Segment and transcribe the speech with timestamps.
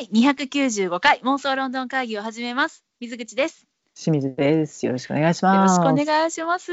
[0.00, 2.86] 第295回妄想ロンドン会議を始めます。
[3.00, 3.66] 水口です。
[3.94, 4.86] 清水です。
[4.86, 5.74] よろしくお願いしよろます。
[5.74, 6.72] しくお願いします。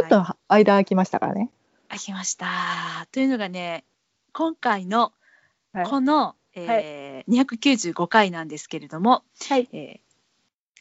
[0.00, 1.50] ょっと間空きましたからね。
[1.90, 2.46] あきました。
[3.12, 3.84] というのがね、
[4.32, 5.12] 今回の
[5.74, 9.68] はいこの、えー295回なんですけれども、はい。
[9.74, 10.00] えー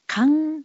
[0.08, 0.64] 感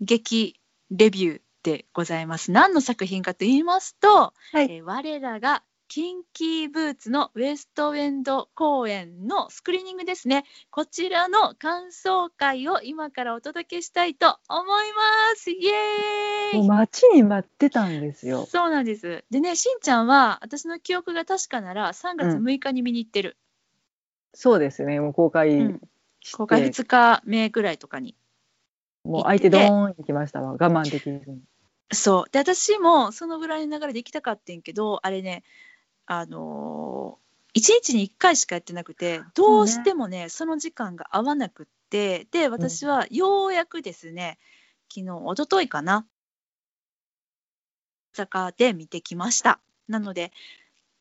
[0.00, 0.60] 激
[0.92, 2.52] レビューでございます。
[2.52, 10.44] 何の作品かと言いますと、はいえー我らがキンキーブーツのウエストエンド公演のスクリーニングですね。
[10.70, 15.50] こちらの感想会を今からお届けしたいと思います。
[15.50, 18.46] イエーイもう待ちに待ってたんですよ。
[18.46, 19.26] そうなんです。
[19.30, 23.36] でね、しんちゃんは私の記憶が確かなら3月うん6日に見に行ってる。
[24.32, 24.98] そうですね。
[24.98, 25.80] もう公開うん
[26.32, 28.16] 公開2日目ぐらいとかに。
[29.04, 30.52] もう相手ドーン行きましたわ。
[30.52, 31.42] 我慢できずに。
[31.92, 32.30] そう。
[32.30, 35.42] で、私もそのぐらいの流れで行きたかってんけど、あれね、
[36.14, 44.38] あのー、1日に1回しかやってなくて、どうしてもね、その時間が合わなくって、で、私はようやくですね、
[44.92, 46.06] 昨日、一昨日かな、
[48.14, 49.58] 大阪で見てきました。
[49.88, 50.32] なので、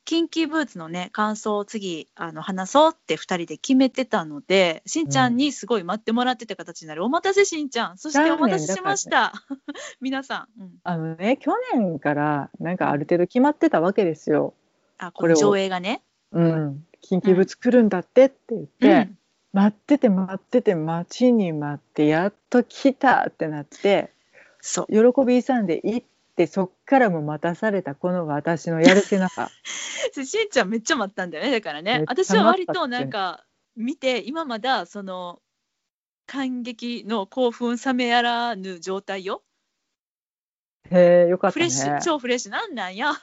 [0.05, 7.03] キンキーブーツのね、感想を次、あの、話そうって2人で決めてたので、しんちゃんにすごい待ってもらってた形になる。
[7.03, 7.97] お待たせしんちゃん。
[7.97, 9.33] そしてお待たせしました。
[9.99, 10.61] 皆さん。
[10.61, 14.55] うんあのね、去年からなんかある程度決まってたわけですよ。
[15.01, 16.01] あ、ここれ上映がね。
[16.31, 16.85] うん。
[17.03, 19.17] 緊急物来るんだってって言って、うん
[19.53, 24.13] 待ってて待ってて待ちに待ってやっと来たってなって
[24.61, 25.13] そう。
[25.13, 26.07] 喜び勇んで行っ
[26.37, 29.51] てそっからも待たされたこのが私のやるせなさ
[30.13, 31.51] しんちゃんめっちゃ待ったんだよね。
[31.51, 33.43] だからね私は割となんか
[33.75, 35.41] 見て、今まだその
[36.25, 39.43] 感激の興奮冷めやらぬ状態よ。
[40.91, 43.13] へえよかったねフレッシュ、超フレッシュなんなんや。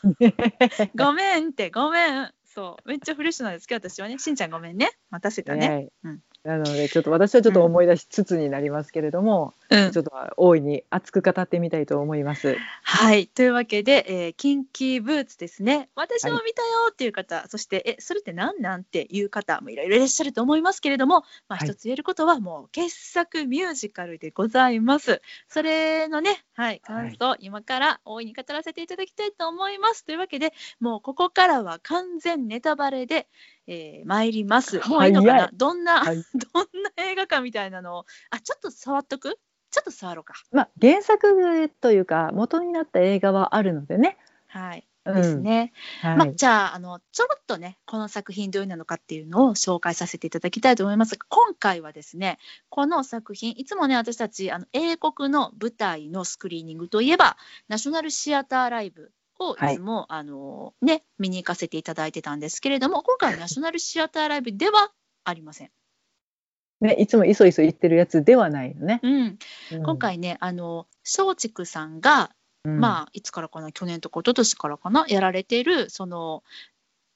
[0.97, 2.31] ごめんって、ごめん。
[2.45, 2.89] そう。
[2.89, 4.19] めっちゃフレッシュなんですけど、私はね。
[4.19, 4.91] しんちゃんごめんね。
[5.11, 5.69] 待たせたね。
[5.69, 12.57] ねうんなのでちょっと私はちょっと思い出しつつになりますけれども、うんちょっと大いに熱く語ってみたいと思います。
[12.83, 13.27] はい。
[13.27, 15.91] というわけで、えーキンキーブーツですね。
[15.95, 25.21] 私も見たよっていう方、そして、え、それって何なんっていう方もいろいろいらっしゃると思いますけれども、まあ、はい一つ言えることは、もう傑作ミュージカルでございます。
[25.49, 30.05] それのね、はい、感想、今から大いに語らせていただきたいと思います。
[30.05, 33.29] というわけで、もうここからは完全ネタバレで、
[33.69, 34.81] えー参ります。
[34.89, 35.45] もういいのか早な？
[35.47, 37.99] いどんな、はい どんな映画かみたいなの？
[37.99, 39.39] を、あ、ちょっと触っとく？
[39.71, 40.35] ちょっと触ろうか。
[40.51, 44.17] まあ原作というか元になった映画はあるのでね。
[44.49, 44.89] はい。
[45.05, 45.73] うんですね。
[46.03, 46.17] はい。
[46.17, 57.37] まあ、じゃああのちょろっとねこの作品どういうのなのかっていうのを紹介させていただきたいと思いますが今回はですねこの作品いつもね私たちあの英国の舞台のスクリーニングといえば
[57.69, 64.91] ナショナルシアターライブをいつも、あのね見に行かせていただいてたんですけれども今回はナショナルシアターライブでは
[65.25, 65.71] ありません。
[66.81, 69.01] ねいつもいそいそ言ってるやつではないのね。
[69.03, 69.39] うん、
[69.73, 69.83] うん。
[69.83, 72.35] 今、回ねあの松竹さんが
[72.65, 72.81] うん。
[72.81, 76.43] まあいつからかな去年とか一昨年からかなやられてるその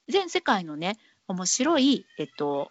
[0.08, 2.70] 全世界のね面白い、えっと、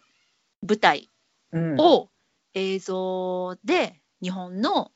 [0.67, 1.09] 舞台
[1.51, 1.75] うん。
[1.79, 2.09] を
[2.53, 4.91] 映像で日本の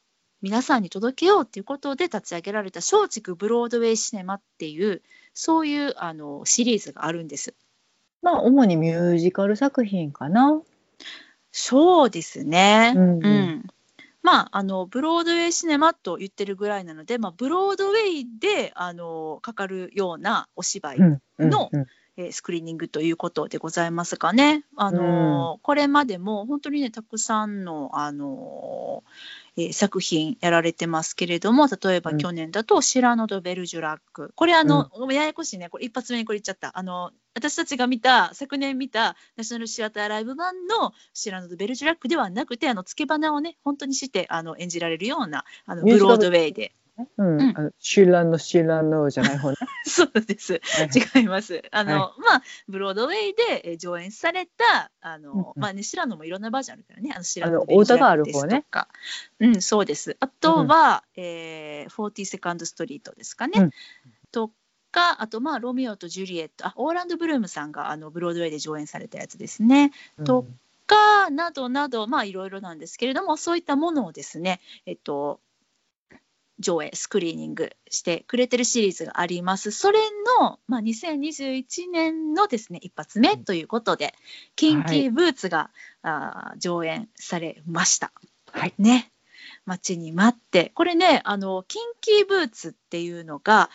[0.45, 5.01] 皆さんに届けようっていうことで立ち上げられた松竹ブロードウェイシネマっていう
[5.33, 7.55] そういうあのシリーズがあるんです。
[8.21, 10.61] まあ主にミュージカル作品かな。
[11.51, 12.93] そうですね。
[12.95, 13.63] うんうん
[14.21, 21.85] まあ、あのブロードウェイシネマと言ってるぐらいなので、まあ、ブロードウェイであのかかるようなお芝居うんうんのうん
[22.17, 24.63] えースクリーニングということでございますかね。
[24.75, 29.09] あのーこれまでも本当にねたくさんの、あのー
[29.57, 32.17] えー作品やられてますけれども例えばうん。
[32.17, 35.69] 去年だと「シラノ・ド・ベルジュラック」これあの、ややこしいね。
[35.69, 36.77] これ一発目にこれ言っちゃった。
[36.77, 46.73] あの私たちが見た昨年見たナショナルシアターライブ版の「シラノ・ド・ベルジュラック」ではなくてあの付け花をね本当にしてあの演じられるようなあのブロードウェイで
[47.17, 49.57] うんうんあのシュランのシュランのじゃない方ね。
[49.85, 51.61] そうですはい違います。
[51.71, 57.11] あの、はまあブロードウェイでえー上演されたあの、うんうんまあねシラノもいろんなバージョンあるからね。
[57.13, 58.65] あのシラノお歌がある方ね。
[59.39, 60.15] うんそうです。
[60.19, 63.59] あとは、えー、40セカンドストリートですかね。
[63.59, 63.71] うん
[64.31, 64.51] と
[64.91, 69.91] かあとまあロミオとジュリエットあオーランドブルームさんがあのブロードウェイで上演されたやつですね。
[70.23, 70.45] と
[70.87, 75.39] かなどなどまあいろいろなんですけれどもそういったものをですねえっと
[76.59, 79.71] 上映スクリーニングしてくれてるシリーズがあります。
[79.71, 79.99] それ
[80.39, 84.13] の、まあ、2021年のですね一発目ということで
[84.55, 85.69] 「キンキーブーツが」
[86.57, 88.11] 上演されました。
[88.51, 88.73] はい。
[88.77, 89.11] ね。
[89.65, 90.71] 待ちに待って。
[90.75, 93.69] これねあのキンキーブーツっていうのが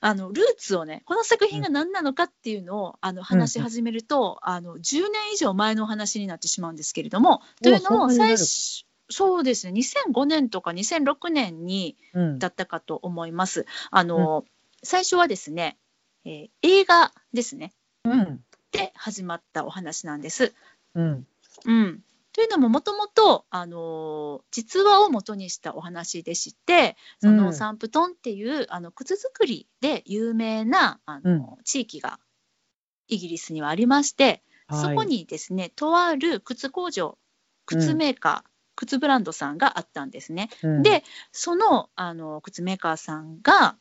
[0.00, 9.72] あのルーツをねこの作品が何なのかっていうのを、あの話し始めると、あの10年以上前のお話になってしまうんですけれどもというのも最初そうですね。
[9.72, 12.38] 2005年とか2006年にうん。
[12.38, 13.66] だったかと思います。
[13.90, 14.44] あの、
[14.82, 15.78] 最初はですね、
[16.24, 17.72] えー映画ですね。
[18.04, 18.44] うん。
[18.72, 20.54] で始まったお話なんです。
[20.94, 21.26] うん。
[21.66, 22.02] うん、
[22.32, 27.54] というのももともと、あのー実話を元にしたお話でしてそうのん。
[27.54, 32.20] サンプトンっていう、あの靴作りで有名なあの、地域が
[33.08, 34.80] イギリスにはありまして、はい。
[34.82, 37.18] そこにですねとある靴工場
[37.66, 38.49] 靴メーカー、
[38.80, 40.48] 靴ブランドさんがあったんですね。
[40.62, 43.76] うんでそのあの靴メーカーさんが、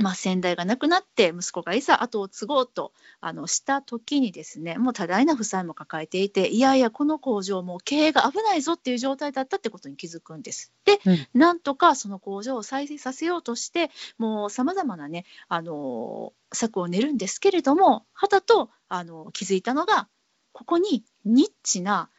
[0.00, 10.72] まあ、先代が亡くなって息子がいざ後を継ごうとあのした時にですねもう多大な負債も抱えていていやいやこの工場もう経営が危ないぞっていう状態だったってことに気づくんです。
[10.86, 20.08] で、うんなんとかその工場を再生させようとしてもうさまざまなねあの策を練るんですけれどもはたとあの気づいたのが
[20.52, 22.10] ここにニッチな、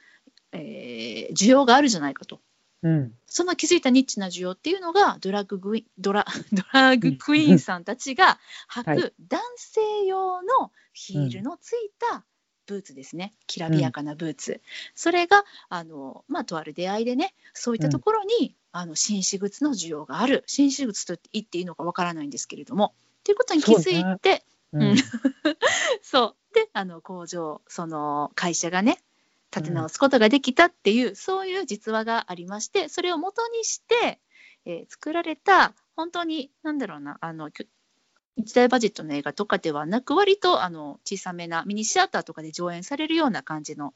[0.54, 2.40] えー需要があるじゃないかと。
[2.84, 3.14] うん。
[3.28, 8.40] その気づいたニッチな需要っていうのがドラッググイドラ ドラッグクイーンさんたちが
[8.70, 12.26] 履はく男性用のヒールのついた
[12.66, 14.62] ブーツですね、きらびやかなブーツ、
[14.96, 20.44] それがあの、まあ、とある出会いでねそういったところに、あの紳士靴の需要がある。
[20.48, 22.96] 紳士靴と言っていいのかわからないんですけれども。
[23.20, 24.84] っていうことに気づいてうん。
[24.84, 24.96] うん。
[26.02, 26.36] そう。
[26.54, 29.04] であの工場その会社がね
[29.56, 34.20] 立て直すことができたっていう、そういう実話がありましてそれを元にして、
[34.66, 37.50] えー作られた本当に何だろうなあの
[38.36, 43.94] 一大バジェットの映画とかではなく割とあの小さめなミニシアターとかで上演されるような感じの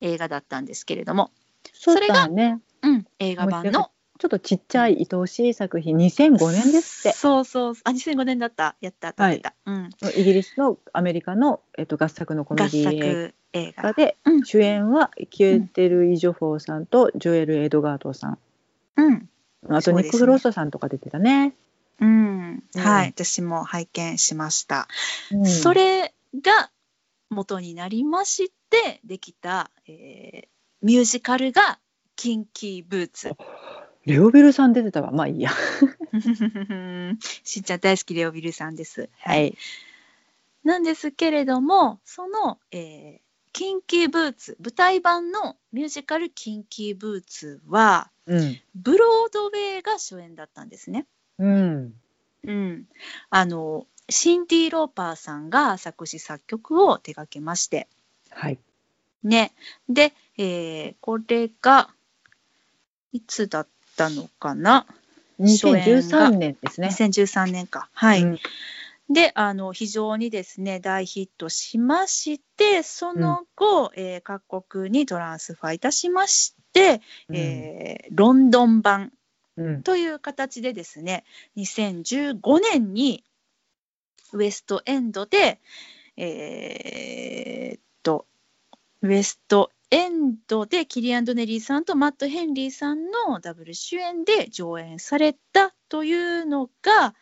[0.00, 1.30] 映画だったんですけれども、
[1.72, 2.60] そうだね。
[2.82, 3.91] うん、映画版の
[4.22, 7.18] ちょっとちっちゃい愛おしい作品2005年ですって。
[7.18, 7.74] そうそう。
[7.82, 8.76] あ2005年だった。
[8.80, 13.82] やったやった、うん、イギリスのアメリカの、えっと、合作のコメ合ディ映画。
[13.82, 14.44] 画で、うん。
[14.44, 18.38] 主演はキウェテル・イジョフォーさんとジョエル・エドガートンさん。
[18.96, 19.28] うん。
[19.68, 21.56] あとニック・フロストさんとか出てたね。
[22.00, 22.80] うん、うん。
[22.80, 24.86] はい、私も拝見しました。
[25.32, 25.46] うん。
[25.46, 26.70] それが
[27.28, 30.48] 元になりましてできた、えー
[30.84, 31.78] ミュージカルが
[32.16, 33.32] キンキーブーツ。
[34.04, 35.50] レオビルさん出てたわまあいいや。
[37.44, 39.08] しんちゃん大好きレオビルさんです。
[39.18, 39.36] は。
[39.38, 39.56] い。
[40.64, 43.20] なんですけれどもその、えー
[43.54, 48.58] キンキーブーツ舞台版のミュージカルキンキーブーツはうん。
[48.74, 51.06] ブロードウェイが初演だったんですね。
[51.38, 51.94] うん。
[52.44, 52.88] うん、
[53.30, 57.88] あのシンディ・ローパーさんが作詞作曲を手掛けまして
[58.30, 58.58] はい。
[59.22, 59.52] ね
[59.88, 61.90] で、えーこれが
[63.12, 64.86] いつだったのかな？
[65.38, 65.74] 初演
[66.08, 66.30] が。
[66.30, 66.88] 2013年ですね。
[66.88, 67.88] 2013年か。
[67.92, 68.38] はい、うん。
[69.10, 79.12] であの非常にですね大ヒットしましてその後、えー各国にトランスファーいたしまして、えーロンドン版
[79.56, 79.82] うん。
[79.82, 81.24] という形でですね
[81.56, 82.40] 2015
[82.72, 83.24] 年に
[84.32, 85.60] ウエストエンドで
[86.16, 88.24] えーっと
[89.02, 97.14] ウエストエンドでキリアン・ドネリーさんとマット・ヘンリーさんのダブル主演で上演されたというのが、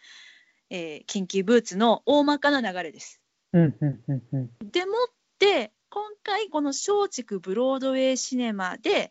[0.71, 3.21] えーキンキーブーツの大まかな流れです。
[3.53, 3.77] うん。
[3.81, 4.01] うん。
[4.07, 4.23] うん。
[4.33, 4.71] うん。
[4.71, 4.97] でもっ
[5.41, 9.11] て今回この松竹ブロードウェイシネマで、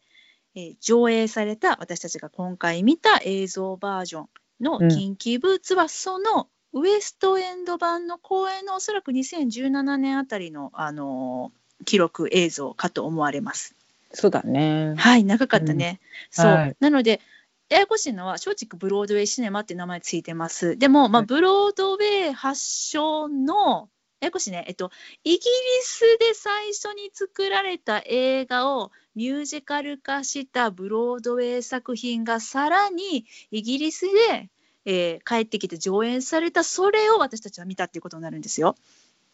[0.55, 4.29] えー上映された私たちが今回見た映像バージョン
[4.61, 13.75] のうんキンキーブーツはそのウエストエンド版の公演のおそらく2017年あたりの、あのー記録映像かと思われます。
[14.11, 14.95] そうだね。
[14.97, 15.99] はい長かったね。
[16.31, 17.21] そう、はいなので
[17.69, 20.75] ややこしいのは松竹ブロードウェイシネマって名前ついてます。
[20.77, 22.59] でも、まあ、はいブロードウェイ発
[22.89, 23.89] 祥の
[24.21, 24.91] ややこしいね、えっと、
[25.23, 25.41] イギリ
[25.81, 34.49] スで最初に作られた映画をミュージカル化したブロードウェイ作品がさらにイギリスで、
[34.85, 38.75] えー帰ってきて上演されたそれを私たちは見たっていうことになるんですよ。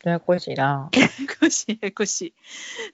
[0.05, 0.89] ややこしいな。
[0.93, 1.09] やや
[1.39, 2.33] こしいややこしい。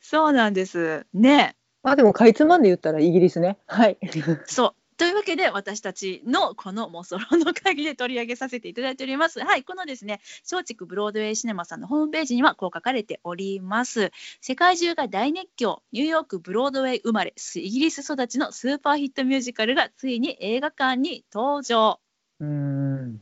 [0.02, 1.06] そうなんです。
[1.14, 1.56] ね。
[1.84, 3.58] まあでもかいつまんで言ったらイギリスね。
[3.68, 3.98] はい。
[4.46, 4.74] そう。
[4.98, 9.40] というわけで私たちのこのモソロの会議で取り上げさせていただいております。
[9.40, 14.12] はい、このですね、松竹ブロードウェイシネマさんのホームページにはこう書かれております。
[14.42, 22.00] 世界中が大熱狂、ニューヨークブロードウェイ生まれ、イギリス育ちのスーパーヒットミュージカルがついに映画館に登場。
[22.40, 23.20] うん。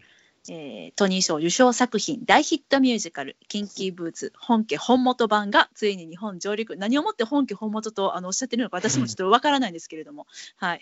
[0.49, 10.27] えートニー賞受賞作品大ヒットミュージカル「キンキーブーツ」本家本元版がついに日本上陸何をもって本家本元とあのおっしゃってるのか私もちょっとわからないんですけれども、
[10.57, 10.79] はい、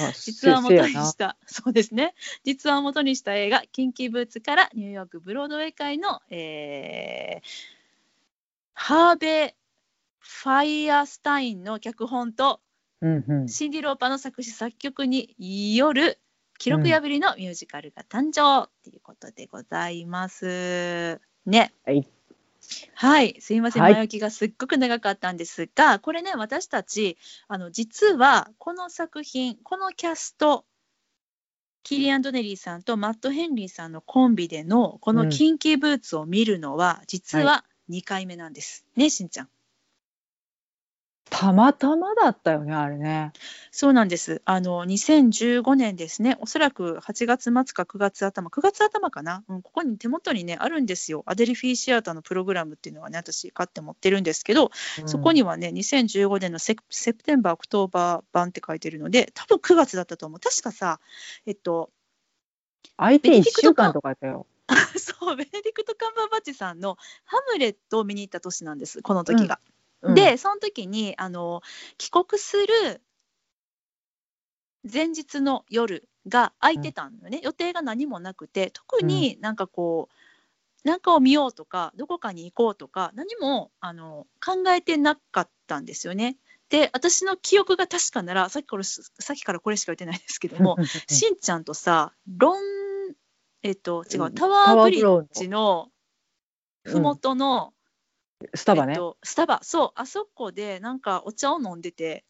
[0.00, 2.14] あ 実は元にしたそうですね。
[2.44, 7.80] 実は元にした映画「キンキーブーツ」からニューヨークブロードウェイ界の、えー
[8.82, 9.54] ハーベイ・
[10.20, 12.60] ファイアスタインの脚本と
[13.02, 13.48] うんうん。
[13.48, 15.34] シンディ・ローパーの作詞作曲に
[15.76, 16.18] よる
[16.60, 21.18] 記録破りのミュージカルが誕生っていうことでございます。
[21.46, 21.72] ね。
[21.86, 22.06] はい。
[22.94, 27.16] はい、すいません、はい前置きがすっごく長かったんですが、これね、私たち、
[27.48, 30.66] あの実はこの作品、このキャスト、
[31.82, 38.84] キリアン・ドネリーさんとマット・ヘンリーさんのコンビでのこのうんキンキーブーツを見るのは、実は2回目なんです。
[38.96, 39.48] ね、しんちゃん。
[41.30, 43.32] たまたまだったよねあれね。
[43.70, 44.42] そうなんです。
[44.44, 51.22] あの2015年ですね、おそらく8月末か9月頭、9月頭かな、うん、ここに手元にね、あるんですよ。
[51.26, 54.70] アデルフィシアターのプログラムっていうのはね、私、買って持ってるんですけど、
[55.06, 60.40] そこにはね、2015年のセ September、October 版って書いてるので、多分9月だったと思う。
[60.40, 61.00] 確かさ、
[61.46, 61.90] えっと、
[62.96, 64.46] 会いたいベネディクト週間とかやったよ。
[64.98, 69.60] そう、ベネディクト・カンバーバッチさんのハムレットを見に行った年なんです、この時が。
[69.64, 69.72] うん、
[70.06, 71.62] で、その時にあの
[71.98, 73.02] 帰国する
[74.90, 80.08] 前日の夜が空いてたんだよね、予定が何もなくて、特になんかこ
[80.84, 86.38] う、なんかを見ようとか、どこかに行こうとか、何もあの考えてなかったんですよね。
[86.70, 89.02] で、私の記憶が確かなら、さっきからさ
[89.32, 90.76] っきからこれしか言ってないですけども、
[91.08, 92.62] しんちゃんとさ、ロン、
[93.62, 94.34] えっと、違う、うん。
[94.34, 95.90] タワーブリッジの
[96.84, 97.74] ふもとの、
[98.54, 98.92] スタバね。
[98.92, 99.60] えっと、スタバ。
[99.62, 102.24] そうあそこでなんかお茶を飲んでて。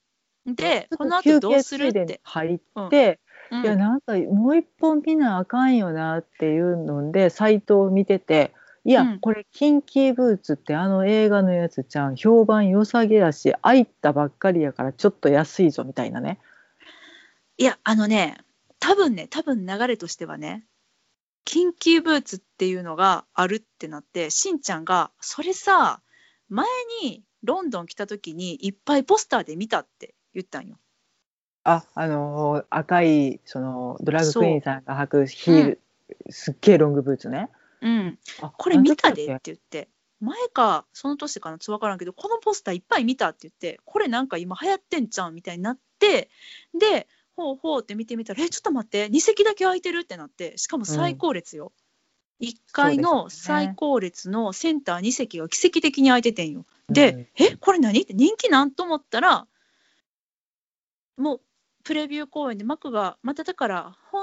[0.46, 2.88] でこの後どうするって、入っうん。
[2.88, 3.62] て、うん。
[3.62, 8.52] いやなんかもう一本見なあかんよなっていうのでサイトを見てて
[8.84, 9.20] いや、うん。
[9.20, 16.38] これ「キンキーブーツ」ってあの映画のやつじゃん評判良さげやし入ったばっかりやからちょっと安いぞみたいなね。
[17.58, 18.38] いやあのね
[18.78, 20.64] 多分ね多分流れとしてはね
[21.44, 26.00] キンキーブーツっていうのがあるってなってしんちゃんがそれさ
[26.48, 26.66] 前
[27.02, 30.78] にロンドン来た時にいっぱいポスターで見たって言ったんよ。
[31.64, 35.80] ああのー赤いそのドラッグクイーンさんが履くヒール、
[36.30, 37.50] すっげえロングブーツね。
[37.82, 39.88] うん、あこれ見たでって言って
[40.20, 46.30] 前かその年かなちょっと分からんけどこのポスターいっぱい見たって言ってこれなんか今流行ってんじゃんみたいになって
[46.78, 47.08] で
[47.40, 51.72] ほうほうって見てみたらえちょっと待って2席だけ空いてるってなってしかも最高列よ、
[52.42, 53.64] 1階のそうですよね。
[53.66, 56.66] 最高列のセンター2席が奇跡的に空いててんよ。
[56.92, 57.44] けで、うん。
[57.46, 58.02] えこれ何？
[58.02, 58.72] って人気なん？
[58.72, 59.46] と思ったら
[61.16, 61.40] もう
[61.82, 64.22] プレビュー公演で幕がまただから本、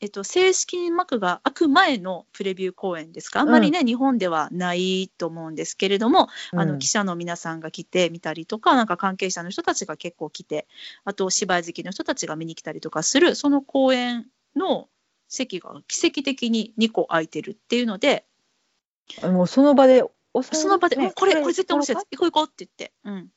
[0.00, 3.40] えっと、正式に幕が開く前のプレビュー公演ですか？
[3.40, 10.66] あんまりね、日本ではないと思うんですけれども、あうんの記者の皆さんが来てみたりとかなんか関係者の人たちが結構来て
[11.04, 14.26] あと芝居好きの人たちが見に来たりとかするその公演
[14.56, 14.88] の
[15.28, 18.24] 席が奇跡的に2個空いてるっていうので
[19.22, 22.92] もうその場でおその場で、ねこれこれ絶対面白いやこつ行こう行こうって言って。
[23.04, 23.30] うん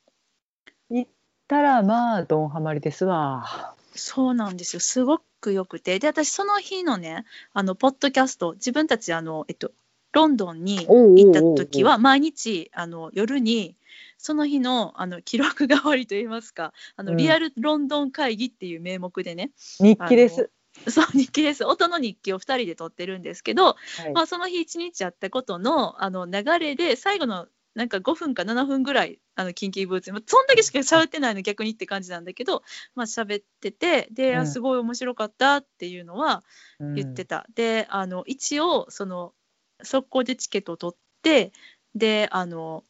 [0.92, 1.12] れ行っ
[1.48, 3.75] たらまあドンハマりですわ。
[3.94, 4.80] そうなんですよ。
[4.80, 6.00] すごく良くて。
[6.00, 9.72] で、私、その日のね、あの、ポッドキャスト、自分たち、あの、えっと、
[10.12, 13.75] ロンドンに行った時は、毎日、あの、夜に、
[14.18, 20.50] その日の、あの、記録代わりといいますか、あの、うんリアルロンドン会議っていう名目でね、日記です。
[20.90, 21.64] そう、日記です。
[21.64, 23.74] 音の日記を2人で撮ってるんですけど、は
[24.08, 32.63] いまあ、その日一日やったことのあの流れで最後のなんか5分か7分ぐらいあのキンキーブーツまあそんだけしか喋ってないの逆にって感じなんだけど
[32.96, 36.44] まあ喋っててで、すごい面白かったっていうのは
[36.79, 36.96] うん。
[36.96, 39.34] 言ってた、であの一応その
[39.84, 41.51] 速攻でチケットを取って
[41.94, 42.84] であの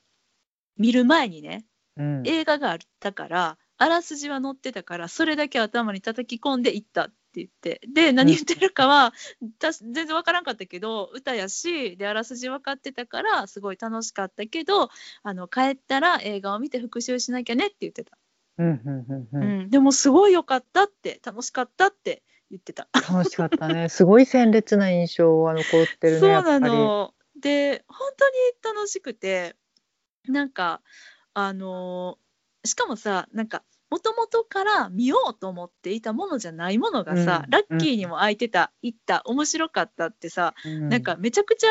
[0.78, 1.66] 見る前にね
[1.98, 2.24] うん。
[2.26, 7.10] 映画があったからあらすじは載ってたからそれだけ頭に叩き込んで行った
[7.42, 9.14] 言ってで何言ってるかは、
[9.60, 14.90] たし全然わからんかったけど歌やしであらすじ分かってたからすごい楽しかったけど
[15.24, 18.18] あの帰ったら映画を見て復習しなきゃねって言ってた、
[18.58, 22.88] うんうんうんううんんでもすごい良かったって楽しかったって言ってた。
[22.94, 23.90] 楽しかったね。
[23.90, 25.66] すごい鮮烈な印象が残っ
[26.00, 26.20] てるね。
[26.20, 27.14] そうなやっぱりの。
[27.40, 28.10] で本
[28.64, 29.56] 当に楽しくて
[30.28, 30.82] なんか
[31.34, 32.18] あの
[32.64, 41.68] しかもさなんかもともとから見ようと思っていたものじゃないものがさ、うんラッキーにも空いてた、行った面白かったってさ、うんなんかめちゃくちゃ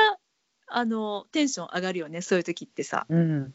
[0.67, 3.07] あのテンション上がるよねそういう時ってさ。
[3.09, 3.55] うん。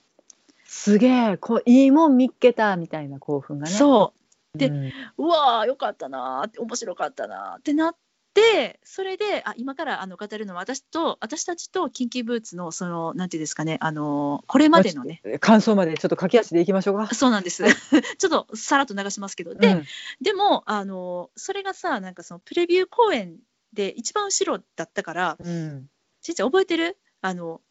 [0.66, 3.72] すげえ、こういいもん見っけたみたいな興奮がね。
[3.72, 4.14] そ
[4.56, 4.92] ううん。
[5.18, 7.96] うわーよかったなーって面白かったなーってなっ
[8.34, 15.22] でそれであ今からあの語るのは私と私たちとキンキーブーツのそのなんていうんですかねあのこれまでのね。
[15.40, 17.14] 感想までちょっと駆け足でいきましょうか。
[17.14, 17.64] そうなんです。
[18.18, 19.56] ちょっとさらっと流しますけど。
[19.56, 19.86] で、うん。
[20.22, 23.38] でもあのそれがさなんかそのプレビュー公演
[23.74, 25.90] で一番後ろだったからうん。
[26.22, 26.98] ちいちゃん覚えてる？
[27.22, 27.62] あの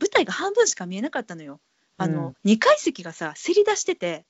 [0.00, 1.60] 舞台が半分しか見えなかったのよ。
[1.96, 2.36] あの、うん。
[2.44, 4.24] 二階席がさせり出してて、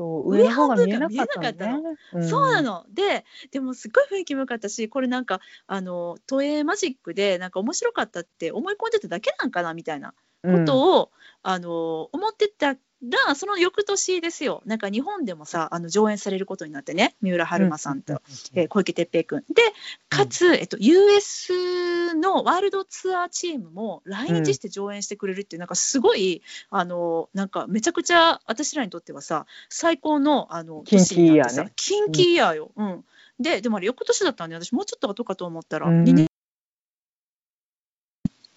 [0.00, 1.90] そう上上の方が見えなかったのね。
[2.20, 2.62] んそうな。
[2.62, 11.10] のででもすっごい雰囲気も良かったしこれなんかあの都営マジックでなんか面白かったって思い込んでただけなんかなみたいなうんことを、
[11.42, 14.62] あの思ってたらその翌年ですよ。
[14.66, 17.16] なんか日本でもさあの上演されることになってね。
[17.22, 18.20] 三浦春馬さんと、
[18.54, 19.44] えー小池徹平君。
[19.48, 19.62] で
[20.08, 31.46] かつ、えっと、US のワールドツアーチームも来日して上演してくれるっていう、なんかすごいあのなんかめちゃくちゃ私らにとってはさ最高のあのキンキーイヤーね。
[31.46, 32.70] 年になってさキンキーイヤーよ。
[32.76, 33.04] うん。
[33.38, 36.04] ででもあれ翌年だったんで私もうちょっと後かと思ったら、うん。
[36.04, 36.26] 2年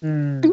[0.02, 0.40] うん。
[0.42, 0.50] で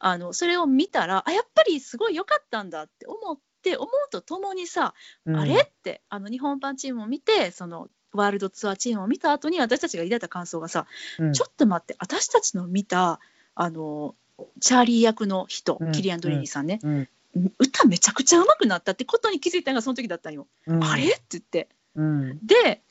[0.00, 4.94] あのそれを見たらあやっぱりすごい良かったんだって思って思うとともにさ、
[5.26, 5.36] うん。
[5.36, 10.86] あれってあの日本版チームを見てそのワールドツアーチームを見た後に私たちが抱いた感想がさ、
[11.18, 11.32] うん。
[11.32, 13.20] ちょっと待って私たちの見た
[13.54, 14.14] あの
[14.60, 15.92] チャーリー役の人、うん。
[15.92, 17.08] キリアン・ドリーニーさんね、うん。
[17.58, 20.46] 歌めちゃくちゃ上手くなったってことに気づいたのがその時だったんよ。
[20.66, 20.82] うん。
[20.82, 21.04] あれ？
[21.04, 21.68] って言って。
[21.94, 22.38] うん。
[22.46, 22.82] で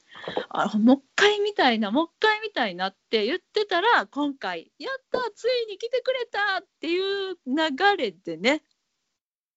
[0.50, 8.62] あもう一回見たいなもう一回見たいなって言ってたら今回「やったついに来てくれた!」っていう流れでね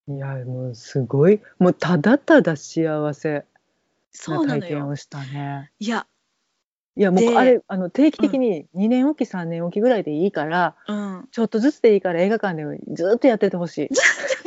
[0.09, 3.45] いやもうすごいもうただただ幸せ
[4.29, 5.71] な体験をしたね。
[5.79, 6.07] いや、
[6.97, 13.81] いやもうであれあの定期的に2年おき3年おきぐらいでいいから、うん、ちょっとずつでいいから映画館でずっとやっててほしい。
[13.83, 13.87] や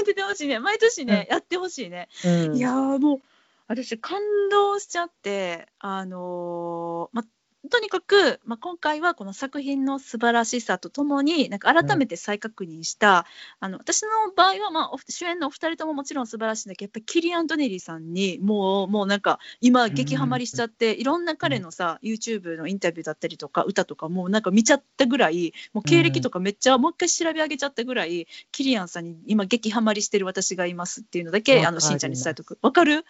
[0.03, 2.10] っててほしいね毎年ね、やってほしいね。
[2.25, 3.22] うんいやーもう
[3.67, 4.19] 私感
[4.51, 7.24] 動しちゃってあのーま
[7.69, 13.25] とにかく、まあ、今回はこの作品の素晴らしさとともになんか改めて再確認した、
[13.60, 32.58] あの私の場合は、まあ、お主演のお二人とももちろん素晴らしいんだけどやっぱりキリアン・ドネリーさんにもうもうなんか今激ハマりしちゃって、いろんな彼のさ YouTube のインタビューだったりとか歌とかもうなんか見ちゃったぐらいもう経歴とかめっちゃもう一回調べ上げちゃったぐらい、キリアンさんに今激ハマりしてる私がいますっていうのだけあのしんちゃんに伝えとく。
[32.62, 33.06] わかる、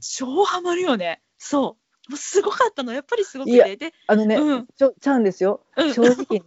[0.00, 1.20] 超ハマるよね。
[1.38, 2.92] そうもうすごかったの。
[2.92, 3.76] やっぱりすごくて。
[3.76, 4.66] であのね、うん。
[4.76, 5.94] ちょちゃうんですよ、うん。
[5.94, 6.42] 正直ね。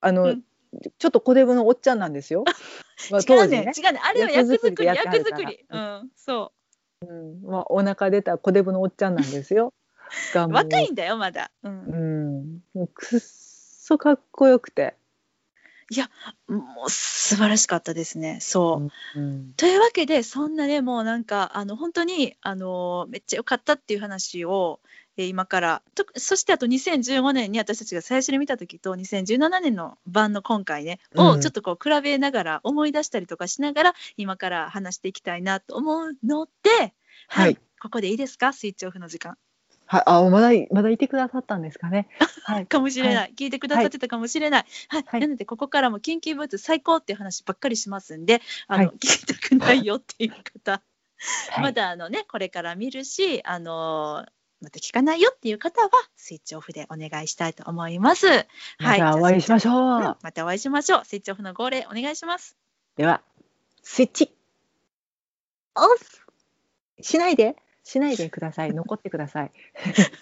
[0.00, 0.42] あの、うん。
[0.98, 2.44] ちょっと小デブのおっちゃんなんですよ。
[3.10, 3.72] まあ、違うね。
[3.76, 4.00] 違うね。
[4.02, 6.10] あれは役作り役作りうん。
[6.16, 6.52] そ
[7.02, 7.06] う。
[7.06, 7.42] ん。
[7.42, 9.72] まあ、お腹出た小デブのおっちゃんなんですよ。
[10.34, 11.50] 若いんだよまだ。
[11.62, 12.62] うん。
[12.74, 14.96] うん、くっそかっこよくて。
[16.48, 18.38] もう素晴らしかったですね。
[18.40, 19.20] そう。
[19.20, 24.80] うんというわけでそんなねもうなんかあの本当にあのめっちゃ良かったっていう話を、
[25.16, 25.82] えー今から。
[25.94, 31.26] とそしてあと2015年に私たちが最初に見た時と2017年の版の今回ねうん。
[31.28, 36.92] をちょっとこう比べながら思い出したりとかしながら今から話していきたいなと思うので、はい。
[37.28, 37.58] はい。
[37.80, 38.52] ここでいいですか？
[38.52, 39.36] スイッチオフの時間
[39.86, 42.08] はい、あまだいまだいてくださったんですかね？
[42.44, 45.04] はい、かもしれない、聞いてくださってたかもしれない、はい。
[45.06, 45.20] はい。
[45.20, 48.96] なのでここからもキンキーブーツ最高っていう話ばっかりしますんであの、はい。
[48.96, 50.82] 聞きたくないよっていう方。
[51.50, 51.62] はい。
[51.62, 54.30] まだあのねこれから見るしあのー
[54.62, 58.26] また聞かないよっていう方はスイッチオフでお願いしたいと思います。
[58.78, 59.74] またお会いしましょう。
[59.74, 61.04] うんまたお会いしましょう。
[61.04, 62.56] スイッチオフの号令お願いします。
[62.96, 63.20] では、
[63.82, 64.34] スイッチ。
[65.74, 67.02] オフ。
[67.02, 68.74] しないで、しないでください。
[68.74, 69.52] 残ってください。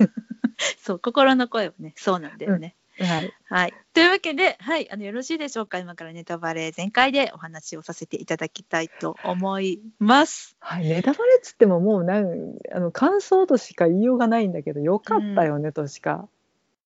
[0.78, 2.76] そう心の声をねそうなんだよね。
[2.98, 5.78] はい、はい、というわけで、はい、あのよろしいでしょうか？
[5.78, 10.56] 今からネタバレ全開でお話をさせていただきたいと思います。
[10.60, 16.28] はい、ネタバレっつってももうなんあの感想としか言いようがないんだけど、よかったよね、としか。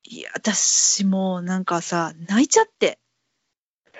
[0.04, 3.00] いや私もうなんかさ泣いちゃって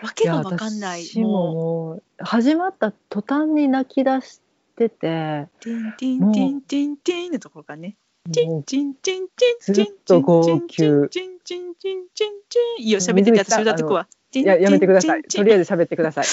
[0.01, 4.48] わけがわかんない私もももう始まった途端に泣き出して
[4.89, 7.97] て、うティンティンティンティンティンのところがね
[8.33, 14.07] チもうンチンチンチンずっと号泣チンチンチンチンチンチンいいよ喋ってて私歌っとくわ。
[14.33, 15.23] いいややめてください。
[15.23, 16.27] とりあえず喋ってください。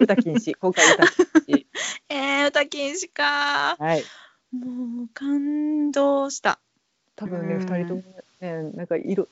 [0.00, 1.06] 歌禁止、公開歌
[1.46, 1.66] 禁止。
[2.08, 4.02] えー、歌禁止かはい。
[4.52, 6.58] もう感動した
[7.16, 8.02] 多分ね、二人とも
[8.40, 9.28] ね、なんかいろ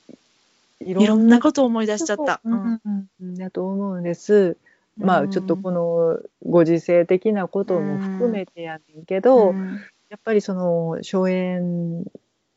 [0.79, 2.41] いいろんなことを思い出しちゃった。
[2.43, 4.57] うんんうんうんだと思うんです。
[4.97, 9.79] まあちょっとこのご時世的なことも含めてやねんけど、うん。
[10.09, 12.03] やっぱりその初演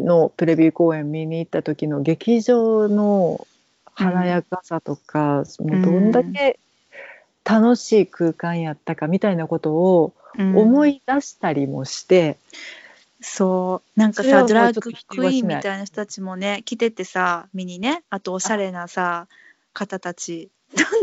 [0.01, 3.47] のプレビュー公演見に行った時の劇場の
[3.95, 6.59] 華やかさとか、もうどんだけ
[7.45, 12.39] 楽しい空間やったかみたいなことを思い出したりもして、
[13.21, 14.01] そう。
[14.01, 14.91] なんかそれはもうさドラッグク
[15.27, 18.03] イーンみたいな人たちもね来ててさ見にね。
[18.11, 19.29] あとおしゃれなさ
[19.73, 20.51] 方たち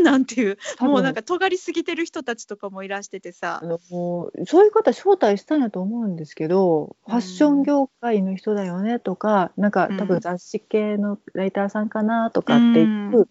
[0.02, 3.60] なんていうもうなんか尖りすぎてる人たちとかもいらしててさ。
[3.62, 4.30] あのそ
[4.62, 9.96] ういう方招待したんやと思うんですけど、ファッション業界の人だよねとかなんかうん。
[9.96, 12.86] 多分雑誌系のライターさんかなとかっていう、
[13.18, 13.28] うん。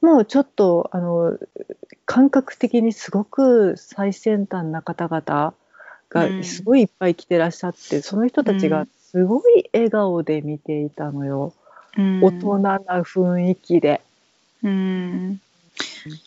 [0.00, 1.38] もうちょっとあの
[2.04, 5.54] 感覚的にすごく最先端な方々
[6.14, 6.38] うん。
[6.38, 8.88] がすごいいっぱい来てらっしゃって、その人たちがうん。
[9.00, 11.52] すごい笑顔で見ていたのよ、
[11.96, 12.20] うん。
[12.22, 14.00] 大人な雰囲気で。
[14.62, 15.40] うん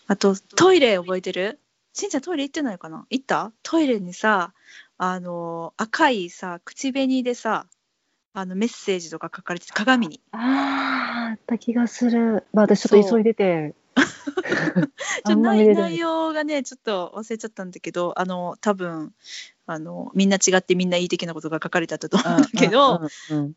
[0.07, 1.59] あとトイレ覚えてる？
[1.93, 3.05] しんちゃんトイレ行ってないかな？
[3.09, 3.51] 行った？
[3.63, 4.53] トイレにさ
[4.97, 7.67] あの赤いさ口紅でさ
[8.33, 10.21] あのメッセージとか書かれてて鏡に。
[10.31, 12.45] あーあった気がする。
[12.53, 13.75] まあ私ちょっと急いでて。
[15.35, 19.13] 内容がねちょっと忘れちゃったんだけどあの多分
[19.65, 23.01] あのみんな違ってみんないい的なことが書かれてあったと思うんだけど、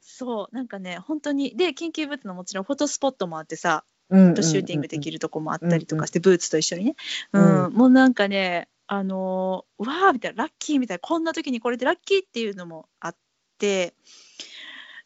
[0.00, 6.96] そうなんかね本当にで緊急ブーツのもちろんフォトスポットもあってさフォトシューティングできるとこもあったりとかして、ブーツと一緒にね、
[7.33, 7.66] ううん。
[7.68, 7.72] ん。
[7.72, 13.16] もうなんかねあのーうわーみたいなラッキーみたいなこんな時にこれでラッキーっていうのもあっ
[13.59, 13.94] て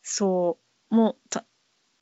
[0.03, 0.59] そ
[0.91, 0.95] う。
[0.95, 1.45] もうた、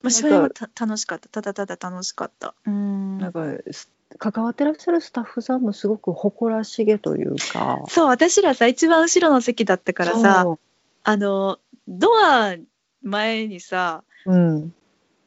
[0.03, 1.29] まあ、それはた楽しかった。
[1.29, 2.55] ただただ楽しかった。
[2.67, 3.19] うん。
[3.19, 7.83] なんかす関わってらっしゃるスタッフさんもすごく誇らしげというか。
[7.89, 10.59] そう私らさ一番後ろの席だったからさそ
[11.03, 12.55] あのドア
[13.03, 14.75] 前にさう、うん、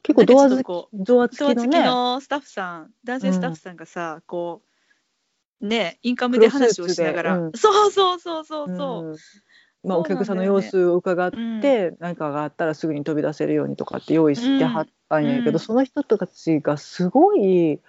[0.07, 1.83] 結構ドア付きドア付ききのね。
[1.83, 4.61] のスタッフさん男性スタッフさんがさ、こ
[5.61, 8.77] うねインカムで話をしながら、黒スーツでそうそうそうそう。
[8.77, 9.17] そう、うん
[9.89, 11.61] まあ、お客さんの様子を伺っうん。
[11.61, 15.59] て、何かがあったらすぐに飛び出せるようにとかって用意してはったんやけど、うん。
[15.59, 17.79] その人たちがすごい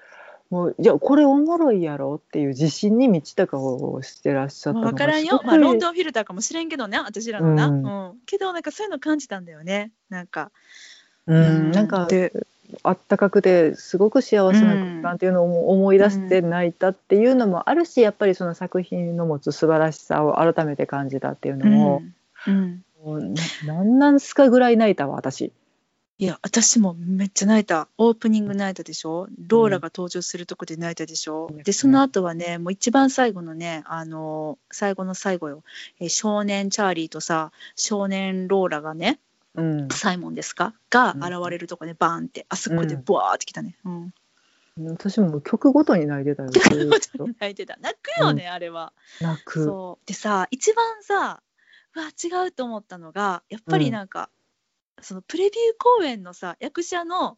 [0.51, 5.43] もういやこれおもろいやろっていう自信に満ちた顔をしてらっしゃったのが分からんよ。
[5.45, 8.19] まあ、ロンドンフィルターかもしれんけどね私らのな、ううんん。
[8.25, 9.93] けどなんかそういうの感じたんだよね。
[10.09, 10.51] なんか、
[11.29, 12.33] うん、なんかで
[12.83, 22.03] あったかくてすごく幸せな空間っていうのを思い出して泣いたっていうのもあるしやっぱりその作品の持つ素晴らしさを改めて感じたっていうのも、
[22.47, 22.85] うんうん。
[23.05, 25.53] もうななんなんすかぐらい泣いたわ私。
[26.21, 27.87] いや私もめっちゃ泣いた。
[27.97, 29.29] オープニング泣いたでしょ？
[29.47, 31.63] ローラが登場するとこで泣いたでしょ、うん。
[31.63, 35.63] でその後はねもう一番最後のねあの最後の最後よ、
[36.01, 39.21] えー少年チャーリーとさ少年ローラがね
[39.59, 40.75] うん、サイモンですか？
[40.91, 41.25] がうん。
[41.25, 42.47] 現れるとこでバーンって。
[42.49, 43.03] あそこでうん。
[43.03, 44.13] ブワーってきたね、うん、
[44.91, 46.51] 私も曲ごとに泣いてたよ。
[46.51, 47.27] ずーっと。
[47.27, 47.77] 泣いてた。
[47.81, 48.93] 泣くよね、あれは。
[49.21, 49.65] 泣く。
[49.65, 50.07] そう。
[50.07, 51.43] でさ一番さ
[51.95, 54.31] うわ違うと思ったのがやっぱりなんか、
[55.01, 57.37] そのプレビュー公演のさ役者の、うん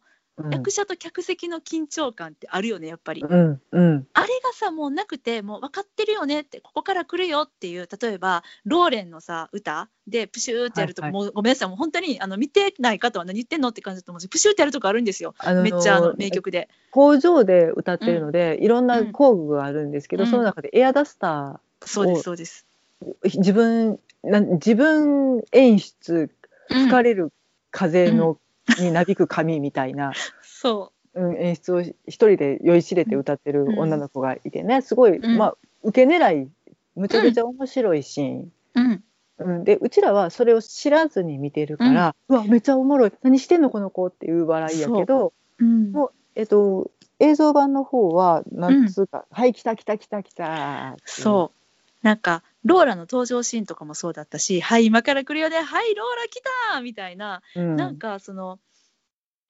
[0.49, 4.07] 役者と客席の緊張感ってあるよねやっぱり、うんうん。
[4.13, 9.89] あれがさもうなくてもう分かってるよねってここから来るよっていう例えばローレンのさ歌。
[10.07, 11.13] でプシューってやるとこ、はい。
[11.13, 15.35] もうごめんなさいもう本当にあの見てない方は何言ってんのって感じだと思うしプシューってやるとこあるんですよ。
[15.37, 16.69] あのーめっちゃあの名曲で。
[16.89, 20.29] 工場で歌ってるので、いろんな工具があるんですけど、うん。
[20.29, 22.65] その中でエアダスタそうですそうです。
[23.23, 26.29] ー自分なん自分演出
[26.69, 26.81] うん。
[26.83, 27.31] 吹かれる
[27.69, 28.37] 風の、
[28.79, 31.27] になびく髪みたいな、そう。
[31.33, 34.81] ん、演出を一人で酔いしれて歌ってる女の子がいてね。
[34.81, 35.37] すごい、うん。
[35.37, 36.49] まあ受け狙い
[36.95, 38.39] むちゃくちゃ面白いシーン。
[38.43, 39.03] う、うん、
[39.37, 43.13] うん、でうちらはそれを知らずに見てるから、うわめっちゃおもろい。
[43.23, 45.63] 何してんのこの子っていう笑いやけど、う。
[45.63, 45.91] ん。
[45.91, 48.87] もうえっと映像版の方はなん。
[48.87, 52.05] つうか、はい来た来た来た来たそう。
[52.05, 58.59] なんかローラの登場シーンとかもそうだったし「はい今から来るよねはいローラ来た!」みたいな、う、うん、なんかその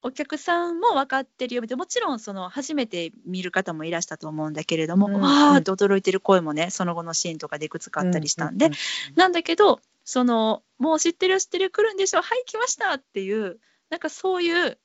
[0.03, 8.71] お客さんも分かってるよでもちろんその初めて見る方もいらしたと思うんだけれども、うんわーって驚いてる声もねその後のシーンとかでいくつかあったりしたんで、うう
[9.15, 14.79] なんだけどそのもう知ってるよ知ってるよ来るんでしょはい来ましたっていうなんかそういう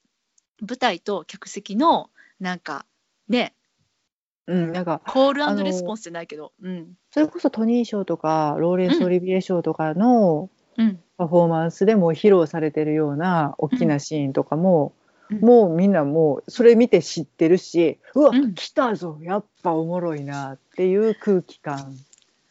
[0.61, 2.85] 舞台と客席のなんか
[3.29, 3.55] ね
[4.47, 6.95] うん、なんかコールレスポンスじゃないけど、うん。
[7.11, 14.93] それこそトニー賞とかローレンス・オリビエ賞とかのうん、パフォーマンスでも披露されてるような大きなシーンとかも、
[15.31, 15.41] うん。
[15.41, 18.55] もうみんなもうそれ見て知ってるしうわ、うん。
[18.55, 21.97] 来たぞやっぱおもろいなっていう空気感、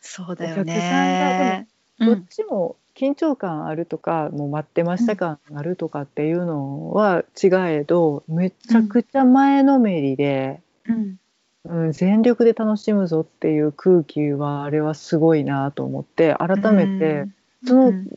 [0.02, 1.68] そうだよお客さんがね。
[2.00, 2.26] どっうん。
[2.26, 11.18] ちも緊張感あるとかもう待ってました感あるとかっていうのは違えどめちゃくちゃ前のめりで、うん
[11.66, 17.26] うん、全力で楽しむぞっていう空気はあれはすごいなと思って改めて
[17.66, 18.08] そのうん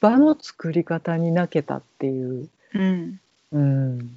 [0.00, 2.48] 場の作り方に泣けたっていう。
[2.74, 3.20] うん
[3.52, 4.16] うん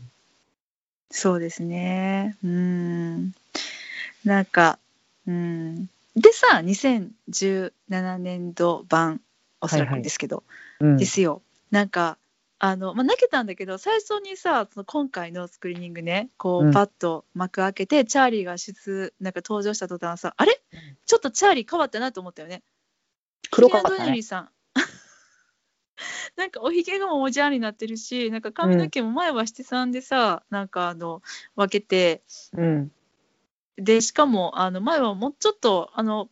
[1.12, 2.36] そうですね。
[2.44, 3.32] うん。
[4.26, 4.80] なんか、
[5.26, 5.86] うん。
[6.16, 9.22] でさ、2017年度版、
[9.62, 10.44] おそらくですけど、
[10.82, 11.42] うんですよ。
[11.72, 12.18] なんか
[12.60, 20.62] あの、まあ、泣けたんだけど最初にさその今回のスクリーニングねこううんパッと幕開けて、チャーリーが出なんか登場した途端さあれ？
[20.74, 22.64] うんちょっとチャーリー変わったなと思ったよね。
[23.52, 24.22] 黒かったドネリー。
[24.24, 24.50] さん
[26.36, 31.22] なんかおひげがもおじゃんになってるしなんか髪の毛も前は七三でさ、なんかあの
[31.56, 32.92] 分けてうん。
[33.78, 36.30] でしかもあの前はもうちょっとあの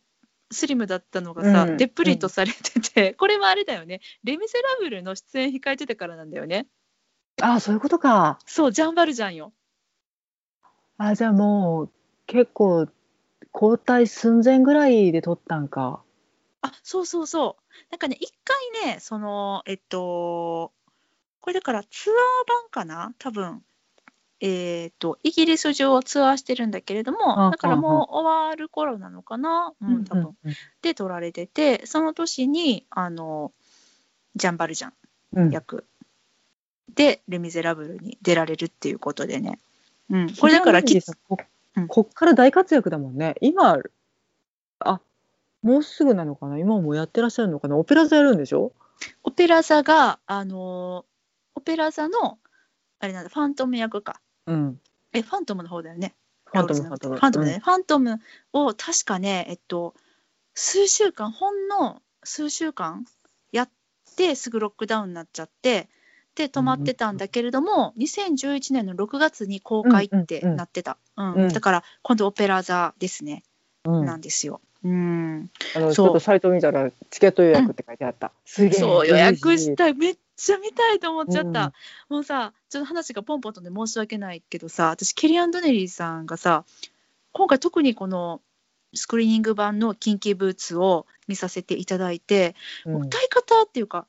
[0.54, 1.76] スリムだったのがさ、うん。
[1.76, 6.66] デプリとされてて、 これはあれだよね「レ・ミゼラブル」の出演控えてたからなんだよね。
[7.42, 8.38] ああ、そういうことか。
[8.46, 9.52] そうジャンバルジャンよ。
[10.96, 11.90] あじゃあもう
[12.26, 12.88] 結構
[13.52, 16.02] 交代寸前ぐらいで撮ったんか。
[16.62, 17.62] あそうそうそう。
[17.90, 20.72] なんかね一回ねそのえっと
[21.40, 22.16] これだからツアー
[22.48, 23.14] 版かな？
[23.18, 23.64] 多分
[24.46, 29.72] えっとイギリス中をツアーしてるんだけれどもあだからもう終わる頃なのかな？
[29.80, 33.52] うん多分、うんで撮られててその年にあの
[34.36, 34.92] ジャンバルジャン
[35.32, 35.50] うん。
[35.50, 35.86] 役
[36.94, 39.58] で「レ・ミゼラブル」に出られるっていうことでね、
[40.10, 41.38] うん、これだからきさこ
[41.76, 43.36] うんこっから大活躍だもんね。
[43.40, 43.78] 今
[44.80, 45.00] あ
[45.62, 46.58] もうすぐなのかな？
[46.58, 47.76] 今もうやってらっしゃるのかな？
[47.76, 48.72] オペラ座やるんでしょ？
[49.22, 51.06] オペラ座があの
[51.54, 52.38] オペラ座の
[53.00, 54.80] あれなんだファントム役かうん。
[55.12, 56.14] えファントムの方だよね。
[56.46, 57.16] ファントムファントム。
[57.16, 57.44] ファントム。
[57.46, 58.20] だね、ファントム
[58.52, 59.94] を確かねえっと
[60.54, 63.04] 数週間ほんの数週間
[63.52, 63.70] やっ
[64.16, 65.88] てすぐロックダウンになっちゃって
[66.34, 71.34] で止まってたんだけれども、2011年の6月に公開ってなってた、うん。
[71.34, 73.44] うんだから今度オペラ座ですね、
[73.84, 74.04] うん。
[74.04, 74.60] なんですよ。
[74.84, 76.08] うん、あのちそう。
[76.08, 78.32] ょっとサイト見たらチケット予約って書いてあった。
[78.44, 78.80] すげえ。
[78.80, 79.94] そう予約嬉したい。
[79.94, 81.72] めっちゃ見たいと思っちゃった、
[82.10, 82.16] うん。
[82.16, 86.64] もうさちょっと話がポンポンとで申し訳ないけどさ私ケリアン・ドネリーさんがさ
[87.32, 88.40] 今回特にこの
[88.94, 93.02] スクリーニング版の「キンキーブーツ」を見させていただいて、うん。
[93.02, 94.06] 歌い方っていうか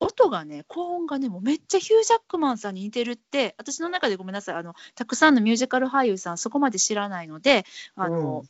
[0.00, 4.56] 音がね高音がねもうめっちゃヒュー・ジャックマンさんに似てるって私の中でごめんなさい。
[4.56, 7.64] あのたくさんのミュージカル俳優さんそこまで知らないので
[7.96, 8.44] あの、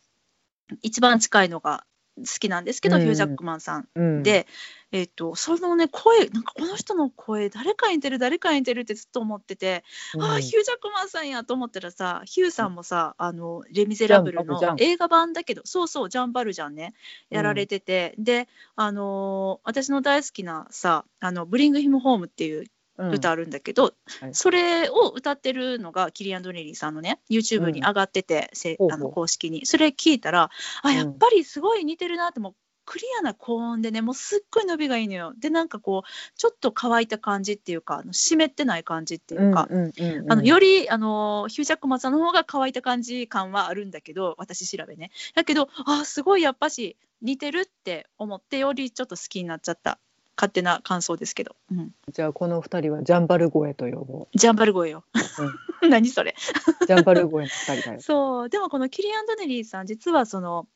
[0.83, 1.85] 一番近いのが
[2.17, 3.03] 好きなんですけど、うん。
[3.03, 4.47] ヒュー・ジャックマンさんうん、で、
[4.95, 9.83] えっとそのね声なんかこの人の声誰かに似てる誰かに似てるってずっと思ってて、
[10.15, 10.23] うん。
[10.23, 16.95] ああヒュー・ジャックマンさんやと思ったらさヒューさんもさ「あのレ・ミゼラブル」の映画版だけどそうそうジャンバルジャンね
[17.29, 23.11] やられてて、であのー私の大好きなさ「あのブリング・ヒム・ホーム」っていううん。
[23.11, 24.35] 歌あるんだけど、はい。
[24.35, 28.93] それを歌ってるのがキリアン・ドネリーさんのね YouTube に上がってて、うほう。
[28.93, 29.67] あの公式に。
[29.67, 30.49] それ聞いたら
[30.83, 30.95] あうん。
[30.95, 32.55] やっぱりすごい似てるなってもう
[32.85, 35.33] クリアな高音でねもうすっごい伸びがいいのよ。
[35.39, 40.33] でなんかこうちょっと乾いた感じっていうかあの湿ってない感じっていうか、うんうんうんうん。
[40.33, 45.11] あのよりあのヒュージャックマンさんの方が乾いた感じ感はあるんだけど私調べね。
[45.35, 49.99] だけどあすごいやっぱし似てるって思ってよりちょっと好きになっちゃった
[50.37, 55.05] 勝手な感想ですけど、うん、じゃあこの二人はジャンバル声と呼ぼジャンバル声よ、
[55.89, 56.35] 何それ。
[56.83, 56.87] う。
[56.87, 58.01] ジャンバル声の二人だよ。
[58.01, 58.49] そう。
[58.49, 60.67] でもこのキリアン・ドネリーさん実はその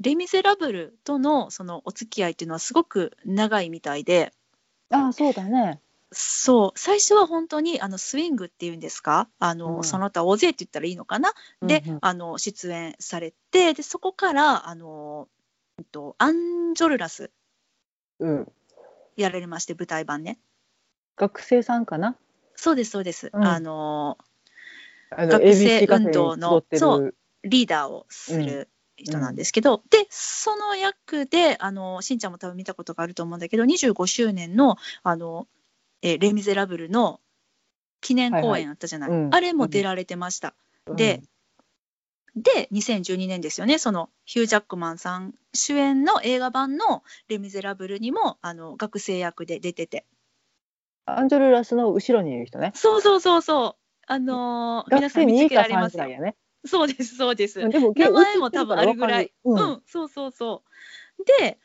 [0.00, 4.32] レ・ミゼラブルとのそのお付き合いっていうのはすごく長いみたいで。
[4.90, 5.80] ああそうだね。
[6.12, 6.78] そう。
[6.78, 9.28] 最初は本当にあのスイングっていうんですか？
[9.38, 9.84] あの、うん。
[9.84, 11.98] その他大勢って言ったらいいのかな、でうんうん。
[12.02, 15.28] あの出演されてでそこからあの、
[15.78, 17.30] えっと、アンジョルラス
[18.20, 18.52] うん。
[19.16, 20.38] やられまして舞台版ね。
[21.16, 22.16] 学生さんかな？
[22.56, 23.44] そうですそうです、うん。
[23.44, 24.18] あの
[25.10, 35.46] 学生運動のそうリーダーをする人なんですけど、でその役であのしんちゃんも多分見たことがあると思うんだけど25周年のあの、
[36.02, 37.20] えーレ・ミゼラブル」の
[38.00, 39.34] 記念公演あったじゃない、はいはいうん。
[39.34, 40.54] あれも出られてました。
[40.94, 41.22] で、
[42.36, 43.78] で2012年ですよね。
[43.78, 50.04] そのヒュー・ジャックマンさん主演の映画版の「レ・ミゼラブル」にもあの学生役で出てて。
[51.06, 52.72] アンジョルラスの後ろにいる人ね。
[52.74, 53.84] そうそうそうそう。
[54.06, 56.36] あのー皆学生2さん見つけらか3れますよね。
[56.66, 59.32] そうですそうですうんでも名前も多分あるぐらい。
[59.44, 60.62] ううんん、そうそうそ
[61.18, 61.24] う。
[61.24, 61.56] で、っ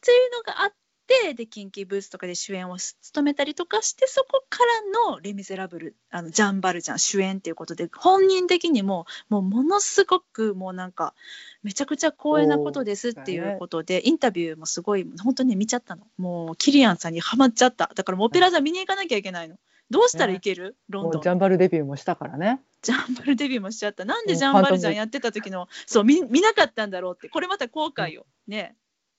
[0.00, 0.74] ていうのがあっ
[1.06, 11.14] て、で、キンキーブースとかで主演を務めたりとかして、そこからのレ・ミゼラブル、あのジャン・バルジャン主演っていうことで、本人的にも、もうものすごく、もうなんか、
[11.62, 16.06] めちゃくちゃ光栄なことですっていうことで、インタビューもすごい、本当に見ちゃったの。
[16.18, 17.90] もう、キリアンさんにハマっちゃった。
[17.94, 19.56] だからもうオペラ座見に行かなきゃいけないの。
[19.90, 21.28] どうしたらいける、ロンドンジ。
[21.28, 22.60] ャンバルデビューもしたからね。
[22.82, 24.04] ジャンバルデビューもしちゃった。
[24.04, 28.26] なんでうんジャンバルジャンやってた時の、そう見、見なかったんだろうって、これまた後悔よ。
[28.48, 28.74] ね。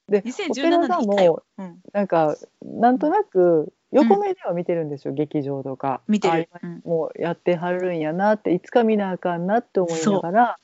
[0.09, 1.43] で、2017オペラ座年も。
[1.57, 6.01] うん、なんかなんとなく横目では見てるんですよ、劇場とか。
[6.07, 6.59] 見てるあ。
[6.61, 10.59] うんもうやってはるんやなっていつか見なあかんなって思いながら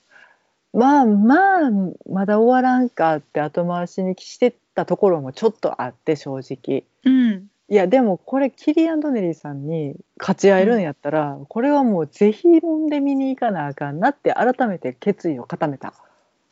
[0.73, 1.71] まあまあ
[2.09, 7.47] まだ終わらんかって後回しにしてたところもちょっとあって正直うん。
[7.71, 15.93] いやでもこれキリアン・ドネリーさんに勝ち合えるんやったら、これはもうぜひもんで見に行かなあかんなって改めて決意を固めた、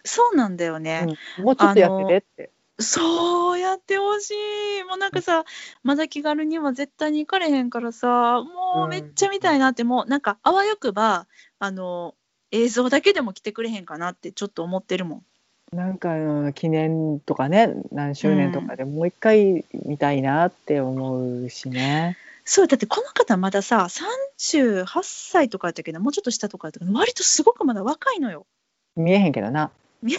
[0.05, 1.07] そうなんだよね。
[1.37, 2.51] うんもうちょっとやっててって
[2.81, 4.33] そうやってほし
[4.79, 4.83] い。
[4.85, 5.43] もうなんかさ、
[5.83, 11.27] まだ気軽には絶対に行かれへんからさ、もうめっちゃ見たいなって、もうなんかあわよくば、
[11.59, 12.15] あの、
[12.51, 15.25] 映像だけでも来てくれへんかなってちょっと思ってるもん。
[15.71, 22.17] なんか記念とかね何周年とかでもう一回見たいなって思うしね、
[22.49, 28.47] そう、だってこの方まださ、38歳とかやったけど、もうちょっと下とかやったけど、割とすごくまだ若いのよ。
[28.95, 29.69] 見えへんけどな。
[30.01, 30.15] 見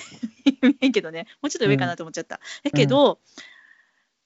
[0.80, 2.38] えんけどね、もうちょっと上かなと思っちゃった。
[2.62, 3.18] だけど、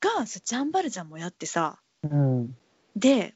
[0.03, 2.55] がさ、ジャンバルジャンもやってさ、うん。
[2.95, 3.35] で、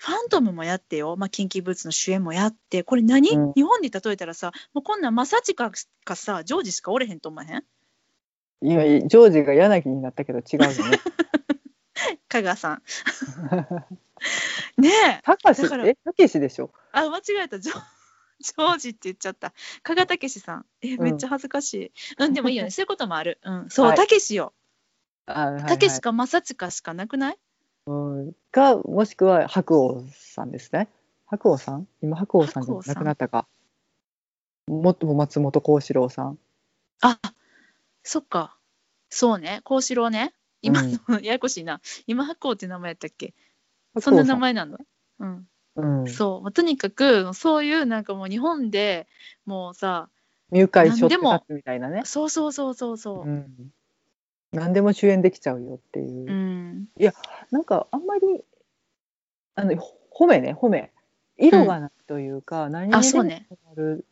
[0.00, 3.52] ファントムもやってよ、まあ、キンキーブーツの主演もやって、これ何、うん。
[3.54, 5.72] 日本に例えたらさ、もうこんなん、マサチカ
[6.04, 7.64] かさ、ジョージしかおれへんと思わへん？
[8.62, 10.98] 今ジョージが柳になったけど違うよね。
[12.28, 12.82] 香川さん。
[14.80, 15.62] ねえ、たかし？
[15.64, 16.72] えたけしでしょ？
[16.92, 17.74] あ、間違えた、ジョ
[18.40, 19.52] ジョージって言っちゃった。
[19.82, 20.66] 加賀武史さん。
[20.80, 21.02] え、うん。
[21.02, 21.92] めっちゃ恥ずかしい。
[22.18, 23.40] うん、でもいいよね、そういうこともある。
[23.42, 23.96] うん、そう、はい。
[23.96, 24.54] たけしよ。
[25.26, 27.38] たけしかマサチカしかなくない？
[27.88, 28.32] うん。
[28.52, 30.88] かもしくは白鸚さんですね。
[31.26, 31.88] 白鸚さん？
[32.02, 33.46] 今白鸚さんじゃなくなったか。
[34.66, 36.38] もっとも松本幸四郎さん。
[37.00, 37.18] あ、
[38.02, 38.58] そっか。
[39.08, 40.34] そうね、幸四郎ね。
[40.60, 41.00] 今うん。
[41.08, 41.80] の、ややこしいな。
[42.06, 43.32] 今、白鸚って名前やったっけ？
[44.00, 44.78] そんな名前なの？
[45.20, 45.48] うん。
[45.76, 46.52] うん、そう。
[46.52, 49.06] とにかく、そういうなんかもう日本で
[49.46, 50.10] もうさ、
[50.50, 51.16] 入会書って
[51.54, 53.28] みたいなね、そうそうそうそうそう。
[53.28, 53.72] うん、
[54.52, 56.88] 何でも主演できちゃうよっていう、うん。
[57.50, 58.42] なんかあんまり
[59.54, 60.90] あのほ褒めね褒め
[61.36, 63.22] 色がないというか、何にでも
[63.72, 64.04] ある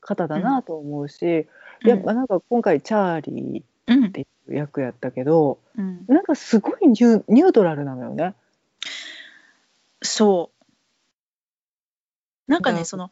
[0.00, 1.46] 方だなと思うし、うん
[1.88, 4.12] やっぱなんか今回チャーリーっうん。
[4.12, 6.06] ていう役やったけどうん。
[6.08, 8.34] なんかすごいニュニュートラルなのよね。
[10.02, 10.64] そう。
[12.46, 13.10] なんかね、その、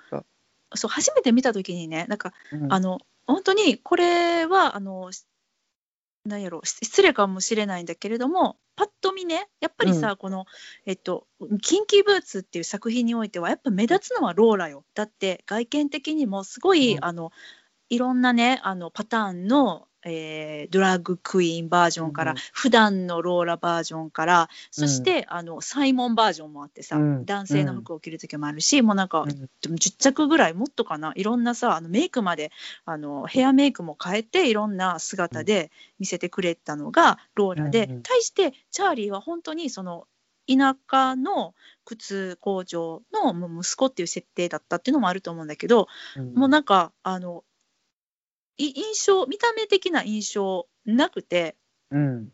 [0.75, 5.25] そう、初めて見たときにね、なんか、うんあの、本当に、これは、あの、し
[6.25, 10.47] なんやろ、し失礼かもしれないんだけれども、パッと見ね、やっぱりさ、この、
[10.87, 11.27] えっと、
[11.63, 14.85] キンキーブーツっていう作品においては、やっぱ目立つのはローラよ。
[14.95, 17.33] だって、外見的にもすごい、うんあの、
[17.93, 27.25] いろんなね、あの、パターンの、えードラッグクイーンバージョンから、うん普段のローラバージョンから、そして、あの、サイモンバージョンもあってさ、うん。
[27.27, 29.29] 男性の服を着る時もあるし、もうなんか、うん。
[29.29, 32.51] でも10着ぐらいもっとかないろんなさあのメイクまで
[32.87, 38.03] あのヘアメイクも変えていろんな姿で見せてくれたのがローラで、うんうん。
[38.03, 40.07] 対してチャーリーは本当にその
[40.49, 46.35] 田舎の靴工場の息子っていう設定だったっていうのもあると思うんだけど、うん。
[46.35, 47.52] もうなんかあのい
[48.59, 51.57] 印象見た目的な印象なくて
[51.91, 52.33] うん、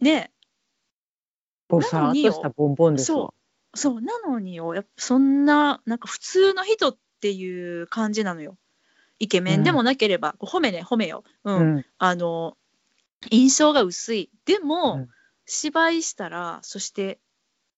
[0.00, 0.32] ね。
[1.68, 3.32] ぼさーっとしたボンボンですわ。
[3.74, 8.56] そうなのによやっぱそんななんか普通の人っていう感じなのよ。
[9.20, 11.56] イケメンでもなければ、こう褒めね褒めよ、うん。
[11.56, 11.84] うん。
[11.98, 12.56] あの
[13.30, 14.30] 印象が薄い。
[14.44, 15.08] でも、うん。
[15.50, 17.18] 芝居したらそして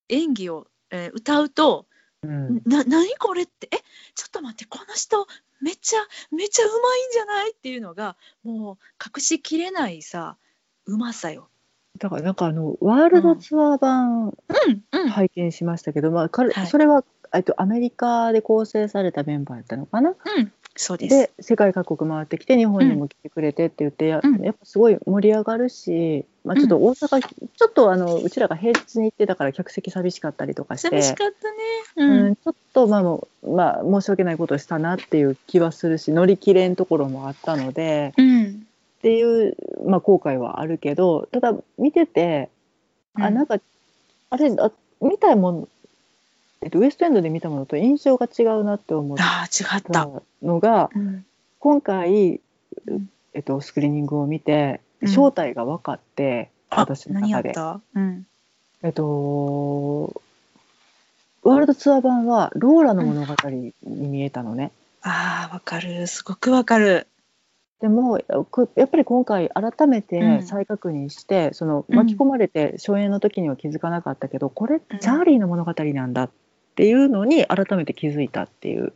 [0.09, 1.87] 演技を、えー歌うと
[2.23, 2.63] うん。
[2.67, 3.69] な何これって？
[3.73, 3.77] え
[4.15, 5.27] ちょっと待ってこの人
[5.61, 6.79] めっちゃめっちゃうまい
[7.09, 7.53] んじゃない？
[7.53, 8.77] っていうのがもう
[9.17, 10.37] 隠しきれないさ
[10.87, 11.49] うまさよ。
[11.99, 14.35] だからなんかあのワールドツアー版うん。
[14.93, 16.67] うん、拝見しましたけど、まあ彼はい。
[16.67, 20.11] それはえっとアメリカで構成されたメンバーやったのかな？
[20.11, 21.17] うん、そうです。
[21.17, 24.43] で世界各国回ってきて日本にも来てくれてって言って、やうん。
[24.43, 31.57] やっぱすごい盛り上がるし、まあ、ちょっと大阪、ちょっとあのうちらが平日に行ってたから客席寂しかったりとかして寂しかったね。
[31.97, 38.67] ううんん、ちょっとまあもう、まあ、申し訳ないことをしたなっていう気はするし乗り切れんところもあったのでうん。
[38.99, 39.57] っていう、
[39.87, 42.49] まあ、後悔はあるけどただ見てて、
[43.15, 43.35] あうん。
[43.35, 43.59] なんか
[44.31, 44.71] あれあ
[45.03, 45.69] 見たいもん、
[46.63, 49.25] えっと、ウエストエンドで見たものと印象が違うなって思った。
[49.93, 50.11] た
[50.43, 51.25] のがうん
[51.59, 52.41] 今回
[52.87, 57.53] うん、えっと、スクリーニングを見てうん正体が分かって、あ私の中で。
[57.95, 58.27] うん。
[58.83, 60.23] えっと
[61.43, 64.73] ワールドツアー版はローラの物語に見えたのね。
[65.03, 67.07] ああわかるすごくわかる。
[67.81, 68.21] でも
[68.51, 76.31] こやっぱり今回改めうてん再確認して、そのうん巻き込まれて初演の時には気づかなかったけど、これうんチャーリーの物語なんだっ
[76.75, 78.93] ていうのに改めて気づいたっていう、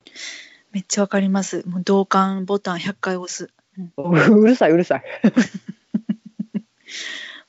[0.72, 1.66] めっちゃわかります。
[1.68, 3.50] もう同感ボタン100回押す。
[3.96, 5.02] うるさいうるさい、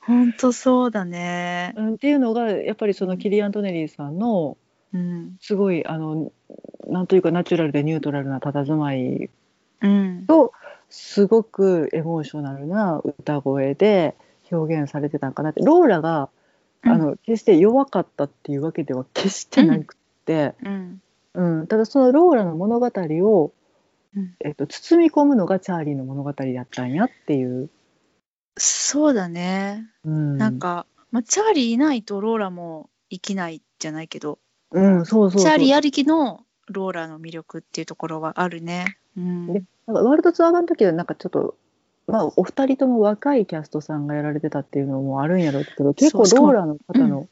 [0.01, 1.73] 本当そうだね。
[1.77, 4.57] うん、っていうのがやっぱりそのキリアン・トネリーさんの
[4.93, 5.37] うん。
[5.41, 6.31] すごいあの
[6.87, 9.29] なんというかナチュラルでニュートラルな佇まい
[9.81, 10.25] うん。
[10.25, 10.53] と
[10.89, 14.15] すごくエモーショナルな歌声で
[14.51, 15.61] 表現されてたんかなって。
[15.61, 16.29] ローラが
[16.83, 16.91] うん。
[16.91, 19.97] あの決して弱かったっていうわけでは決してなく
[20.33, 21.01] うん。
[21.33, 21.67] うん。
[21.67, 23.53] ただそのローラの物語を、
[24.15, 24.35] うん。
[24.39, 27.69] えっと、包み込むのがチャーリーの物語だったんやっていう。
[28.57, 29.85] そうだね。
[30.05, 34.39] うん、なんか、まあ、チャーリーいないとローラも生きないじゃないけど。
[34.71, 38.97] うん、そうそうチャーリーありきのローラの魅力っていうところはあるね。
[39.17, 41.55] うん、でなんかワールドツアー版の時はなんかちょっと、
[42.07, 47.29] まあ、お二人とも若いキャストさんがやられてたっていうのもあるんやろうけど結構ローラの方の、うん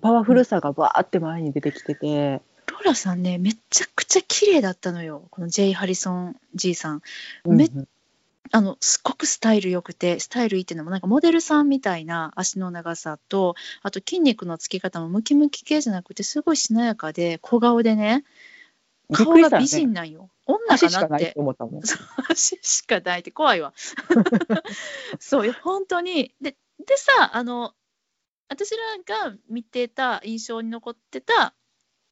[0.00, 7.02] パワフルさがバーって前に出てきてて、ローラさんねめちゃくちゃ綺麗だったのよこのジェイ・ハリソン G さん。
[7.46, 7.88] めうん
[8.52, 18.24] あのすごくスタイル良くてスタイルいいっていうのもなんかモデルさんみたいな足の長さとあと筋肉のつき方もムキムキ系じゃなくてすごいしなやかで小顔でね
[19.12, 20.30] 顔が美人なんよ。
[20.46, 21.82] 女かないってかなって思ったもん。
[22.28, 23.72] 足しかないって怖いわ。
[25.18, 27.74] そういや本当にででさあの
[28.50, 31.54] 私らが見てた印象に残ってた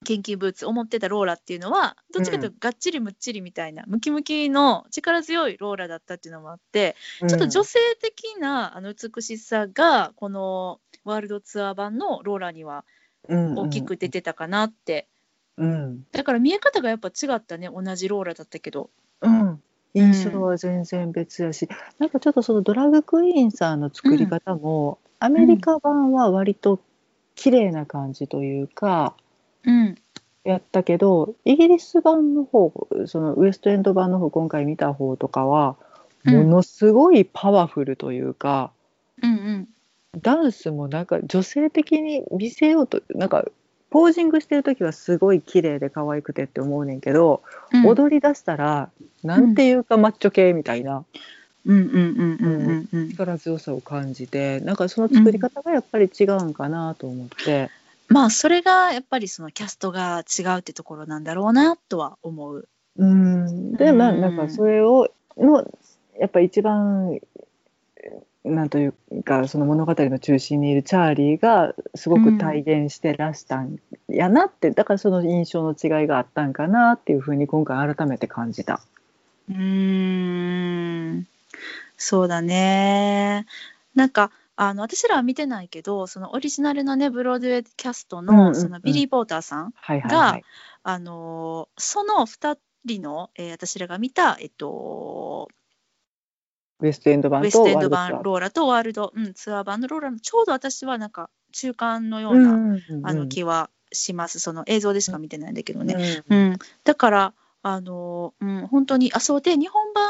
[0.05, 6.95] 研究ブーツ思ってたローラっていうのはどっちかというとがっちりむっちりみたいな、ムキムキの力強いローラだったっていうのもあって、
[7.29, 12.85] ちょっと女性的なあの美しさがこのワールドツアー版のローラには
[13.29, 15.09] うん大きく出てたかなって、
[15.57, 16.05] うん。
[16.13, 18.91] だから見え方がやっぱ違ったね同じローラだったけど。
[19.21, 19.61] うん、
[19.95, 21.69] 印象は全然別やし、
[21.99, 26.81] なんかちょっとそのドラッグクイーンさんの作り方も、アメリカ版は割と
[27.35, 29.15] 綺麗な感じというか、
[29.65, 29.95] うん。
[30.45, 32.73] やったけどイギリス版の方
[33.07, 35.77] そのウエストエンド版の方今回見た方とかは
[36.25, 36.35] うん。
[36.35, 38.73] ものすごいパワフルというか、
[39.23, 39.69] うんうん。
[40.21, 43.45] ダンスもなんか女性的に見せようとなんか
[43.91, 47.43] ポージングしてる時はすごい綺麗で可愛くてって思うねんけど、
[47.73, 47.87] うん。
[47.87, 48.91] 踊り出したら
[49.23, 51.05] なんていうかマッチョ系みたいな
[51.69, 53.09] うんうんうんうんうんうん。
[53.11, 57.71] 力強さを感じてなんかその作り方がやっぱり違うんかなと思って、
[58.09, 62.67] まあそれがやっぱりそのキャストが違うってところなんだろうなとは思う。
[62.97, 63.73] うん。
[63.75, 64.21] でまあうん。
[64.23, 65.71] なんかそれをの
[66.19, 67.21] やっぱ一番
[68.45, 78.81] なんというかその物語の中心にいるチャーリーがすごく体現してらしたんやなって、だからその印象の違いがあったんかなっていうふうに今回改めて感じた。
[79.51, 81.29] うーん
[81.99, 83.45] そうだね。
[83.95, 90.45] なんかあの私らは見てないけどそのオリジナルのねブロードウェイキャストのそのビリー・ポーターさん、はいはいはい。
[90.85, 95.49] あのその2人の、えー私らが見た、えっと、
[96.81, 106.23] ウエストエンド版とウエストエンド版ローラとワールド、うん、ツアー版のローラのちょうど私はなんか中間のよううな、あの気はしますその映像でしか見てないんだけどね。
[106.29, 110.09] うんうん、だからあの、うん、本当にあそうで日本版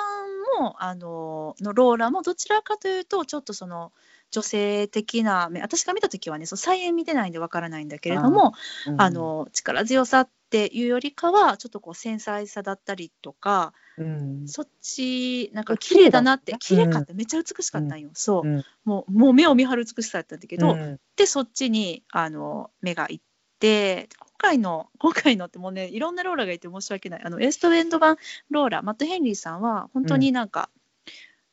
[0.61, 3.93] もあののローラもどちらかというとちょっとその
[4.31, 8.53] 女性的な目私が見た時はねその再演見てないんでわからないんだけれども
[8.87, 14.49] うんあの力強さっていうよりかはちょっとこう繊細さだったりとかうん。
[14.49, 16.59] そっちなんか綺麗だなってね。
[16.61, 18.65] 綺麗かった、めっちゃ美しかったんよ、そう、うん。
[18.85, 21.01] もうもう目を見張る美しさだったんだけど、うん。
[21.17, 23.21] でそっちにあの目がいっ
[23.59, 27.23] て今回の今回のってもうねいろんなローラがいて申し訳ない。
[27.25, 28.17] あのエストウェンド版
[28.51, 30.71] ローラマット・ヘンリーさんは本当になんか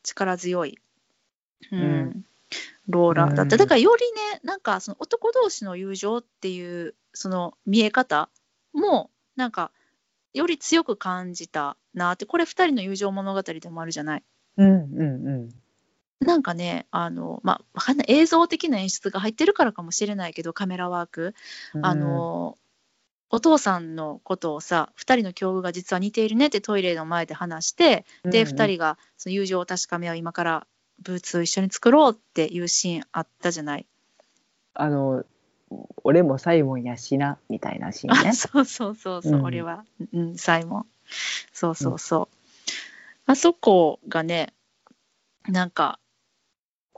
[0.03, 0.77] 力強い、
[1.71, 2.25] うんうん。
[2.87, 3.41] ローラだった。
[3.43, 3.49] うん。
[3.49, 8.29] だからよりねなんかその男同士の友情っていうその見え方
[8.73, 9.71] もなんか
[10.33, 14.23] より強く感じたなってこれ2人の友情物語でもあるじゃない。
[14.57, 15.49] うんうんうん。
[16.19, 18.07] なんかね、あの、まあ、わかんない。
[18.09, 21.35] 映像的な演出が入ってるからかもしれないけど、カメラワーク。
[21.81, 22.57] あの、
[23.29, 30.67] お父さんのことをさ、2人の境遇が実は似ているねってトイレの前で話して、で、うん2人がその友情を確かめ合う今から
[31.01, 33.85] ブーツを一緒に作ろうっていうシーンあったじゃない？
[34.75, 35.23] あの
[36.03, 38.33] 俺もサイモンやしなみたいなシーンあ、ね。
[38.33, 40.85] そうそうそうそう、うん俺は、うん、サイモン。
[41.51, 42.35] そうそうそう。
[43.25, 44.53] あそこがね、
[45.47, 45.99] なんか、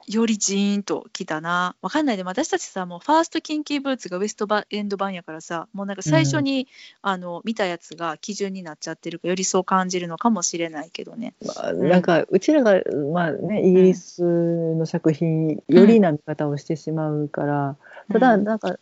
[0.08, 1.76] よりジーンときたな。
[1.82, 2.18] わかんない。
[2.18, 6.68] でも私たちさ、もうファーストキンキーブーツがウエストバエンド版やからさ、もうなんか最初に、
[7.02, 11.34] あの見たやつが基準になっちゃってるから、よりそう感じるのかもしれないけどね。
[11.46, 12.82] まあ、なんかうちらが、
[13.14, 17.76] まあね、イギリスの作品よりな見方をしてしまうから、
[18.10, 18.80] ただうんなんか、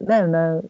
[0.00, 0.62] なんやろな。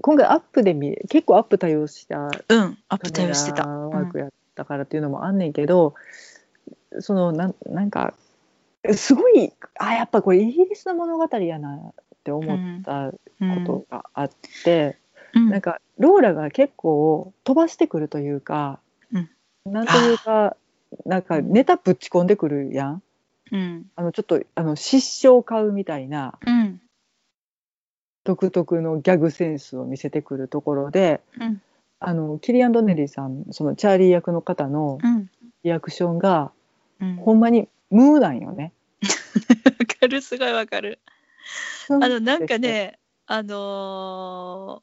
[0.00, 2.16] 今回アップで見結構アップ対応した
[2.48, 3.66] うん、アップ対応してた。
[3.66, 5.94] ワークやったからっていうのもあんねんけど、
[7.00, 8.14] そのなんなんか
[8.94, 11.92] すごいあやっぱこれイギリスの物語やなっ
[12.24, 13.16] て思ったこ
[13.64, 14.30] とがあっ
[14.64, 14.98] て、
[15.34, 18.80] うん、なんかローラが結構飛ばしてくるというか、
[19.12, 19.30] うん。
[19.72, 20.56] なんというか
[21.06, 23.02] なんかネタぶっち込んでくるやん。
[23.52, 26.80] うん、あのちょっとあの失笑買うみたいなうん、
[28.24, 31.62] 独特のギャグセンスを見せてくるところでうん。
[32.04, 35.30] あのキリアン・ドネリーさんそのチャーリー役の方のうん。
[35.64, 36.50] リアクションが
[37.00, 37.16] うん。
[37.16, 38.72] ほんまに無なんよね。
[39.02, 40.98] わかるすごいわかる。
[41.90, 44.82] ああのなんかねあの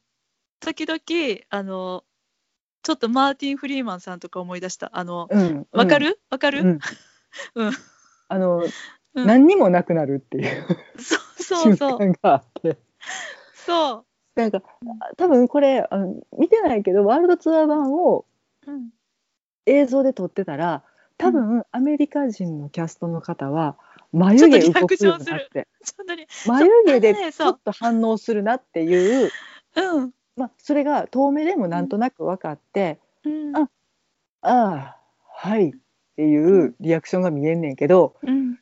[0.62, 1.00] ー時々
[1.50, 2.04] あの
[2.84, 4.92] ちょっとマーティン・フリーマンさんとか思い出した。
[4.94, 6.20] あのうん、わかる？
[6.30, 6.80] わかる、うん。
[7.56, 7.72] うん。
[8.28, 8.64] あの、
[9.16, 9.26] うん。
[9.26, 12.00] 何にもなくなるっていうそうそう瞬そう。
[12.00, 12.78] 間があって。
[13.54, 14.06] そ
[14.36, 14.62] なんか
[15.18, 18.26] 多分これあの見てないけどワールドツアー版を
[19.66, 20.84] 映像で撮ってたら
[21.20, 23.76] 多分アメリカ人のキャストの方は
[24.14, 25.68] 眉毛動くようになって。
[26.48, 29.30] 眉毛でちょっと反応するなっていう、
[29.76, 30.12] うん。
[30.38, 33.56] まあ、それが遠目でもなんとなく分かってうん。
[33.56, 33.70] あ
[34.42, 34.98] ああ
[35.36, 35.72] はいっ
[36.16, 38.58] ていうリアクションが見えんねんけどうん。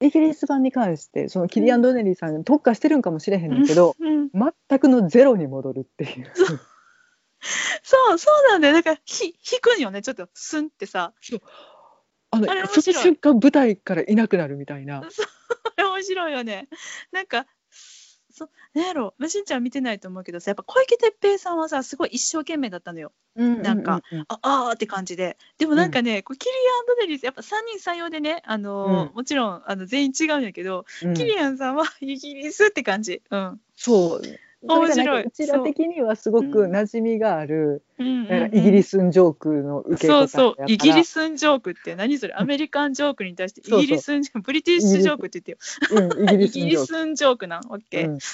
[0.00, 4.30] イギリス版に関してそのキリアン・ドネリーさんに特化してるんかもしれへんねんけど、うん。
[4.32, 6.32] 全くのゼロに戻るっていう。
[6.34, 8.18] そう。
[8.18, 8.50] そう。
[8.50, 8.74] なんだよ。
[8.74, 10.00] だからひ引くんよね。
[10.00, 11.12] ちょっとスンってさ
[12.30, 12.94] あのあれ面そ白い。
[12.96, 15.02] の瞬間舞台からいなくなるみたいな。
[15.76, 16.68] 面白いよね。
[17.12, 17.46] なんか
[18.32, 19.14] そなんやろ。
[19.18, 23.12] まあしんちゃん見てないと思うけどさやっぱ小池徹平さんはさすごい一生懸命だったのよ。
[23.34, 24.24] なんかうんうん。
[24.28, 25.36] ああーって感じで。
[25.58, 27.44] でもなんかね、こうキリアン・ドネリーやっぱ3
[27.78, 29.14] 人3様でねあのーうん。
[29.14, 31.14] もちろんあの全員違うんやけど、うん。
[31.14, 33.22] キリアンさんはイギリスって感じ。
[33.30, 33.60] うん。
[33.76, 34.22] そう
[34.62, 40.64] 面白いそれがなんかうちら的にはすごく馴染みがある、うんうんイギリスンジョークの受け方そうそう。
[40.66, 42.34] イギリス、スンジョークって何それ？
[42.38, 45.58] アメリカンジョークに対してイギリスンブリティッシュジョークって言っ
[45.90, 46.08] てよ。
[46.20, 47.46] うん、イギリスンジョーク。
[47.46, 47.60] なん。
[47.68, 48.18] オッケー、うん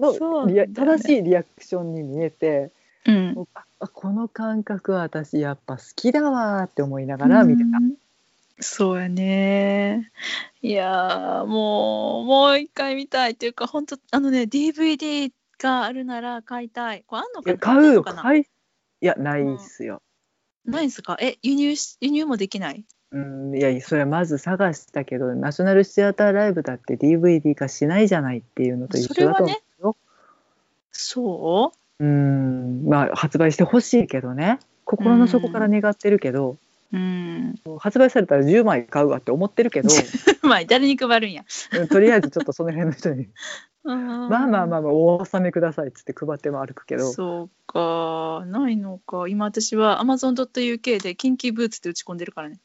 [0.00, 0.66] のね。
[0.68, 2.70] 正しいリアクションに見えて、
[3.06, 3.46] うん。
[3.78, 7.78] この感覚は私やっぱ好きだわーって思いながら見てた。
[7.78, 7.94] うん。
[8.60, 10.10] そうやね
[10.62, 17.04] いやーもうもう一回見たいっていうか本当あのね DVD があるなら買いたい。
[17.06, 17.52] これあんのいかな？
[17.52, 17.88] や買うよ。
[17.88, 18.22] あんのかな？
[18.22, 18.44] 買いい
[19.00, 20.02] やないっすよ。
[20.66, 21.16] ないんすか？
[21.20, 22.84] え輸入し輸入もできない？
[23.12, 29.96] うん、いやそれはまず探したけどナショナルシアターライブだって DVD 化しないじゃないっていうのと一緒だと思うよ。
[30.92, 32.04] そう？
[32.04, 34.58] んまあ発売してほしいけどね。
[34.84, 36.58] 心の底から願ってるけど、う
[36.92, 37.54] うん。
[37.78, 39.88] 発売されたら10枚買うわって思ってるけど、
[40.42, 41.44] まあ誰に配るんや。
[41.72, 43.28] うんとりあえずちょっとその辺の人に
[43.82, 43.96] ま
[44.28, 47.12] まあまあまあまあお納めくださいっつって配っても歩くけど。
[47.12, 48.44] そうか。
[48.46, 49.28] ないのか。
[49.28, 52.60] 今私は Amazon.uk でキンキーブーツって打ち込んでるからね。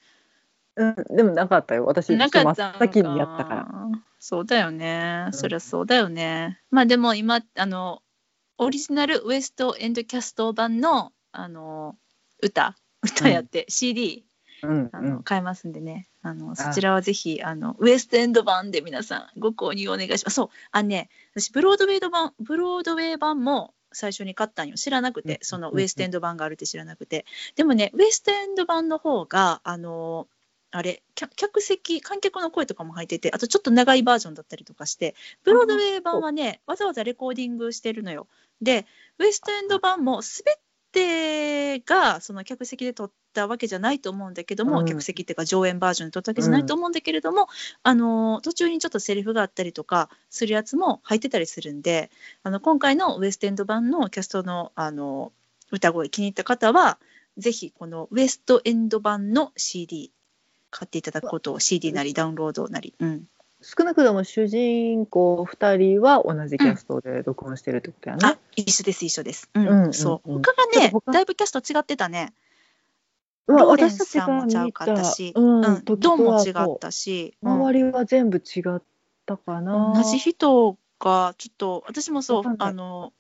[0.78, 1.86] うん、でもなかったよ。
[1.86, 3.68] 私なかった真っ先にやったから。
[4.20, 5.34] そうだよね、うん。
[5.34, 6.60] そりゃそうだよね。
[6.70, 8.02] まあでも今あの
[8.58, 11.96] オリジナルウエストエンドキャスト版のあの
[12.42, 12.76] 歌
[13.06, 14.26] 歌やって、CD
[14.64, 14.90] うん。
[14.92, 16.08] あの、うん、買えますんでね。
[16.22, 20.36] あのそちらはぜひあのウエストエンド版で皆さんご購入お願いします。
[20.36, 24.76] そうあのね私ブロードウェイド版ブロードウェイ版も最初に買ったんよ。
[24.76, 27.26] 知らなくうんてそのウエストエンド版があるって知らなくて。
[27.56, 30.28] でもねウエストエンド版の方があの
[30.72, 38.28] あれ客客席観客の声とかも入っててあとちょっと長いバージョンだったりとかしてブロードウェイ版はねわざわざレコーディングしてるのよ。
[38.62, 38.88] で
[39.20, 40.56] ウエストエンド版も全
[40.96, 44.86] てがその客席で撮ったわけじゃないと思うんだけども、うん。
[44.86, 47.48] 客席っていうか上演バージョンで撮ったわけじゃないと思うんだけれども、
[47.84, 52.10] あの途中にちょっとセリフがあったりとかするやつも入ってたりするんで
[52.44, 55.32] あの今回のウエストエンド版のキャストのあの
[55.72, 56.98] 歌声気に入った方は
[57.38, 60.12] ぜひこのウエストエンド版の CD
[60.70, 63.28] 買っていただくことを CD なりダウンロードなり、うん、
[63.68, 68.22] 少なくとも主人公2人は同じキャストで録音してるってことやね。
[68.24, 69.68] あ一緒です一緒です、うん。
[69.68, 70.34] うんうんそう。
[70.34, 72.32] うん他がねだいぶキャスト違ってたね。
[73.48, 77.52] 私たちさんもちゃうが見かったし、うんドンも違ったし、うん。
[77.54, 78.82] 周りは全部違っ
[79.26, 79.94] たかな。
[79.96, 83.14] 同じ人がちょっと私もそうあの、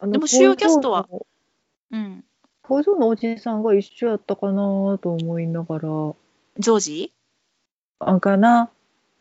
[0.00, 1.26] うん、でも主要キャストは、工
[1.90, 2.24] うん、
[2.62, 5.80] 工場のおじさんが一緒やったかなと思いながら。
[5.80, 7.12] ジョージ？
[7.98, 8.68] あかな、うん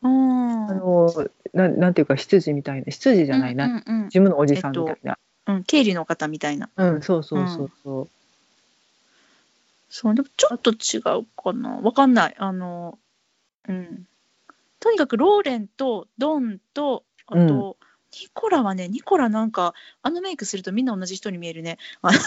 [0.03, 1.09] あの
[1.53, 5.17] ななんていうか執事みたいな執事じゃないな、うんうん事務のおじさんみたいな、
[5.47, 6.69] うんうん、経理の方みたいな。
[6.75, 8.09] うんそうそうそうそう、
[9.89, 11.79] そうでもちょっと違うかな。
[11.81, 12.35] わかんない。
[12.37, 12.99] あの
[13.67, 14.07] うん。
[14.79, 17.87] とにかくローレンとドンとあと、うん。
[18.21, 21.77] ニコラはねニコラなんかあのメイクするとみんな同じ人に見えるね。
[22.01, 22.17] あの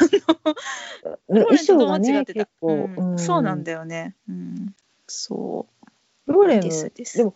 [1.29, 2.41] ロー衣レンとドンは違ってた？
[2.41, 3.19] 結構、うん。
[3.19, 4.75] そうなんだよよね、うん、
[5.07, 5.67] そ
[6.27, 7.17] ローレンうですです。
[7.19, 7.35] でも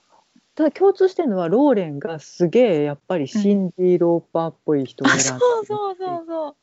[0.55, 6.57] ただ共通してるのはローレンがすげえやっぱりシンディ・ローパーっぽい人をあ選んそうそうそうそう。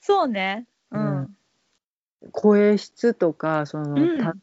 [0.00, 0.66] そうね。
[0.90, 1.36] うん、うん。
[2.32, 4.18] 声質とかその、うん。
[4.18, 4.34] たっ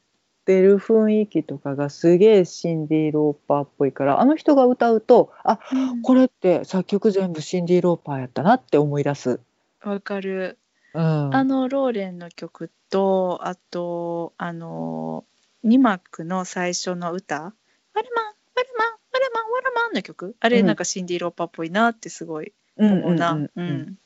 [0.46, 5.60] てる雰囲気とかがすげえシンディ・ローパーっぽいからあの人が歌うとあ
[6.02, 9.40] これって作曲全部シンディ・ローパーやったなって思い出す。
[9.84, 10.58] わかる。
[10.94, 15.26] うん、あのローレンの曲とあとあの
[15.66, 17.54] 2幕の最初の歌
[17.96, 20.36] 「ワルマンワルマンワルマンワルマン」の曲？
[20.40, 23.32] あれうんなんかシンディ・ローパーっぽいなってすごいうん思うな。
[23.56, 23.98] うん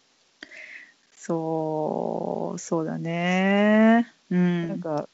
[1.12, 4.08] そうそうだね。
[4.32, 4.68] うん。
[4.70, 5.10] なんか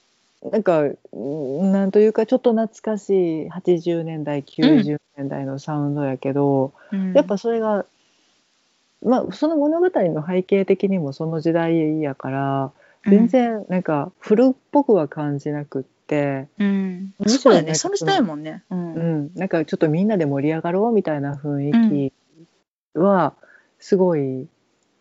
[0.51, 7.85] なんかうんなんというかちょっと懐かしい80年代90年代のサウンドやけど、うんやっぱそれが、
[9.03, 12.71] まあ、その物語の背景的にもその時代やから
[13.05, 17.75] 全然なんか古っぽくは感じなくって、うん、むしろそうだね。
[17.75, 18.63] その時代やもんね。
[18.69, 18.93] うん。
[18.93, 22.11] うん、なんかちょっとみんなで盛り上がろうみたいな雰囲
[22.93, 23.35] 気は
[23.79, 24.47] すごい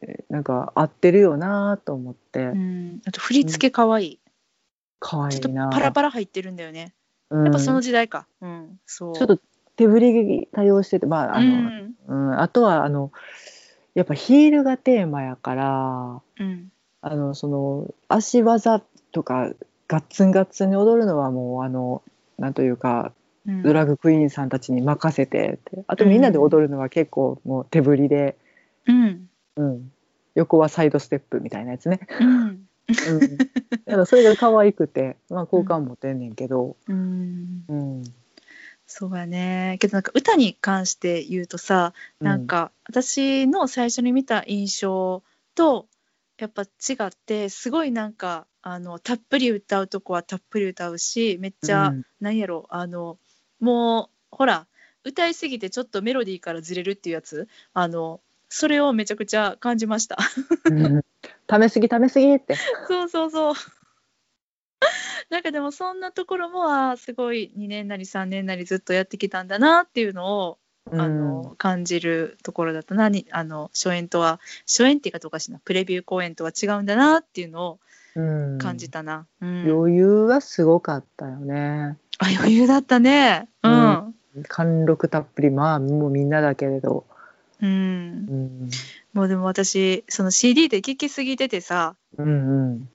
[0.03, 2.41] えなんか合ってるよなと思って。
[2.41, 4.05] うん、あと振り付けかわい。
[4.05, 4.19] い。
[5.01, 5.69] 可愛ちょっといな。
[5.71, 6.95] パラパラ入ってるんだよね。
[7.31, 7.45] うん。
[7.45, 8.27] やっぱその時代か。
[8.41, 9.15] うん、そう。
[9.15, 9.39] ちょっと
[9.77, 12.41] 手振り対応しててまああうの、ん、うん。
[12.41, 13.13] あとはあの
[13.95, 16.73] やっぱヒールがテーマやからうん、
[17.03, 18.81] あのその足技
[19.13, 19.53] とか
[19.93, 22.03] ガッツンガッツンに踊るのはもうあの
[22.39, 23.13] なんというか
[23.47, 23.63] うん。
[23.63, 28.37] ドラッグクイーンさんたちに任せてってあとみんなで踊るのは結構もう手振りで、
[28.87, 29.93] うん、うん、
[30.37, 33.47] 横はサイドステップみたいなやつね、うん、うん、だ
[33.85, 37.65] からそれが可愛くて、まあ、好感持てんねんけど、うん。
[37.69, 38.05] うん。
[38.87, 39.77] そうやね。
[39.81, 45.23] けどなんか歌に関して言うとさ、なんか私の最初に見た印象
[45.55, 45.87] と
[46.43, 46.67] やっぱ違
[47.07, 53.17] ってすごいなんかあのたっぷり歌うとこはたっぷり歌うしめっちゃ、うんなんやろあの
[53.61, 54.67] もうほら
[55.05, 60.19] 歌いすぎてちょっとメロディーからずれるっていうやつあのそれをめちゃくちゃ感じました。
[60.65, 61.05] うん
[61.47, 62.57] ためすぎためすぎって。
[62.89, 63.55] そうそうそう。
[65.31, 70.59] なんかでもそんなところもあーすごい2年なり3年なりずっとやってきたんだなっていうのを
[70.91, 73.09] あの感じるところだったな。
[73.09, 77.79] にあの初演とは初演って言い方おかしいなプレビュー公演とは違うんだなっていうのを
[78.15, 78.59] うん。
[78.59, 79.71] 感じたな、うん。
[79.71, 81.97] 余裕はすごかったよね。
[82.19, 83.49] あ余裕だったね。
[83.63, 84.15] うん、
[84.49, 87.07] 貫禄たっぷりまあもうみんなだけれど、
[87.61, 87.69] うん。
[87.69, 88.71] うん、
[89.13, 91.97] もうでも私その CD で聴きすぎててさ。
[92.19, 92.89] うんうん。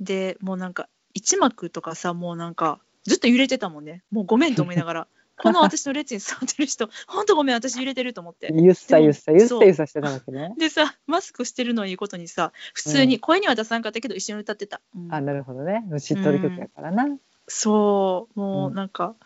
[0.00, 4.02] でもうなんか一幕とかさもうなんかずっと揺れてたもんね。
[4.10, 5.06] もうごめんと思いながら
[5.38, 8.52] この私の列に座ってる人ほんとごめん私揺れてると思って。
[8.52, 10.54] ゆっさゆっさゆっさゆっさしてたわけね。
[10.58, 15.14] でさマスクしてるのいいことにさ普通に声には出さんかったけど一緒に歌ってた、うん。
[15.14, 15.84] あなるほどね。
[16.00, 17.06] 知っとる曲やからな。
[17.46, 18.38] そう。
[18.38, 19.16] もうなんか、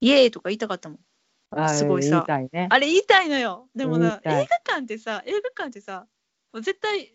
[0.00, 0.98] イエーイとか言いたかったもん。
[1.50, 2.10] あすごいさ。
[2.10, 2.68] 言いたいね。
[2.70, 3.68] あれ言いたいのよ。
[3.74, 6.06] でもな映画館ってさ映画館ってさ
[6.54, 7.12] 絶対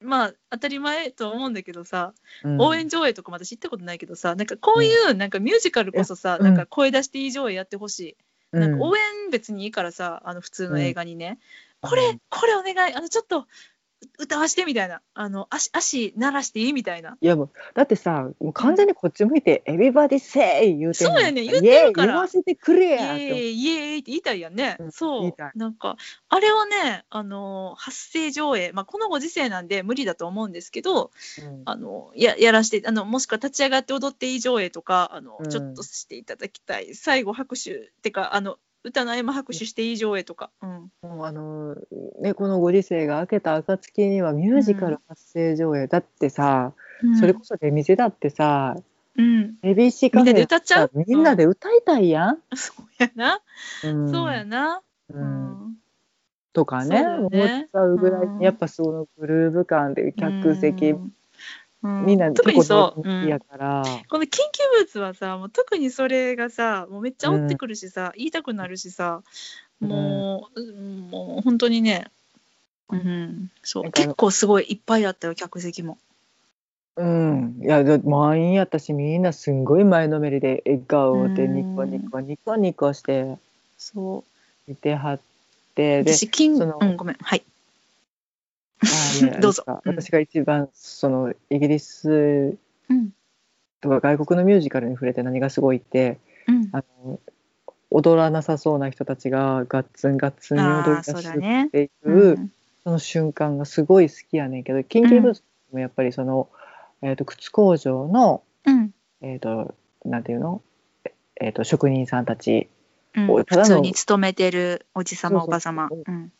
[0.00, 2.12] まあ当たり前と思うんだけどさ、
[2.44, 2.60] うん。
[2.60, 6.44] 応援上映とかまだ知ったことないけどさなんかこういうなんかミュージカルこそさ、うん。
[6.44, 8.16] なんか声出していい上映やってほしい、
[8.52, 8.60] うん。
[8.60, 11.38] なんか応援別にいいからさあの普通の映画にね、
[11.80, 12.94] これうんこれお願い。
[12.94, 13.46] あのちょっと
[14.18, 15.00] 歌わしてみたいな。
[15.14, 17.16] あの足足鳴らしていいみたいな。
[17.20, 22.12] いやもうだってさもう完全にこっち向いて「エビバディセイ!」言うてそうやね言ってるから。
[22.12, 25.34] 言わせてくれイエやってーイイエーイって言いたいやんね、うんそう。
[25.54, 25.96] なんか
[26.28, 31.10] あれをねあの発声上映、まあ、このご時世なんで無理だと思うんですけど
[31.42, 31.62] うん。
[31.64, 35.50] あのややらしてあのもしくは立ち上がって踊っていい上映とかあの、うん。
[35.50, 36.94] ちょっとしていただきたい。
[36.94, 37.74] 最後拍手。
[37.74, 38.58] ってかあの
[38.88, 41.76] 歌の合間拍手していい上映とか、うん、もうあの
[42.20, 46.72] ねこのご時世が明けた暁にはミュージカル発声上映、だってさ、
[47.18, 48.76] それこそ出店だってさ
[49.16, 50.90] うん、ABC カフェみんなで歌っちゃう？
[50.94, 52.38] みんなで歌いたいやん。
[52.54, 53.40] そうやな、
[53.82, 54.12] うん。
[54.12, 54.80] そうやな、
[55.10, 55.24] ううん。
[55.24, 55.74] ん
[56.52, 58.38] とかねそうだよ思ねっちゃうぐらいうん。
[58.38, 60.94] にやっぱそのグルーヴ感で客席、
[61.82, 62.00] うん。
[62.00, 64.38] うんみんな特にそう、結構好きやから、この緊急
[64.78, 69.22] ブーツはさもう特にそれがさもうめっちゃ追ってくるしさ、言いたくなるしさ
[69.80, 72.10] もう,、うん、もう本当にね、
[72.90, 73.92] うん、そう。
[73.92, 75.98] 結構すごいいっぱいだったよ客席も。
[76.96, 81.54] うん、いやだ満員やったしみんなすんごい前のめりで笑顔でうん。
[81.54, 83.36] ニコニコニコニコして
[83.76, 84.70] そう。
[84.70, 85.20] 見てはっ
[85.76, 86.02] て。
[86.02, 87.16] で私金うんごめん。
[87.20, 87.44] はい
[89.40, 89.64] どうぞ。
[89.84, 92.56] 私が一番そのイギリス
[92.88, 93.10] うん。
[93.80, 96.68] とか外国のミュージカルに触れて何がすごいってうん。
[96.72, 97.20] あの
[97.90, 101.70] 踊らなさそうな人たちがガッツンガッツンに踊り出すっ。
[101.70, 102.52] ていう、うん。
[102.84, 106.48] その瞬間がすごい好きやねんけどキンキーブーツもやっぱりその、
[107.02, 108.90] えー、と靴工場の、うん。
[109.22, 109.74] えー、と
[110.04, 110.62] なんていうの、
[111.40, 112.68] えー、と職人さんたち
[113.26, 115.88] 普通に勤めてるおじさまおばさま。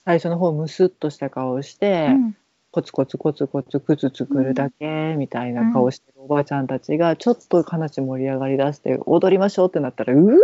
[0.05, 2.37] 最初の方ムスッとした顔をして、うん。
[2.71, 10.35] コツコツコツコツ靴作るだけみたいな顔してるおばあちゃんたちがちょっと話盛り上がりだして踊りましょうってなったらうわ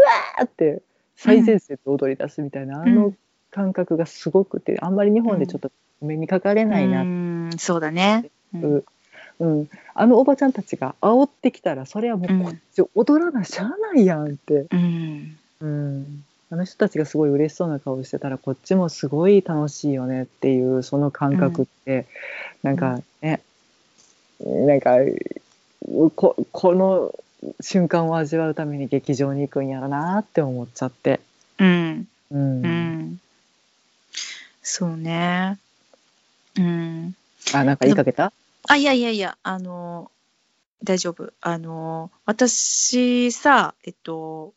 [0.40, 0.80] ーって
[1.16, 3.12] 最前線で踊り出すみたいな、あの
[3.50, 5.70] 感覚がすごくてあんまり日本でちょっと
[6.00, 7.50] お目にかかれないなうん。
[7.58, 8.30] そうだね。
[8.54, 8.84] うん。
[9.40, 22.06] うん、あのおばちゃんたちが煽ってきたらそれはもうこっち踊らなしゃあないやんって、うんうん、あの人たちがすごい嬉しそうな顔してたらこっちもすごい楽しいよねっていうその感覚って、
[22.62, 23.40] なんかね、
[24.40, 24.96] なんか
[26.16, 27.14] ここの
[27.60, 31.20] 瞬間を味わうために劇場に行くんやろなって思っちゃって。
[31.58, 33.20] うんうんうん
[34.66, 35.58] そうね。
[36.56, 37.14] うん。
[37.52, 38.32] あなんか言いかけた？
[38.66, 40.10] あ、いやいやいや、あの、
[40.82, 41.34] 大丈夫。
[41.42, 44.54] あの、私さ、えっと、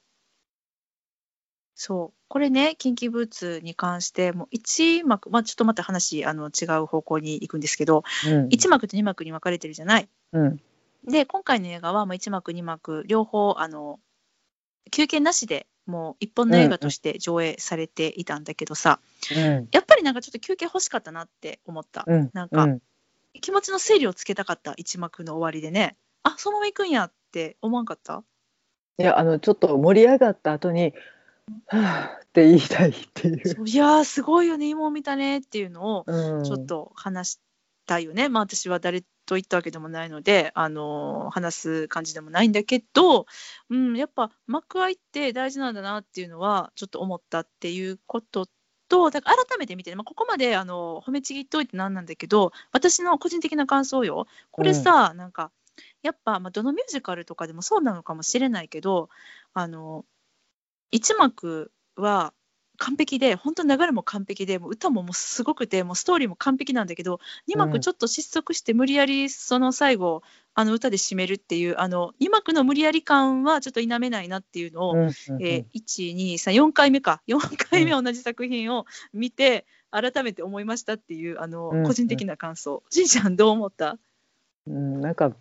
[1.79, 8.47] そう、これね、キンキブーツに関して、もう1幕、まあちょっとまた話、あの、違う方向に行くんですけど、うん。
[8.49, 10.09] 1幕と2幕に分かれてるじゃない？
[10.33, 10.59] うん。
[11.05, 13.99] で、今回の映画は、まあ、1幕、2幕、両方、あの、
[14.89, 18.99] 休憩なしでもう一本の映画として上映されていたんだけどさ、
[19.35, 19.67] うん。
[19.71, 22.05] やっぱりなんかちょっと休憩欲しかったなって思った。
[22.07, 22.29] うん。
[22.33, 22.81] なんか、うん。
[23.39, 25.95] 気持ちの整理をつけたかった一幕の終わりでね。
[26.23, 28.23] あそのまま行くんやって思わんかった？
[28.97, 30.91] いやあのちょっと盛り上がった後に「はあ」
[31.49, 33.67] って言いたいっていう。
[33.67, 36.43] いやーすごいよね今見たねっていうのをうん。
[36.43, 37.39] ちょっと話し
[37.85, 43.25] たいよね、まあ私は誰と言ったわけでもないので、あのー話す感じでもないんだけど、
[43.69, 48.47] うん、やっぱ幕開って大事なんだなっていうのはちょっと思ったっていうこと
[48.89, 54.27] とだから改めて見てね、まあ、ここまであの褒めちぎっといてなんなんだけど私の個人的な感想よ。
[54.51, 55.51] これさ、なんか
[56.03, 59.09] やっぱ、まあ、どのミュージカルとかでもそうなのかもしれないけど
[59.53, 60.05] あの
[60.91, 62.33] 一幕は
[62.79, 67.19] 完璧で本当に流れも完璧でもう歌ももうすごくてもうストーリーも完璧なんだけど
[67.49, 70.21] 2うん幕ちょっと失速して無理やりその最後
[70.53, 75.09] あの歌で締めるっていうあの2幕の無理やり感はちょっと否めないなっていうのを、うんうん
[75.43, 77.21] えー、123回目か。
[77.27, 81.83] 4回目同じ作品を見て改めて思いましたっていうあの、うん。
[81.83, 82.83] 個人的な感想。
[82.89, 83.97] しんちゃんどう思った？
[84.67, 85.31] うん、なんか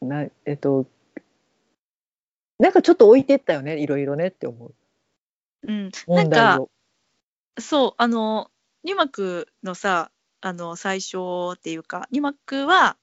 [0.00, 0.86] なえっと
[2.58, 4.74] なんかちょっと置いてったよねいろいろねって思う
[5.66, 6.70] うん、なんかを。
[7.58, 8.50] そうあの
[8.84, 10.10] 2幕のさ
[10.40, 11.18] あの最初
[11.54, 12.96] っていうか2幕は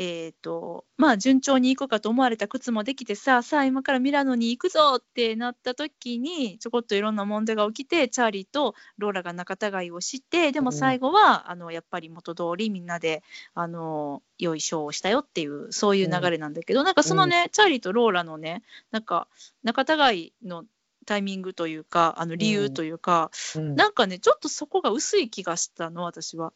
[0.00, 13.24] えっ、とまあ順調に行くかと思われた靴もできてささあ今からミラノに行くぞってなった時にちょこっといろんな問題が起きてチャーリーとローラが仲違いをしてでも最後は、あのやっぱり元通りみんなで
[13.54, 18.62] あの良いショーをしたよっていうそういう流れなんだけど、なんかそのね、チャーリーとローラのね
[18.92, 19.26] なんか
[19.64, 20.64] 仲違いの
[21.08, 23.74] タイミングというかあの理由というか、うん。
[23.74, 26.52] なんかねちょっとそこが薄い気がしたの私は。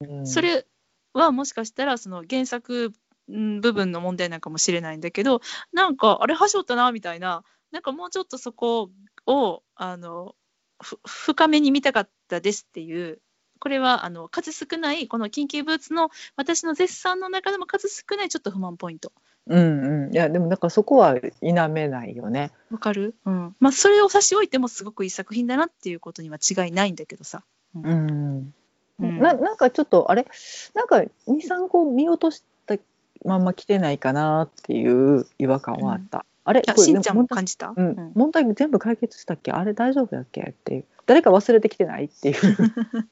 [0.00, 0.26] うん。
[0.26, 0.66] それ
[1.12, 2.92] はもしかしたらその原作
[3.30, 5.40] ん部分の問題なんかもしれないんだけど
[5.72, 7.44] なんかあれはしょったなみたいな。
[7.70, 8.90] なんかもうちょっとそこ
[9.26, 10.34] をあの
[10.82, 13.20] ふ深めに見たかったですっていう。
[13.60, 19.12] これはあの数少ないこの緊急ブーツの私の絶賛の中でも数少ないちょっと不満ポイント。
[19.46, 20.12] うんうん。
[20.12, 22.52] いやでもなんかそこは否めないよね。
[22.70, 23.56] わかる、うん。
[23.58, 27.42] まあ、それを差し置いてもすごくいい作品だなっていうことには違いないんだけどさ。
[27.74, 28.54] うん。
[29.00, 29.18] うん。
[29.18, 30.26] ななんかちょっとあれ？
[30.74, 32.76] なんか23個見落とした
[33.24, 36.24] まんま来てないかなっていう違和感はあった。
[36.44, 36.60] あれ？
[36.60, 37.86] いやこれしんちゃんも感じた、うん。
[37.86, 38.12] うん。
[38.14, 39.50] 問題全部解決したっけ？
[39.52, 40.42] あれ大丈夫だっけ？
[40.42, 40.84] っていう。
[41.06, 42.36] 誰か忘れてきてないっていう。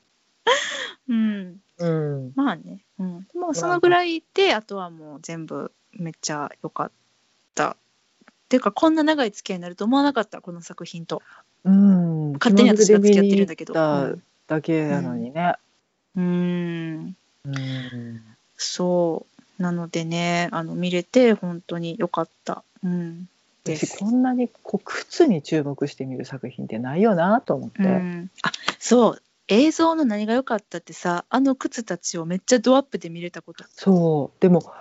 [1.09, 1.61] うん。
[1.79, 2.33] うん。
[2.37, 6.91] まあね、うん、でもそのぐらいであとはもう全部めっちゃ良かっ
[7.55, 7.71] た。
[7.71, 7.75] っ
[8.49, 11.23] ていうかこんな長い付き合いになると思わなかったこの作品と。
[11.65, 13.75] うん、勝手に私が付き合ってるんだけど。
[13.75, 15.55] だけなのにね。
[16.17, 17.17] うーん。
[17.45, 18.21] うん。
[18.57, 19.27] そ
[19.59, 19.63] う。
[19.63, 23.29] なのでねあの見れて本当に良かった、うん、
[23.63, 27.83] 私こんなにこう靴に注目して見る作品ってないよなと思って。
[27.83, 29.23] うん、あそう。
[29.49, 33.65] 映像の何が良かったってさあの靴たちをめっちゃドアップで見れたこと。
[33.71, 34.41] そう。
[34.41, 34.73] でも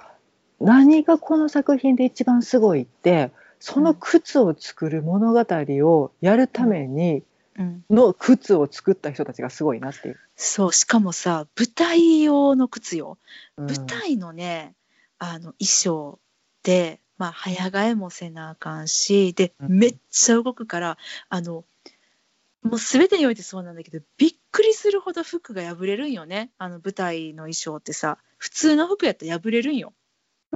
[0.59, 7.23] 何がこの作品で一番すごいってその靴を作る物語をやるために
[7.59, 10.19] うん、の靴を作った人たちがすごいなっていう。
[10.37, 13.17] そうしかもさ舞台用の靴よ。
[13.57, 13.65] うん。
[13.65, 14.75] 舞台のね、
[15.19, 16.19] あの衣装
[16.63, 19.77] で、まあ、早替えもせなあかんしでうん。
[19.77, 20.97] めっちゃ動くから
[21.27, 21.65] あの
[22.63, 26.51] もう全てにおいてそうなんだけどびっくりするほど服が破れるんよね。
[26.57, 29.93] あの舞台の衣装ってさ普通の服やったら破れるんよ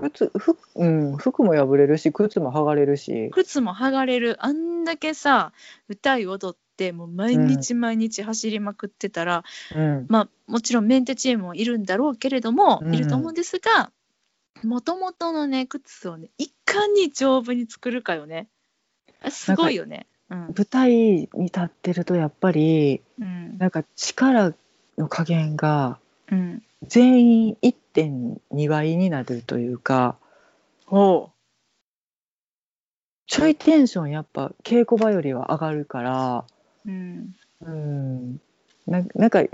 [0.02, 3.30] 靴服,、うん、服も破れるし靴も剥がれるし。
[3.32, 4.38] 靴も剥がれる。
[4.40, 5.54] あんだけさ
[5.88, 9.44] 歌い踊っってもう毎日毎日走りまくってたら、
[9.76, 10.06] うん。
[10.10, 13.92] まあもちろんメンテチームもいるんだろうけれども、うんいると思うんですが
[14.64, 18.48] もともとのね靴をねいかに丈夫に作るかよね。
[19.22, 20.08] あすごいよね。
[20.30, 20.40] うん。
[20.56, 23.58] 舞台に立ってるとやっぱりうん。
[23.60, 24.54] なんか力
[24.98, 26.00] の加減が
[26.32, 30.16] うん、全員1.2倍になるというか
[30.86, 31.32] ほ
[33.28, 36.46] ちょいテンションやっぱ稽古場よりは上がるから、
[36.86, 38.42] う、うんうん、
[38.86, 39.50] ななんかい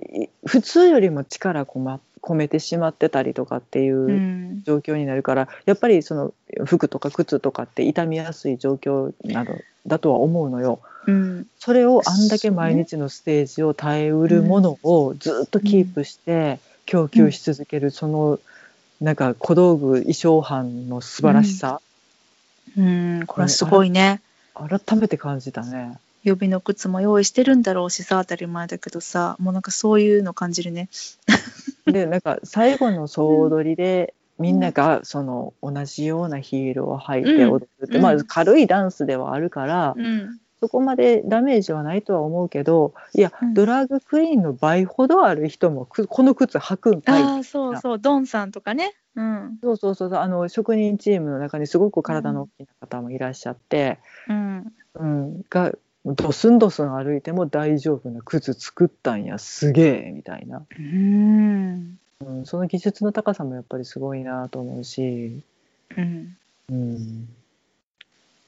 [0.45, 6.33] 普通よりも力こま込めてしまってたりとかっていううん状況になるから、やっぱりその
[6.65, 9.53] 服とか靴とかって傷みやすい状況など
[9.87, 10.79] だとは思うのよ。
[11.07, 16.59] うんそれをあんだけ毎日のステージを耐えうるものをずっとキープして
[16.89, 18.39] 供給し続けるその
[18.99, 21.81] なんか小道具衣装班の素晴らしさ、
[22.75, 24.21] うん、これはすごいね。
[24.55, 25.99] 改めて感じたね。
[26.23, 29.37] 予備の靴も用意してるんだろうしさ当たり前だけどさ。
[29.39, 30.89] もうなんかそういうの感じるね。
[31.85, 38.01] でなんか最後の総踊りで、みんながその同じようなヒールを履いて踊るって、うん。
[38.01, 43.53] まあ軽いダンスではあるから、うんそこまでダメージはないとは思うけどいや、うん。
[43.53, 48.93] ドラッグクイーンの倍ほどある人もくこの靴履くんかいああそうそうドンさんとかね。
[49.15, 49.57] うん。
[49.61, 54.73] そうそうそうあの職人チームの中にすごく体の大きな方もいらっしゃって、うん。
[54.95, 55.73] うんが
[56.05, 61.99] ドスンドスン歩いても大丈夫な靴作ったんやすげえみたいな、うん。
[62.25, 65.41] うん、その技術の高さもやっぱりすごいなと思うし、
[65.95, 66.37] うん。
[66.69, 67.27] うん、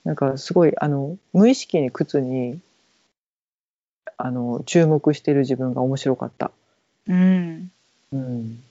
[0.03, 2.59] なんかすごいあの無意識に靴に
[4.17, 6.51] あの注目してる自分が面白かった。
[7.07, 7.71] うん。
[8.13, 8.63] うん、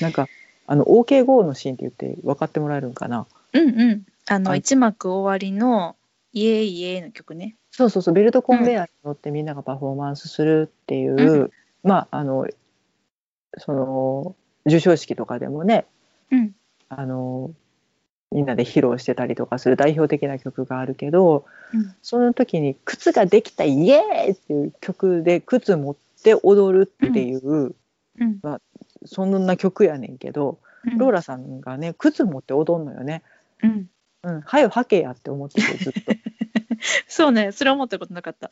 [0.00, 0.28] なんか
[0.66, 3.26] あの OKGO のシーンって言って分かってもらえるんかな？
[3.52, 4.06] うんうん。
[4.26, 5.96] あのあ一幕終わりの
[6.32, 7.56] 「イエイイエイ」の曲ね。
[7.70, 11.50] そうそうそうベルトコンベヤーに乗ってみんながパフォーマンスするっていう、うん。
[11.82, 12.48] まああの
[13.58, 15.84] その授賞式とかでもね
[16.30, 16.54] うん。
[16.88, 17.50] あの
[18.34, 27.74] みんなで披露してたりとかする代表的な曲があるけどうんその時に「靴ができたイエーイ!」っていう曲で靴持って踊るっていう、うん
[29.06, 33.22] そんな曲やねんけど、うんローラさんがね靴持って踊んのよね。
[33.62, 33.88] うん
[34.22, 36.00] うん、はよはけやって思っててずっと。
[37.08, 38.50] そうねそれは思ったことなかった。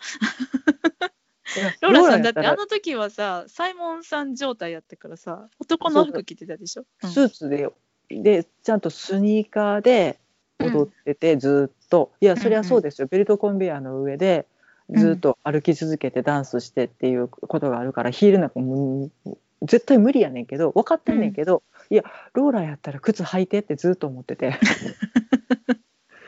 [1.83, 6.85] ローラさんだってあの時はさサイモンさん状態やったからさ男の服着てたでしょ？
[7.03, 7.70] うんスーツで
[8.09, 10.18] でちゃんとスニーカーで
[10.61, 14.46] 踊っててずっと、いやそりゃそうですよ、ベルトコンベヤーの上で
[14.90, 24.55] ずっと歩き続けてダンスしてっていうことがあるから、ヒールなんかもう絶対無理やねんけど分かってんねんけど、いやローラやったら靴履いてってずっと思ってて。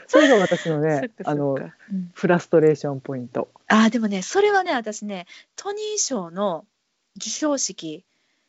[0.07, 2.11] それが私のねあのうん。
[2.13, 3.49] フラストレーションポイント。
[3.69, 6.67] あーでもねそれはね私ねトニー賞の
[7.19, 8.05] 授賞式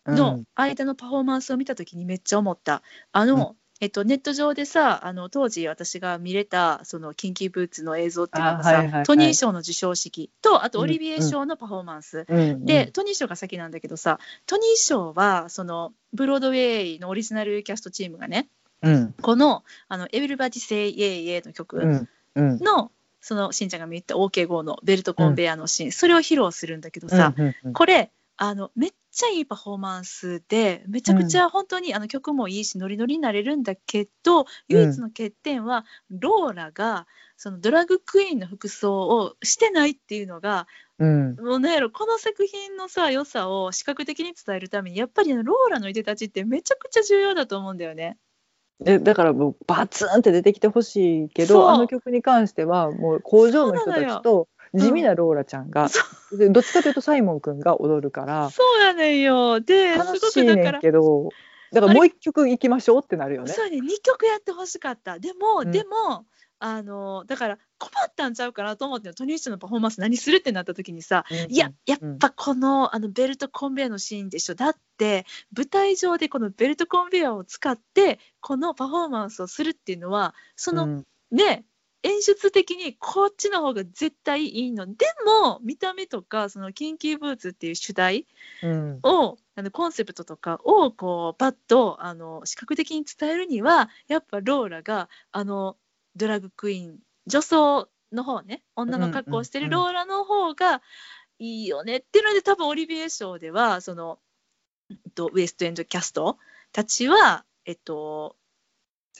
[0.05, 0.15] うん。
[0.15, 2.81] の間のパフォーマンスを見た時にめっちゃ思った。
[3.11, 9.03] あの、えっと、ネット上でさあの当時私が見れたそのキンキーブーツの映像っていうのがさ、あはいはいはい。
[9.03, 10.31] トニー賞の授賞式。
[10.41, 12.65] とあとうんオリビエ賞のパフォーマンス、うんうん。
[12.65, 18.47] でトニー賞が先なんだけどさトニー賞はそのブロードウェイのオリジナルキャストチームがね
[18.81, 19.13] うん。
[19.21, 22.59] この「あの Everybody Say Yeah Yeah」の曲うんうん。
[22.59, 22.91] の、
[23.21, 27.73] そのしんちゃんが見た OK5 のベルトコンベヤーのシーン、それを披露するんだけどさ、うんうん。
[27.73, 37.07] これあのめっちゃいいパフォーマンスでめちゃくちゃ本当に、あの曲もいいしノリノリになれるんだけど唯一の欠点は、ローラが
[37.37, 40.67] そのドラッグクイーンの服装をしてないっていうのが
[40.99, 41.35] うん。
[41.35, 48.17] もうなんやろこの作品のさ良さを視覚的に伝えるためにやっぱりローラのいでたちってめちゃくちゃ重要だと思うんだよね。
[48.85, 56.03] えだからもうバツンって出てきてほしいけどあの曲に関してはもう工場の人たちと地味なローラちゃんが、そ
[56.37, 59.61] でどっちかというとサイモン君が踊るからそうやねんよ。
[59.61, 61.29] です楽ごしいねんけど
[61.71, 63.51] だからもう一曲行きましょうってなるよね。
[63.51, 65.19] そうやね2曲やってほしかった。
[65.19, 65.71] でも、うん。
[65.71, 66.25] でも
[66.59, 71.53] あのだから困ったんちゃうかなと思ってトニーショのパフォーマンス何するってなった時にさ、うん。
[71.53, 74.55] いややっぱこのあのベルトコンベヤーのシーンでしょ。
[74.55, 81.05] だって舞台上でこのベルトコンベヤーを使ってこのパフォーマンスをするっていうのはその、うん。
[81.31, 81.65] ね
[82.05, 84.85] 演出的にこっちの方が絶対いいの。
[84.85, 88.27] でも見た目とかそのキンキーブーツっていう主題
[88.61, 88.99] うん。
[89.01, 95.77] をあのコンセプトとかをこうパッとあの視覚的に伝えるにはやっぱローラがあの
[96.15, 100.83] ドラッグクイーン女装の方ね女の格好をしてるローラの方が
[101.39, 104.19] いいよねっていうので多分オリビエ賞ではその
[104.91, 106.37] えっとウエストエンドキャスト
[106.71, 108.35] たちはえっと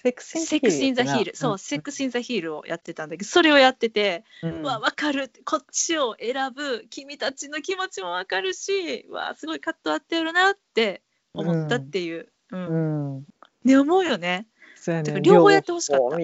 [0.05, 4.61] セックス・セックス・イン・ザ・ヒール、そう、セックス・イン・ザ・ヒールをやってたんだけど、それをやってて、うん。
[4.61, 11.01] うわ、わかる、こっちを選ぶ、君たちの気持ちもわかるし、わあ、すごいカットあってるなって
[11.33, 13.25] 思ったっていう、うん、うん。
[13.63, 14.47] ね、思うよね。
[14.75, 15.21] そうやね。
[15.21, 16.17] 両方やってほしかった。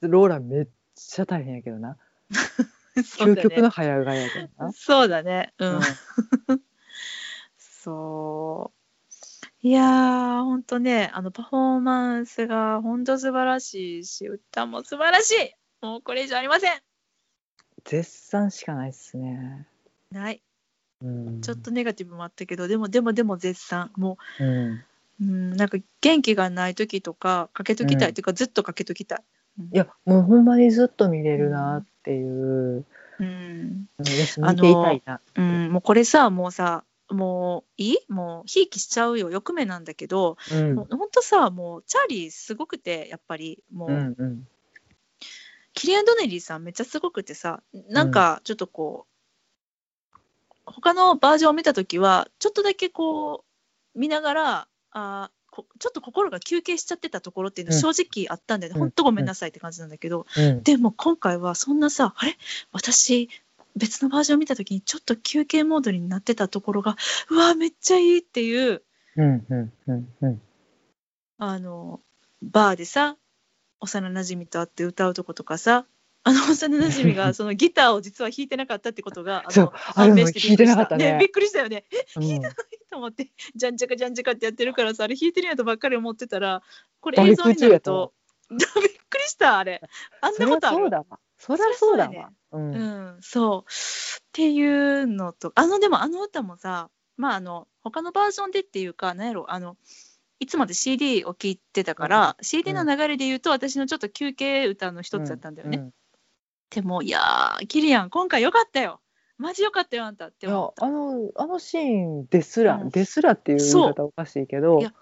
[0.00, 1.96] ローラめっちゃ大変やけどな。
[2.96, 3.68] 究極のね。
[3.68, 4.72] 早替えやけどな。
[4.72, 5.54] そうだね。
[5.58, 5.76] うん。
[5.76, 5.82] うん。
[7.56, 8.71] そう。
[9.64, 15.54] いやー、ほんとね、あのパフォーマンスが本当素晴らしいし、歌も素晴らしい。
[15.80, 16.72] もうこれ以上ありません。
[17.84, 19.68] 絶賛しかないっすね、
[20.10, 20.42] ない。
[21.00, 23.92] うん、ちょっとネガティブもあったけど、でもでもでも絶賛。
[23.96, 24.84] もうんう、
[25.20, 29.18] うん、なんか元気がない時とか、かけときたい、うんというかずっとかけときたい。
[29.60, 32.84] うんいやもうほんまにずっと見れるなっていう、
[33.20, 33.86] うん。
[33.98, 36.82] うん、よし見ていたいなうん、もうこれさ、もうさ、
[37.12, 37.98] もういい？
[38.08, 39.30] もうひいきしちゃうよ。
[39.30, 40.74] 欲目なんだけど、うん。
[40.74, 44.48] もうほんとさ、もうチャーリーすごくて、やっぱり、もう、うんうん。
[45.74, 49.12] キリアン・ドネリーさんめっちゃすごくてさ、なんかちょっとこう、
[50.66, 53.44] 他のバージョンを見たときは、ちょっとだけこ
[53.94, 55.30] う、見ながら、あ
[55.78, 58.80] ちょっと心が休憩しちゃってたところっていうのは正直あったんだよね。
[58.80, 58.90] うん。
[58.90, 60.62] とごめんなさいって感じなんだけど、うん。
[60.62, 62.38] でも今回はそんなさ、あれ？
[62.72, 63.28] 私、
[63.76, 66.96] 別のバージョン見たときにちょっと休憩モードになってたところが、
[67.30, 68.82] うわ、めっちゃいいっていう、
[69.16, 70.42] うんうんうんうん。
[71.38, 72.00] あの、
[72.42, 73.16] バーでさ、
[73.80, 75.86] 幼馴染と会って歌うとことかさ、
[76.24, 81.18] あの幼馴染が そのギターを実は弾いてなかったってことが、あそうの判明して弾いてなかったね。
[81.20, 81.84] びっくりしたよね。
[81.90, 82.42] えうん。
[82.90, 86.62] と思って、じゃんじゃかじゃんじゃかってやってるからさ、あれ弾いてるんやとばっかり思ってたら、
[87.00, 88.12] これ映像になると、
[88.50, 88.58] びっ
[89.08, 89.82] くりした、あれ。
[90.20, 90.76] あんなことある？
[90.76, 93.70] そうだわそりゃそうだそりゃそうんうん、そう。
[93.70, 99.76] っていうのと、あの、でもあの歌もさ、まあ、あの、他のバージョンでっていうか、なんやろ、あの、
[100.38, 105.78] いつまで CD を聴いてたから、CD の流れで言うと、私のちょっと休憩歌の一つだったんだよね。
[105.78, 105.92] うん
[106.70, 109.00] でも、いやー、キリアン、今回よかったよ。
[109.36, 110.86] マジよかったよ、あんたって思った。
[110.86, 114.94] あのあのシーンですら、うんですらっていう言い方おかしいけどいや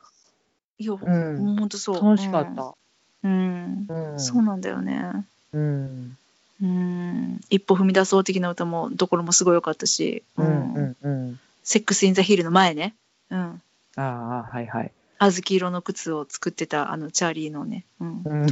[0.78, 1.94] いや、うんほんとそう。
[2.04, 2.74] 楽しかった、
[3.22, 3.86] うん。
[3.88, 5.26] ううんん、そうなんだよね。
[5.52, 6.16] うん
[6.62, 7.40] うん。
[7.50, 10.96] 一歩踏み出そう的な歌も、ところもすごい良かったし、うんうん。
[11.02, 12.96] うんセックス・イン・ザ・ヒルの前ね。
[13.30, 13.62] うん。
[13.96, 18.46] ああはいはい、小豆色の靴を作ってたあのチャーリーのね、うん。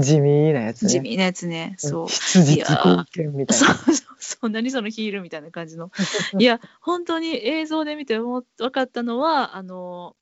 [0.00, 0.88] 地味なやつね。
[0.88, 2.08] 地味なやつね、そう。
[2.08, 4.48] 羊いや貢献みたいそうなそうそう。
[4.50, 5.90] 何そのヒールみたいな感じの。
[6.38, 10.14] いや本当に映像で見て分かったのはあの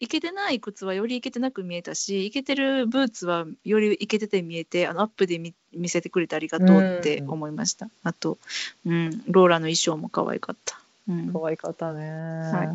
[0.00, 7.88] いけてない靴はよりいけてなく見えたしいけてるブーツはよりいけてて見えてあのアップで見見せてくれてありがとうって思いました。
[8.02, 8.38] あと、
[8.86, 10.80] うん、ローラの衣装も可愛かった。
[11.08, 12.04] うん可愛かったね、
[12.64, 12.68] い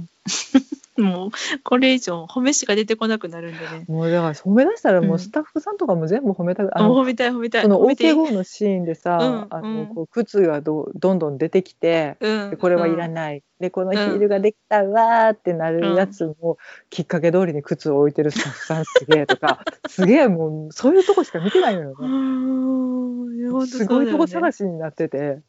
[0.98, 1.30] もう
[1.64, 3.86] これ以上褒めしか出てこなくなるんでね。
[3.88, 7.62] もうだから褒め出したらもうんうスタッフさんとかも全部褒めたく、あのあ褒めたい褒めたい。
[7.64, 13.10] その褒めていい OK5 のシーンでさ、うんあうんのこう靴がどどんどん出てきて、うんでこれはいらい。
[13.10, 16.58] ない、でこのヒールができたわーってなるやつも、
[16.90, 22.08] きっかけ通りに靴を置いてるスタッフさんすげえとか すげえもうそういうとこしか見てないのようね。
[22.08, 25.42] んいや本当すごいとこ探しになってて、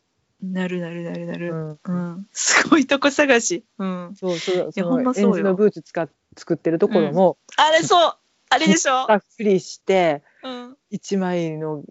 [0.52, 1.52] なるなるなるなる。
[1.52, 3.64] うんうん、すごいとこ探し。
[3.78, 4.14] うん。
[4.14, 8.16] そうそうそやほんそうブーツ使っ作ってるところも、あれそう
[8.50, 9.00] あれでしょ？
[9.02, 10.76] ひったふりしてうん。
[10.90, 11.82] 一枚の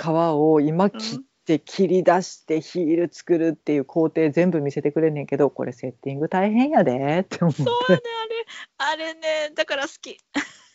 [0.00, 8.00] 皮を今切って切り出してヒール作るっていう工程全部見せてくれんねんけどこれセッティング大変やでって思ってそうね、
[8.78, 8.92] あれ。
[8.92, 10.18] あれね、だから好き。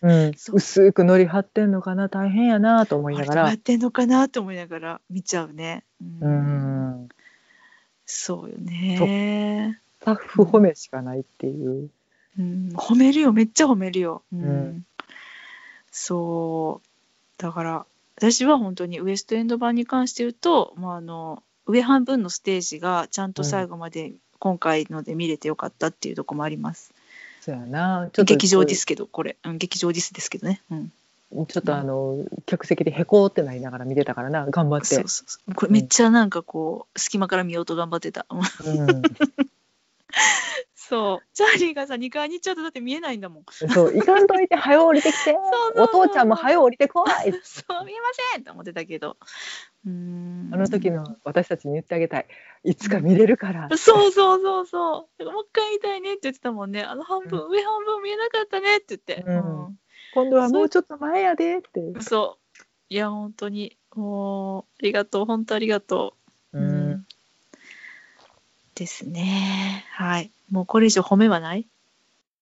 [0.01, 2.09] うん、 薄く塗り張ってんのかな？
[2.09, 5.85] 大変やなと思いながらあれどうやってんのかなと思いながら見ちゃうね。
[6.01, 6.25] う。
[6.25, 7.09] うんん
[8.15, 9.79] そうよね。
[10.01, 11.89] スタッフ褒めしかないっていう、
[12.37, 14.21] うん、褒めるよ、めっちゃ褒めるよ。
[14.31, 14.43] うん。
[14.43, 14.85] うん
[15.93, 17.41] そう。
[17.41, 17.85] だから、
[18.17, 26.93] 私は本当にウエストエンド版に関して言うと、まあ、あの、上半分のステージがちゃんと最後まで今回ので見れてよかったっていうところもあります。
[27.41, 29.37] そうやなちょっと劇場ディスけど、これ。
[29.43, 30.61] うん、劇場ディスですけどね。
[30.71, 30.91] うん。
[31.47, 35.53] ちょっとあの客席でへこーってなりながら見てたからな頑張ってそうそうそう。
[35.55, 38.25] これめっちゃなんかこう、隙間から見ようと頑張ってた。
[38.29, 39.01] うんうん、
[40.75, 41.27] そう。
[41.33, 43.43] チャーリーがさ、2階に行っちゃうとだって見えないんだもん。
[43.49, 45.33] そう行かんといて早う降りてきて
[45.75, 47.09] そうお父ちゃんも早う降りてこい
[47.41, 49.17] そう、見えませんと思ってたけど。
[49.85, 50.49] うーん。
[50.53, 52.27] あの時の私たちに言ってあげたい
[52.63, 55.25] いつか見れるからそうそうそうそう。
[55.25, 56.83] もう一回見たいねって言ってたもんね。
[56.83, 59.23] あの半分、上半分見えなかったねって言って。
[59.25, 59.79] うん
[60.13, 62.63] 今度はもうちょっと前やでってうんそう。
[62.89, 63.77] いや、本当に。
[63.95, 65.25] もう、ありがとう。
[65.25, 66.15] 本当ありがと
[66.53, 66.59] う。
[66.59, 67.05] うん
[68.75, 69.85] ですね。
[69.91, 70.31] はい。
[70.49, 71.67] もうこれ以上褒めはない？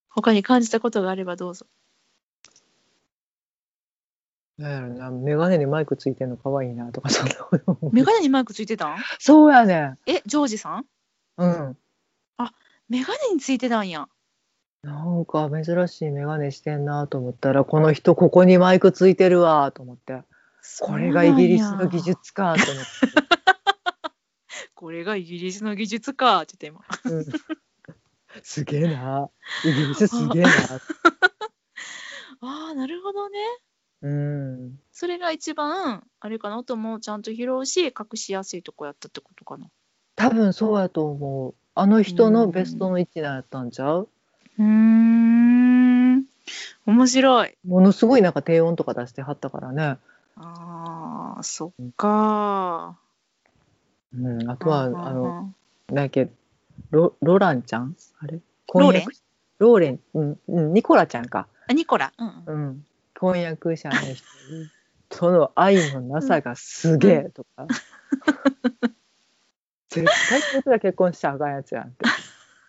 [0.08, 1.66] 他に感じたことがあればどうぞ。
[4.58, 7.34] なんやろな眼鏡にマイクついてんの可愛いなとかそんな
[7.90, 8.98] メガネにマイクついてたん？
[9.18, 10.86] そうやねえジョージさん？
[11.38, 11.76] うん
[12.88, 14.06] メガネについてたんや
[14.82, 20.22] なんか珍しい眼鏡してんなと思ったらこの人ここにマイクついてるわと思って。
[20.80, 22.90] これがイギリスの技術かと思って、
[24.74, 26.82] これがイギリスの技術かって言って。
[27.06, 27.24] 今うん。
[28.42, 29.30] すげえな。
[29.64, 30.50] イギリスすげえな。
[32.40, 33.38] ああなるほどね。
[34.02, 34.80] うん。
[34.90, 39.68] それが一番あれかな音もちゃんと拾うし隠しやすいとこやったってことかな。
[40.16, 41.54] 多分そうやと思う。
[41.74, 44.08] あの人のベストの位置だったんちゃう？
[44.62, 46.24] うーん。
[46.86, 47.56] 面白い。
[47.66, 49.98] ものすごいなんか低音とか出してはったからね、
[50.36, 52.96] あーそっか。
[54.14, 55.54] うん、あとはあうんの
[55.90, 56.28] なんけ
[56.90, 57.96] ロロランちゃん？
[58.20, 58.40] あれ？
[58.74, 59.06] ローレン？
[59.58, 62.12] ローレン、うんうん、ニコラちゃんか、あニコラ。
[62.18, 62.54] うんうん。
[62.54, 62.84] うん、
[63.18, 64.16] 婚約者の人に
[65.10, 67.68] その愛のなさがすげえとか、
[69.88, 72.04] 絶対こいつら結婚しちゃあかんやつやんって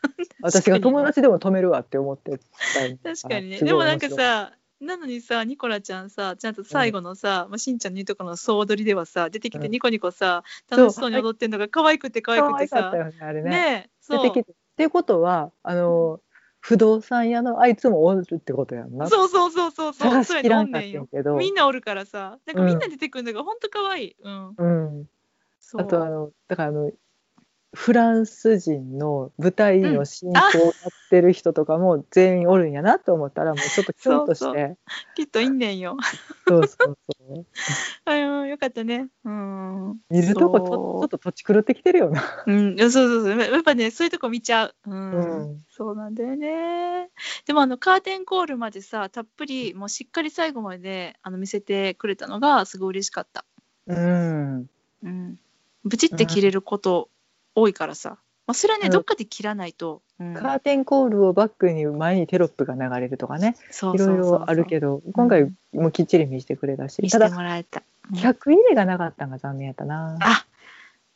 [0.42, 2.40] 私が友達でも止めるわって思って
[3.04, 3.60] 確かにね。
[3.60, 9.72] でもなんかさなのにさニコラちゃんさちゃんと最後のさ、まあ、しんちゃんの言うとこの総踊りではさ出てきてうん。
[9.72, 12.92] ニコニコさ、そう楽しそうに踊ってんのが可愛くて可愛可くてさ。
[12.92, 13.50] ねあれね。
[13.50, 14.24] ねえそう。
[14.24, 14.52] 出てきて。
[14.52, 16.20] っていうことはあの
[16.60, 19.08] 不動産屋のあいつもおるってことやんな。
[19.08, 20.12] そうそうそうそうそう。
[20.12, 22.40] 探そうやねんねんよみんなおるからさ。
[22.46, 24.16] なんかみんな出てくるのがほんと可愛い。
[24.24, 24.54] うん。
[24.58, 25.06] うん。
[25.76, 26.92] あとあのだからあの
[27.74, 34.46] フランス人の舞台の進行をやってる人とかも全員おるんやなと思ったらもうちょっとキュンとして。
[34.46, 34.78] そう
[35.16, 35.98] きっといんねんよ。
[36.48, 36.98] そうそう
[37.28, 37.46] そう。
[38.06, 39.10] あうんよかったね。
[39.26, 40.00] うん。
[40.12, 40.78] 見るとこちそう。
[41.02, 42.22] ょっと土地狂ってきてるよな。
[42.46, 43.40] うん、そうそうそう。
[43.40, 45.12] やっぱねそういうとこ見ちゃう、うん。
[45.12, 45.66] うん。
[45.72, 47.10] そうなんだよね。
[47.48, 53.46] でもあのカーテンコールまでさたっぷりもうしっかり最後まであの見せてくれたのがすごい嬉しかった、
[53.88, 54.70] うん。
[55.04, 55.40] うん、
[55.84, 57.10] ブチって切れること
[57.56, 58.92] 多いからさ、まあ、それはね、うん。
[58.92, 63.56] どっかで切らないと、うん、カーテンコールをバックに前にテロップが流れるとかね。
[63.72, 68.20] そういろいろあるけどど今回もきっちり見せてくれたし、見せてただもらえた、うん。
[68.20, 70.18] 客入れがなかったのが残念やったな。
[70.22, 70.46] あ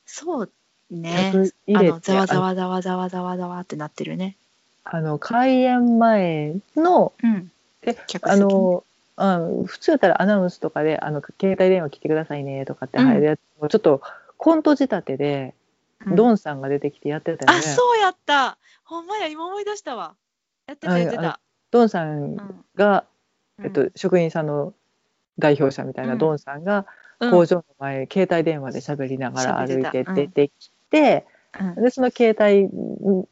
[0.06, 0.52] そう
[0.90, 1.34] ね。
[1.68, 4.38] あのざわざわざわざわざわざわってなってるね。
[4.86, 7.52] あの開演前のうん。
[7.82, 8.84] え客席あの、
[9.18, 9.26] う
[9.64, 14.02] ん、普通だったらアナウンスとかであの携帯電話来てくださいねとかって入るやつもちょっと
[14.38, 15.67] コント仕立てで、うん
[16.06, 17.62] ドンさんが出てきてやってたよあね。
[17.62, 18.58] そうやった。
[18.84, 20.16] ほんまや今思い出したわ。
[20.68, 21.40] やってたやってあた
[21.72, 23.06] ドンさんうんが、
[23.58, 23.66] うん。
[23.66, 24.74] えっと、職員さんの
[25.40, 26.20] 代表者みたいなうん。
[26.20, 26.86] ドンさんが
[27.20, 27.32] うん。
[27.32, 31.26] 工場の前、携帯電話で喋りながら歩いて出てきて、
[31.60, 31.84] うん。
[31.84, 32.70] でその携帯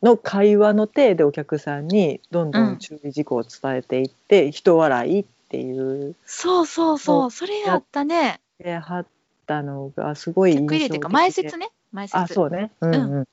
[0.02, 8.42] の会話の体でお客さんにどんどうんん注意事項を伝えていって、人笑いっていうそうそうそうそれやったね。
[8.58, 9.06] ではっ
[9.46, 11.00] たのがすごい印象的で。
[11.08, 13.22] 前説ね前説あそうね、うんうん。
[13.22, 13.26] あ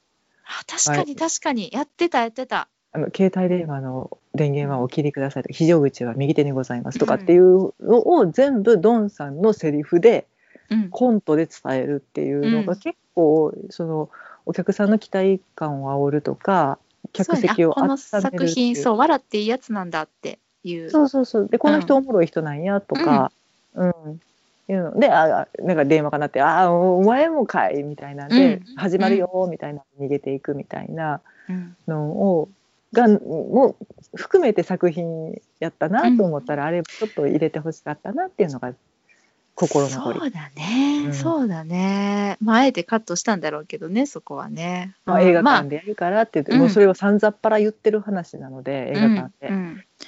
[0.66, 1.70] 確かに確かに。
[1.72, 2.68] やってたやってた。
[2.92, 10.26] あの携帯電話の電源はお切りくださいとか非常口は右手にございますとかっていうのを全部ドンさんのセリフで
[10.70, 10.88] うん。
[10.90, 12.66] コントで伝えるっていうのうん。
[12.66, 14.10] が結構その
[14.46, 16.78] お客さんの期待感を煽るとか
[17.12, 17.94] 客席をそうやね。
[17.94, 20.90] あこの作品そう笑っていいやつなんだっていう。
[20.90, 21.48] そうそうそう。
[21.48, 23.32] でこの人おもろい人なんやとか、
[23.74, 24.20] うん
[24.68, 24.98] いうの。
[24.98, 28.26] であなんか電話かなって「ああお前もかい」みたいな。
[28.26, 31.76] んでうん「始まるよ」みたいな逃げていくみたいなうん。
[31.88, 32.48] のを
[32.92, 33.86] がもう
[34.16, 38.74] 含めて作品やったなと思ったら、あれちょっと入れてほしかったなっていうのが
[39.54, 40.20] 心残り。
[40.20, 41.14] そうだね、うん。
[41.14, 42.36] そうだね。
[42.42, 45.28] まああえてカットしたんだろうけどねそこはね、まあ、うん。
[45.28, 49.56] 映画館でやるからって言って、まあもうそれをさんざっぱら言ってる話なので、映画館で、うん。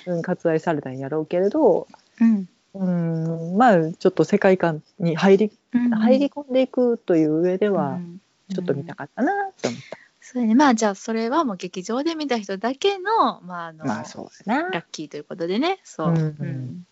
[0.06, 1.88] うん割愛されたんやろうけれど、
[2.20, 5.90] うんうん、まあちょっと世界観に入りうん。
[5.90, 8.20] 入り込んでいくという上では、うん。
[8.52, 9.32] ちょっと見たかったな
[9.62, 9.98] と思った。
[10.20, 10.54] そうやね。
[10.54, 14.02] まあじゃあそれはもう劇場で見た人だけのまああの、まあ。
[14.02, 15.78] ラッキーということでね。
[15.84, 16.86] そう、うんうん。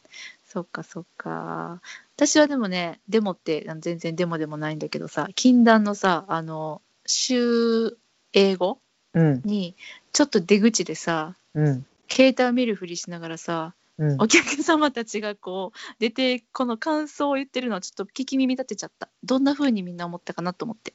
[0.44, 1.80] そっかそっか。
[2.16, 7.96] 私はでもねデモって全然デモでもないんだけどさ禁断のさあの週
[8.32, 8.78] 英語
[9.14, 9.42] うん。
[9.44, 9.74] に
[10.12, 11.86] ちょっと出口でさうん。
[12.08, 14.22] 携帯を見るふりしながらさうん。
[14.22, 19.08] お客様たちがこう出てこの感想を言ってるのはちょっと聞き耳立てちゃった。
[19.22, 20.94] どんな風にみんな思ったかなと思って。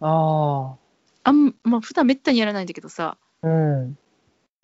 [0.00, 0.76] あ
[1.24, 3.16] あんまあ普段めったにやらないんだけどさ。
[3.42, 3.98] あうん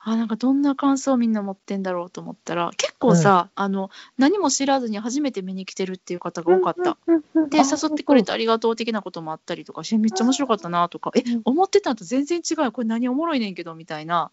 [0.03, 6.97] あなんかどんな感想をみんな持ってんだろうと思ったら結構さ、あの何も知らずに初めて見に来てるっていう方が多かった。
[7.51, 12.73] で誘ってくれてありがとう的なこともあったりとかしてめっちゃ面白かったなとかえ思ってたのと全然違う。
[12.73, 14.31] これ何おもろいねんけどみたいな。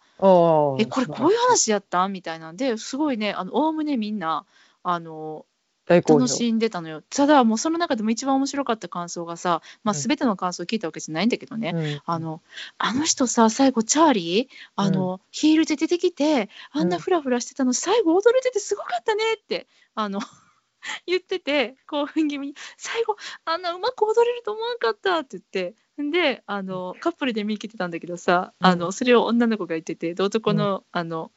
[0.80, 2.06] えこれこういう話やった？
[2.06, 4.46] んみたいなんですごいねあのおおむねみんな
[4.82, 5.44] あの
[5.88, 6.18] 大好評。
[6.20, 7.02] 楽しんでたのよ。
[7.08, 10.00] ただもうその中でも一番面白かった感想がさ、まあ、うん。
[10.00, 12.00] 全ての感想を聞いたわけじゃないんだけどね、うん。
[12.04, 12.42] あの
[12.76, 20.20] あの人さ最後チャーリーあの、ヒールで出てきてあんなフラフラしてたの、最後踊れててすごかったねってあの
[21.06, 25.74] 言ってて興奮気味に最後あんなうまく踊れると思わんかったって言って。
[25.98, 31.32] であのカップルで見切ってたんだけどさ、うんあのそれを女の子が言っててで男の,、あの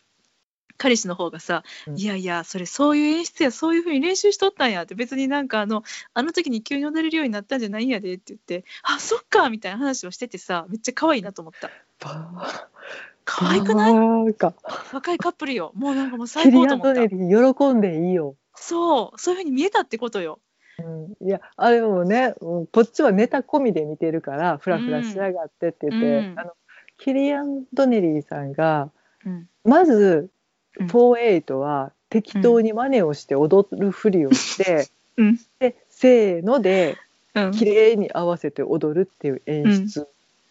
[0.81, 1.95] 彼氏の方がさ、うん。
[1.99, 5.83] いやいやそれそういう演出やそういうふうに練習しとったんやって別になんかあの
[6.15, 11.69] あの時に急に踊れるようになったんじゃないんやでって言ってあそっかみたいな話をしててさめっちゃ可愛いなと思った。
[12.03, 12.31] バ
[13.23, 13.89] 可愛くな
[14.27, 14.33] い？
[14.33, 14.55] か。
[14.91, 15.71] 若いカップルよ。
[15.75, 16.93] もうなんかもうキ最高と思った。
[16.95, 18.35] ドネリー喜んでいいよ。
[18.55, 19.19] そう。
[19.19, 20.39] そういうふうに見えたってことよ。
[20.79, 26.39] うん、いやあれもねうんこっちはネタ込みで見てるからフラフラしやがってって言って、うん。
[26.39, 26.51] あの
[26.97, 28.89] キリアン・ドネリーさんが
[29.23, 29.47] うん。
[29.63, 30.29] まずうん
[30.79, 35.39] 48は適当に真似をして踊るふりをして、うん。
[35.59, 36.97] でせーので
[37.33, 37.51] うん。
[37.51, 40.07] 綺麗に合わせて踊るっていう演出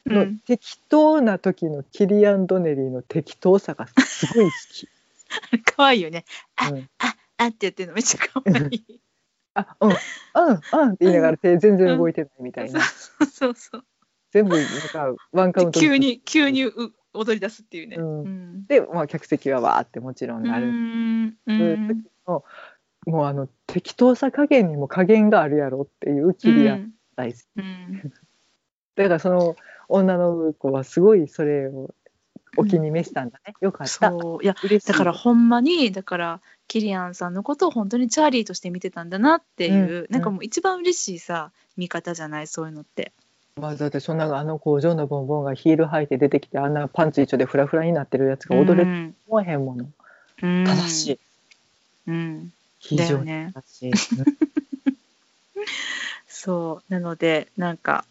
[0.06, 0.38] のうん。
[0.40, 4.88] 適当な時のキリアン・ドネリーの適当さがすごい好き。
[5.76, 6.24] 可愛いよね。
[6.56, 6.88] あうん。
[6.98, 9.00] ああって言ってるのめっちゃ可愛い。
[9.54, 9.90] あうん。
[9.90, 13.84] うんうんって言いながら手全然動いてないみたいな、そうそう
[14.32, 17.96] 全部なんかワンカウント急に急にう踊り出すっていうね。
[17.96, 18.20] うん。
[18.20, 18.66] うん。
[18.66, 21.36] で、まあ、客席はわーってもちろんなる、うん。
[21.46, 21.88] うん。
[21.88, 22.44] 時の
[23.06, 28.12] もうあの適当さ加減にも加減があるやろっていうキリアン大好き、うん。
[28.96, 29.56] だからその
[29.88, 31.94] 女の子はすごいそれを
[32.56, 34.10] お気に召したんだね、よかった。
[34.10, 34.44] そう。
[34.44, 34.54] いや
[34.86, 40.12] だからほんまにだからキリアンさんのことを本当にチャーリーとして見てたんだなっていう、うん。
[40.12, 43.12] なんかもう一番嬉しいさ見方じゃないそういうのって。
[43.56, 49.14] まあ、だってそんなあの工場のボンボンがヒール履いて出てきてあんなパンツ一丁でフラフラになってるやつが踊れてうん。
[49.28, 49.86] 思えへんもの、
[50.42, 50.64] うん。
[50.64, 51.18] 正しい。
[52.06, 53.52] うん、非常に。
[53.52, 53.92] 正しい、
[56.26, 56.92] そう。
[56.92, 58.04] なのでなんか、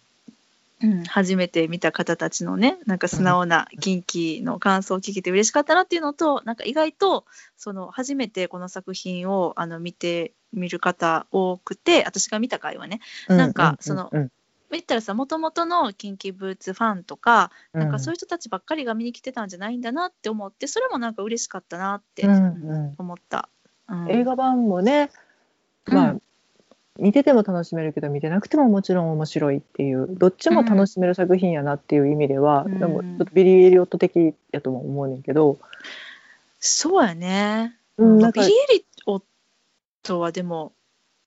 [0.82, 7.26] うん、初めて見た方たちのねなんか素直な近畿の感想を聞けて嬉しかったなっていうのとなんか意外と
[7.57, 14.32] その初めてこの作品をあの見て見る方多くて私が見た回はねなんかそのうん
[14.71, 17.81] 言ったらさもともとのキンキーブーツファンとかうん。
[17.81, 22.27] なんかそういう人たちばっかりが見に来てたんじゃないんだなって思ってそれもなんか嬉しかったなって
[22.97, 23.49] 思った。
[23.87, 24.11] うん。
[24.11, 25.09] 映画版もね、
[25.85, 26.21] まあ、うん
[26.99, 32.79] 見てても楽しめるけど見てなくてももちろん面白いっていうどっちも楽しめる作品やなっていう意味では、うん。
[32.79, 35.59] でもちょっとビリー・エリオット的やとも思うねんけど、
[36.59, 37.75] そうやね。
[37.97, 39.23] うんなんかビリー・エリオッ
[40.03, 40.73] トはでも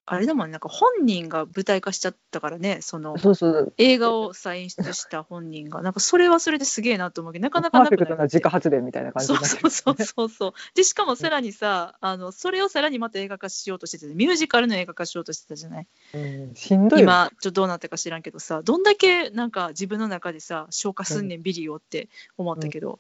[0.05, 3.73] あれだもんねなんか本人が舞台化しちゃったからねそのそうそう。
[3.79, 5.81] 映画をさ演出した本人が。
[5.81, 10.53] なんかそれはそれですげえなと思うけどなかなかパーフェクなくないトな自家発電みたいな感じそうになってそうるそうそうそう。
[10.75, 15.87] でしかもさらにさあのそれをさらにまた映画化しようとしててミュージカルの映画化しようとしてたじゃない？
[16.15, 17.05] うんしんどいよ。
[17.05, 22.99] 今ちょっとどうなったか知らんけどさどんだけなんか自分の中でさ消化すんねんビリーをって思ったけど、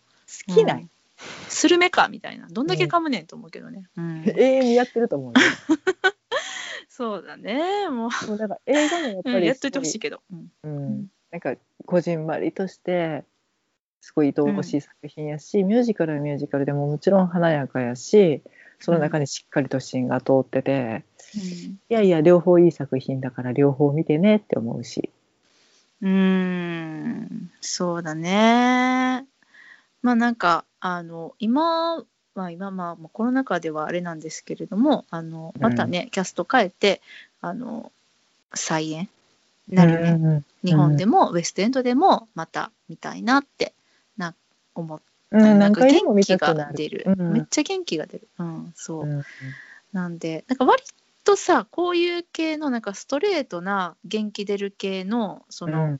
[0.48, 0.88] 好きなん。
[1.48, 2.48] スルメかみたいな。
[2.48, 4.24] どんだけ噛むねんと思うけどね、うん。
[4.26, 5.34] 永遠にやってると思うよ
[6.94, 7.88] そうだね。
[7.88, 10.52] もう、もうだから映画もやっぱりうんやっといてほしいけど、うん。
[10.62, 11.54] うん、なんか
[11.86, 13.24] こじんまりとして
[14.02, 18.42] すごい愛おしい作品やし、ミュージカルはミュージカルでももちろん華やかやし
[18.78, 21.02] その中にしっかりと芯が通ってて、
[21.88, 25.08] いやいや両方いい作品だから両方見てねって思うし。
[26.02, 26.14] うん、うー
[27.22, 27.50] ん。
[27.62, 29.24] そうだね。
[30.02, 32.04] まあなんかあの今
[32.34, 37.00] まあ今まあまあコロナ禍ではあれなんですけれどもあのまたね、キャスト変えて
[37.40, 37.92] あの
[38.54, 39.08] 再演
[39.68, 43.74] なるね、うんうん日本でもウエストエンドでもまた見たいなって
[44.16, 44.32] な
[44.76, 45.00] 思っ
[45.32, 46.40] うん、た、何回でも見元気。
[46.40, 47.32] が出る、うん。
[47.32, 48.28] めっちゃ元気が出る。
[48.38, 49.22] うんそう、うん
[49.92, 50.82] なんでなんか割
[51.22, 55.98] とさこういう系のなんかストレートな元気出る系のその、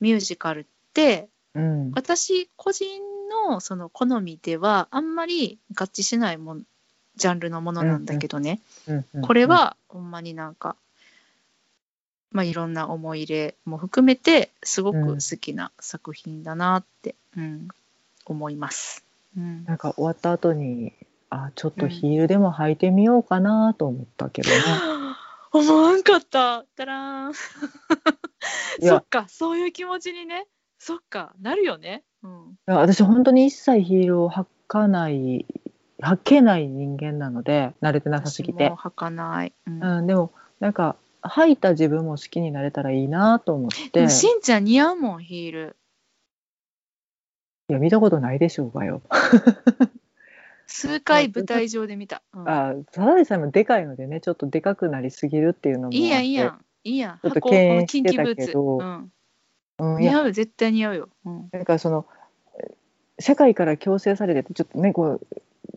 [0.00, 1.90] ミュージカルってうん。
[1.92, 6.62] 私個人のその好みではあんまり合致しないもん
[7.16, 10.76] ジャンルのものなんだけどね、うんうんこれはほんまになんか、
[12.30, 17.68] まあ、いろんな思い入れも含めてすごく好きな作品だなって、うん
[18.26, 19.04] 思います。
[19.36, 20.92] うん、なんか終わった後に
[21.30, 24.56] あちょっとヒールでも履いてみようかなと思ったけどね。
[25.52, 26.64] 思わんかった。
[26.76, 27.34] たらーん。
[28.82, 30.46] そっか、そういう気持ちにね。
[30.78, 32.02] そっか、なるよね。
[32.22, 32.58] うん。
[32.66, 35.46] 私本当に一切ヒールを履かない
[36.00, 39.52] 履けない人間なので慣れてなさすぎて履かない。
[39.66, 45.76] うんうん、でもなんか履いた自分も好きになれたらいいなと思っでてもしんちゃん似合うもん、ヒール。
[47.68, 49.02] いや見たことないでしょうがよ
[50.68, 52.22] 数回舞台上で見た。
[52.32, 57.18] うんあただでさえもでかいのでねちょっとでかくなりすぎるっていうのもいいやんいいやんいいやん。
[57.18, 59.12] ちょっと箱敬遠してたけどうん、
[59.78, 61.08] うん、いや似合うよ絶対似合うよ。
[61.24, 62.06] うん、なんかその
[63.18, 65.20] 社会から強制されててちょっとねこ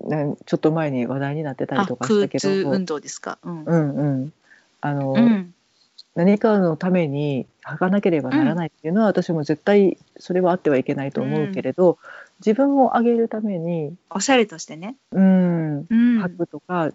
[0.01, 3.39] うねちょっと前に話題になってたりあとかしたけど運動ですか？
[3.43, 3.63] うん。
[3.63, 4.33] うんうん
[4.81, 5.53] あの、うん
[6.15, 11.97] 何かのために履かなければならないっていうのは、私も絶対それはあってはいけないと思うけれど、
[12.39, 14.95] 自分を上げるためにおしゃれとしてね。
[15.11, 16.23] うんうん。
[16.23, 16.91] 履くとか、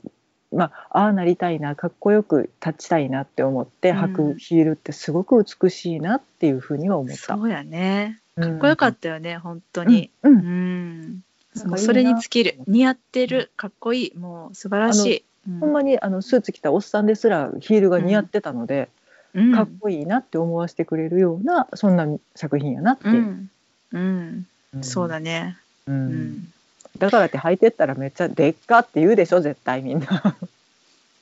[0.54, 7.36] まあああなりたいなかっこよく立ちたいなって思ってうん履くヒールってすごく美しいなっていうふうには思った。
[7.36, 8.20] そうやね。
[8.36, 10.10] かかっこよかったよね、本当に。
[10.22, 12.58] うん、ううんそれに尽きる。
[12.66, 13.52] 似合ってる。
[13.56, 14.18] かっこいい。
[14.18, 15.18] もう素晴らしい。
[15.18, 15.24] うん
[15.60, 18.88] ほんまにあのスーツ着たおっさんですらヒールが似合ってたので、
[19.34, 22.06] うんかっこいいなって思わせてくれるようなそんな
[22.36, 23.50] 作品やなっていうう、ん。
[23.92, 24.46] うん。
[24.74, 25.58] うんそうだね。
[25.86, 26.52] ううんん。
[26.98, 30.36] だからって履いてったらめっちゃでっかって言うでしょ絶対みんな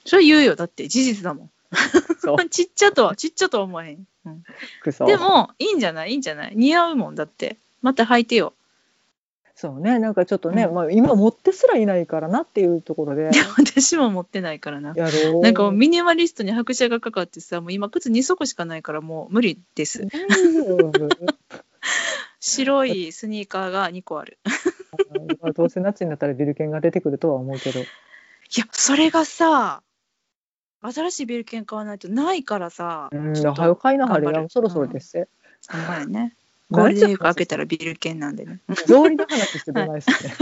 [0.05, 0.57] それ言うよ。
[0.57, 1.51] だって事実だもん。
[2.51, 4.05] ちっちゃとは、ちっちゃとは思わへん。
[4.27, 4.43] うん
[5.07, 6.11] でも、いいんじゃない？
[6.11, 6.53] いいんじゃない？
[6.57, 7.57] 似合うもんだって。
[7.83, 8.53] また履いてよ。
[9.55, 14.93] そうねなんかちょっとね、うんまあ、今持ってすらいないからなっていうところで 私も持ってないからな。
[14.97, 20.09] やろうなんかミニマリストに拍車がかかってさ、もう今靴2足しかないからもう無理です。
[22.41, 24.39] 白いスニーカーが2個ある。
[25.41, 27.85] まあどうせ夏になったらビルケンが出てくるとは思うけどい
[28.57, 29.83] や、それがさ、
[30.83, 33.09] 新しいビル券買わないとないからさ。
[33.13, 35.29] うんちょっと早買いなはれやそろそろですよ、
[35.71, 36.37] ほんまやね。
[36.71, 38.61] ゴールデンウィーク開けたらビル券なんでね。
[38.75, 40.35] 草履の話してどないっすね、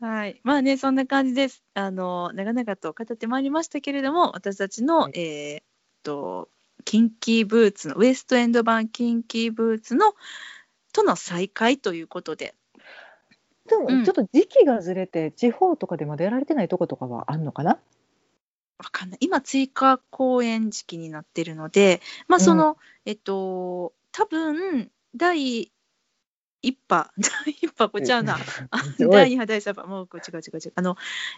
[0.00, 0.40] はい。
[0.44, 1.62] まあね、そんな感じです。
[1.74, 5.64] あの、長々と語ってまいりましたけれども、私たちの、はいえーっ
[6.02, 6.48] と、
[6.84, 10.14] キンキーブーツの、ウエストエンド版キンキーブーツの、
[10.92, 12.54] との再会ということで。
[13.68, 17.78] でもうんちょっと時期がずれて地方とかでまだやられてないとことかはあんのかな？
[18.78, 19.18] わかんない。
[19.22, 25.72] 今、追加公演時期になってるので、まあ、その、えっと、多分、第
[26.62, 28.38] 一波、 第一波、こっちゃうな。
[28.98, 30.72] 第2波、 第3波、もうこう違う違う違う。
[30.76, 30.96] あの、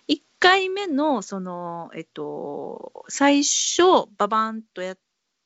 [0.08, 4.98] 1回目の、その、えっと、最初、ババンとやっ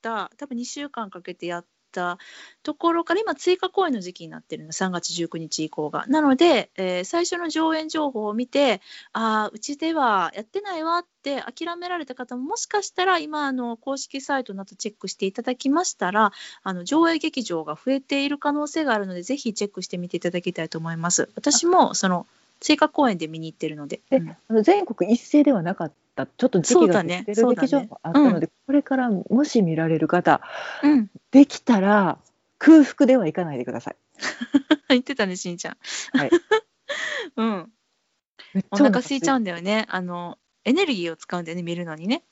[0.02, 2.18] た、多分2週間かけてやった
[2.62, 6.04] ところから、今、追加公演の時期になってるの、3月19日以降が。
[6.08, 8.80] なので、えー最初の上演情報を見て、
[9.12, 21.30] ああ、うちではやってないわって諦められた方も、もしかしたら、今、あの、公式サイトなどチェックしていただきましたら、あの上映劇場が増えている可能性があるので、ぜひチェックしてみていただきたいと思います。
[21.36, 22.26] 私もその
[22.64, 24.00] 追加公演で見に行ってるので。
[24.08, 30.40] でうん全国一斉ではなかったちょっと時期がずれてる劇場もあったので、これからもし見られる方
[30.82, 32.16] うん、できたら
[32.58, 33.96] 空腹ではいかないでください。
[34.88, 35.76] 言ってたね、しんちゃん。
[36.16, 36.30] はい、
[37.36, 37.72] うん、
[38.70, 39.84] お腹空いちゃううんだよね。
[39.90, 42.22] あのエネルギーを使うんだよね、見るのにね。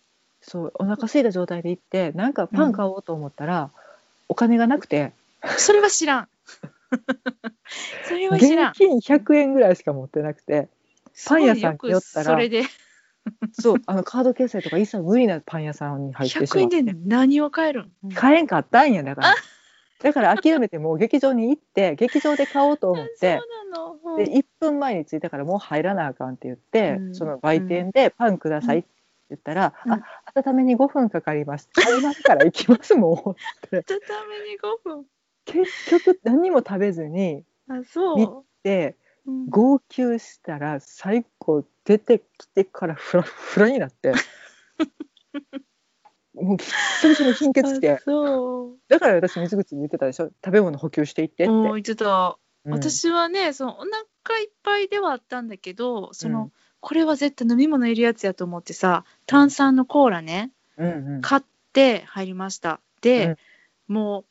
[0.40, 3.70] そうお腹空いた状態で行ってなんかパン買おうと思ったら、
[4.30, 5.12] お金がなくて
[5.59, 6.28] それは知らん。
[8.09, 8.70] それは知らん。
[8.70, 10.69] 現金100円ぐらいしか持ってなくて
[11.27, 12.62] パン屋さんに寄ったらそれで。
[13.52, 16.77] そうあのカード決済とか一切無理なパン屋さんに入ってし100まって。
[16.78, 19.35] 円で何を買えるん、うん買えんかったんやだから。
[20.02, 23.40] だから諦めてもう劇場に行って劇場で買おうと思って
[24.16, 27.14] で1分前に着いたからもう入らなあかんって言って、うん。
[27.14, 28.89] その売店でパンくださいって
[29.31, 29.93] 言ったら、うん。
[29.93, 30.02] あ
[30.35, 31.69] 温めに5分かかります。
[31.73, 33.35] 買いますから行きますもんっ
[33.70, 34.01] て畳
[34.51, 35.06] に5分。
[35.44, 38.44] 結局何にも食べずにあ、そ見う。
[38.62, 38.97] で
[39.27, 39.47] うん。
[39.48, 44.12] 号泣したら最後出てきてからフラフラになって。
[46.35, 47.93] もう久々に貧血して。
[47.93, 48.77] あそう。
[48.89, 50.31] だから私水口に言ってたでしょ？
[50.44, 51.51] 食べ物補給していってって。
[51.51, 52.39] もう言ってた。
[52.64, 52.73] うん。
[52.73, 56.52] 私はねそのお腹いっぱいではあったんだけどその、うん。
[56.81, 61.20] これは絶対飲み物いるやつやと思ってさ炭酸のコーラねうんうん。
[61.20, 61.43] 買っ
[61.73, 62.81] て入りました。
[63.02, 63.36] で、
[63.89, 64.24] もう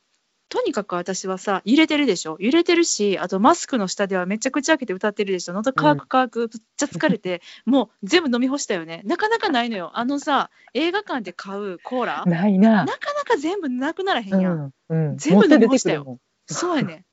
[0.51, 2.35] とにかく私はさ揺れてるでしょ？
[2.41, 5.53] 揺れてるしあとマスクの下ではめちゃくちゃ開けて歌ってるでしょ？
[5.53, 9.01] 喉乾く乾くめっちゃ疲れて、もう全部飲み干したよね。
[9.05, 9.91] なかなかないのよ。
[9.93, 12.25] あのさ映画館で買うコーラ？
[12.27, 12.83] ないな。
[12.83, 16.19] なかなか全部なくならへんやん、うんうん、全部飲み干したよ。
[16.47, 17.05] そうやね。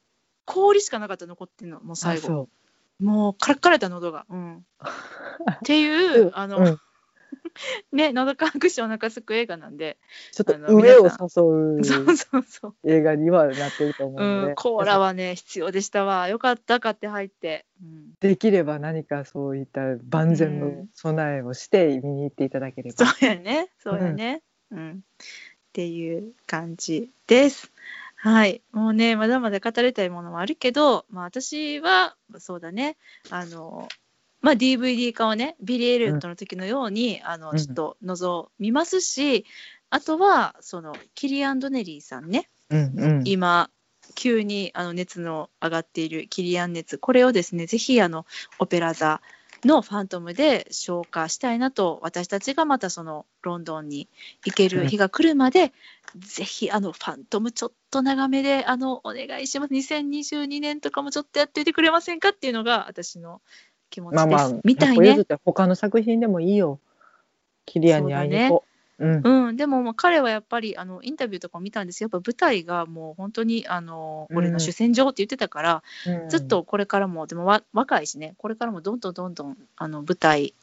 [0.44, 2.48] 氷しかなかった残ってんのもう最後も
[3.00, 3.04] ん。
[3.04, 4.26] もうカラッカラやった喉が。
[4.28, 4.64] うん、
[5.52, 6.78] っていう、あの、うん
[7.92, 9.98] ね、喉乾くしお腹すく映画なんで、
[10.32, 12.74] ちょっと上を誘そううそうそう。
[12.84, 16.28] 映画にはなってると思うので、うん、コーラはね、必要でしたわ。
[16.28, 17.66] よかった、買って入って。
[17.82, 19.80] うん、できれば何かそういった
[20.10, 23.06] 万全の備えをして見に行っていただければ。
[23.06, 24.42] そうやね、そうやね。
[24.70, 25.22] うん、っ
[25.72, 27.72] ていう感じです。
[28.20, 32.96] はい、もうね、まだまだ語りたいものもあるけど、まあ、私はそうだね、
[33.30, 33.88] あの
[34.40, 37.58] まあ、DVD 化をねビリー・エリオットの時のように、あのうん。
[37.58, 39.44] ちょっと望みますし、
[39.90, 42.48] あとはそのキリアン・ドネリーさんね。
[42.70, 43.22] うんうん。
[43.24, 43.70] 今
[44.14, 46.98] 急にあの熱の上がっているキリアン熱。
[46.98, 48.26] これをですねぜひあの
[48.58, 49.20] オペラ座
[49.64, 54.08] のファントムで消化したいなと私たちがまたそのロンドンに
[54.44, 55.72] 行ける日が来るまで、
[56.16, 59.72] ぜひあのファントムちょっと長めであのお願いします。
[59.72, 63.40] 2022年とかもちょっとやっておいてくれませんかっていうのが私の
[63.90, 64.26] 気持ちです。
[64.26, 65.16] まあまあみたいね。
[65.44, 66.78] 他の作品でもいいよ。
[67.66, 68.64] キリアンに会いに行こ。
[68.98, 69.20] ううん。
[69.48, 72.08] うん、でもまあ彼はやっぱりあのインタビューとかも見たんですよ。
[72.12, 74.38] やっぱ舞台がもう本当にあのうん。
[74.38, 76.28] 俺の主戦場って言ってたから、うん。
[76.28, 78.34] ずっとこれからもでもわ若いしね。
[78.38, 80.54] これからもどんどんどんどんあの舞台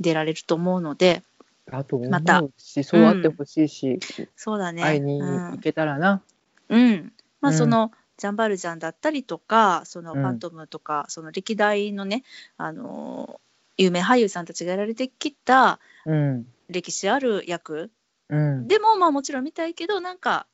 [0.00, 1.22] 出られると思うので
[1.70, 2.42] あと思また。
[2.58, 3.98] そうあってほしいし、
[4.36, 4.82] そうだね。
[4.82, 6.22] 会いに行けたらな、
[6.68, 7.12] うん、うん。
[7.40, 7.58] まあうん。
[7.58, 10.20] その、ジャンバルジャンだったりとかそのうん。
[10.20, 12.24] ファントムとか、その歴代のね
[12.58, 13.40] あの
[13.78, 16.46] 有名俳優さんたちがやられてきたうん。
[16.68, 17.90] 歴史ある役。
[18.28, 18.68] うん。
[18.68, 20.46] でもまあもちろん見たいけどなんか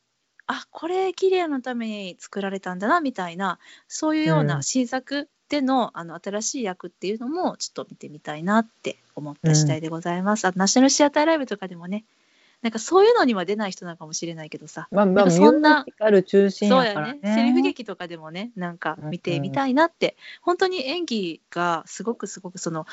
[0.47, 3.59] あこれキリアのために作られたんだなみたいな
[3.89, 4.63] そういうよううなん。
[4.63, 10.45] 新作での,、あの新しい役っていうのもちょっと見てみたいなって思った次第でございます。
[10.47, 12.05] あとナショナルシアターライブとかでもね
[12.65, 14.89] なんかそういうのには出ない人なのかもしれないけどさ。
[14.91, 15.85] まあまあそんな
[16.25, 17.21] 中心そうややからね。
[17.23, 17.35] ね。
[17.35, 22.87] セリフ劇とかでもねなんか見てみたいなって、本当に演技がすごくすごくその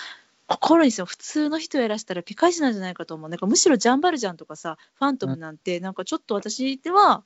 [0.47, 3.29] 心にその普通の人やらしたらピカイチなんじゃないかと思う。
[3.29, 7.23] なんかむしろジャンバルジャンとかさファントムなんてなんかちょっと私では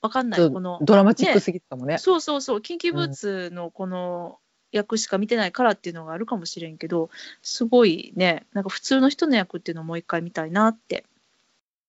[0.00, 1.98] 分かんない、このドラマチックすぎたかもね。
[1.98, 4.38] そうそうそうキンキーブーツのこの
[4.70, 7.10] 役しか見てないからっていうのがあるかもしれんけど
[7.42, 11.04] すごいねなんか普通の人の役っていうのをもう一回見たいなって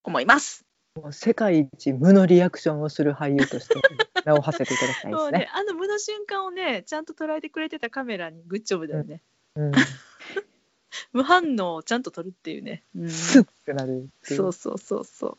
[0.04, 0.66] 思います。
[0.96, 3.76] もう世界一無のリアクションをする俳優として
[4.26, 5.50] 名を馳せていただきたいでそうねすね。
[5.54, 9.22] あの無の瞬間をねちゃんと捉えてくれてたカメラにグッジョブだよね。
[9.56, 9.72] うん、
[11.14, 12.84] 無反応をちゃんと撮るっていうね。
[12.96, 15.38] うん、スッてなるそうそうそうそう。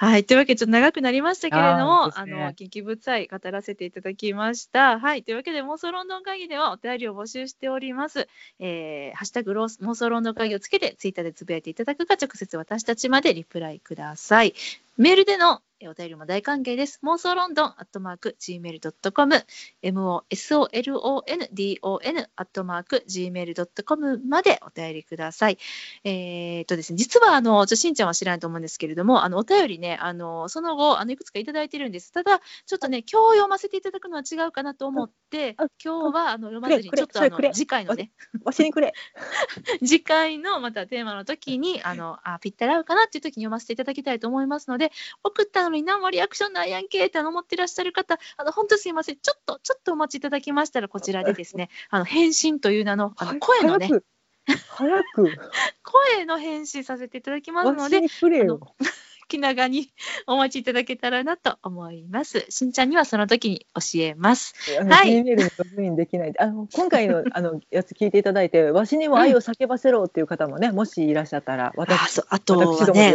[0.00, 0.24] はい。
[0.24, 5.00] というわけで、ちょっと長くなりましたけれども、あ,、ねの、緊急物体語らせていただきました。
[5.00, 5.24] はい。
[5.24, 8.28] というわけで、妄想ロンドン会議ではお便りを募集しております。
[8.60, 14.54] えー、ハッシュタグロース妄想ロンドン会議をつけて、ツイッターでつぶやいていただくか、直接私たちまでリプライください。
[14.98, 16.98] メールでのえーお便りも大歓迎です。
[17.04, 19.44] 妄想ロンドンアットマーク gmail.com、
[19.84, 25.58] mosolondon アットマーク gmail.com までお便りください。
[26.02, 32.10] えーっとですね、実はあの、ちょしんちゃんは知らないと思うんですけれども、あのお便りね、あのその後あのいくつかいただいてるんです。
[32.10, 38.10] ただ、ちょっとね、今日読ませていただくのは違うかなと思ってあ、今日はあの読まずに、ちょっとあの次回のね、
[38.42, 38.94] わしにくれ。
[39.78, 44.90] 次回のまたテーマの時に、あのあぴったり合うかなっていう時に読ませていただきたいと思いますので、
[45.22, 54.04] 送ったのに何もリアクションないやんけって思ってらっしゃる方、あの本当すいません、ちょっと、ちょっとお待ちいただきましたら、こちらでですね、あの返信という名のあの声のね、早く。
[54.68, 55.38] 早く。
[55.82, 58.00] 声の返信させていただきますので。
[59.28, 59.92] 気長に
[60.26, 62.46] お待ちいただけたらなと思います。
[62.48, 64.54] しんちゃんにはその時に教えます。
[64.82, 66.32] はい G メールにログインできない。
[66.38, 73.14] あの今回の あのやつ聞いていただいて、わしにも愛を叫ばせろっていう方もね、もしいらっしゃったら、あ私あとはね、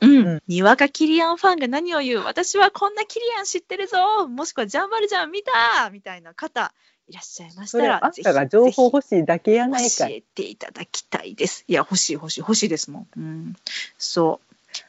[0.00, 6.72] うん、うんにわかキリアンファンが何を言う、私はこんなキリアン知ってるぞ、もしくはジャンバルジャン見たみたいな方
[7.08, 11.64] いらっしゃいましたら、あんたが情報欲しいだけやぜないか教えていただきたいです。
[11.68, 13.06] いや、欲しい欲しい欲しいですもん。
[13.16, 13.56] うん、
[13.98, 14.43] そう。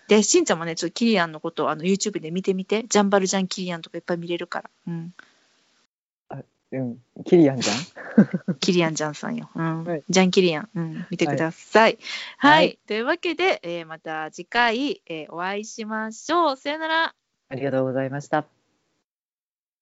[0.07, 4.69] で、しんちゃんもね、ちょっとキリアンのことをあの YouTube で見てみて、ジャンバルジャンキリアンとかいっぱい見れるから。
[4.87, 5.13] うん
[6.71, 7.73] うん、キリアンじゃ
[8.51, 8.55] ん？
[8.59, 9.49] キリアン・ジャンさんよ。
[9.55, 11.97] うんはいジャン・キリアン、うん、見てください。
[12.37, 12.51] はい。
[12.53, 16.57] はいというわけで、えーまた次回、えーお会いしましょう。
[16.57, 17.15] さよなら。
[17.49, 18.45] ありがとうございました。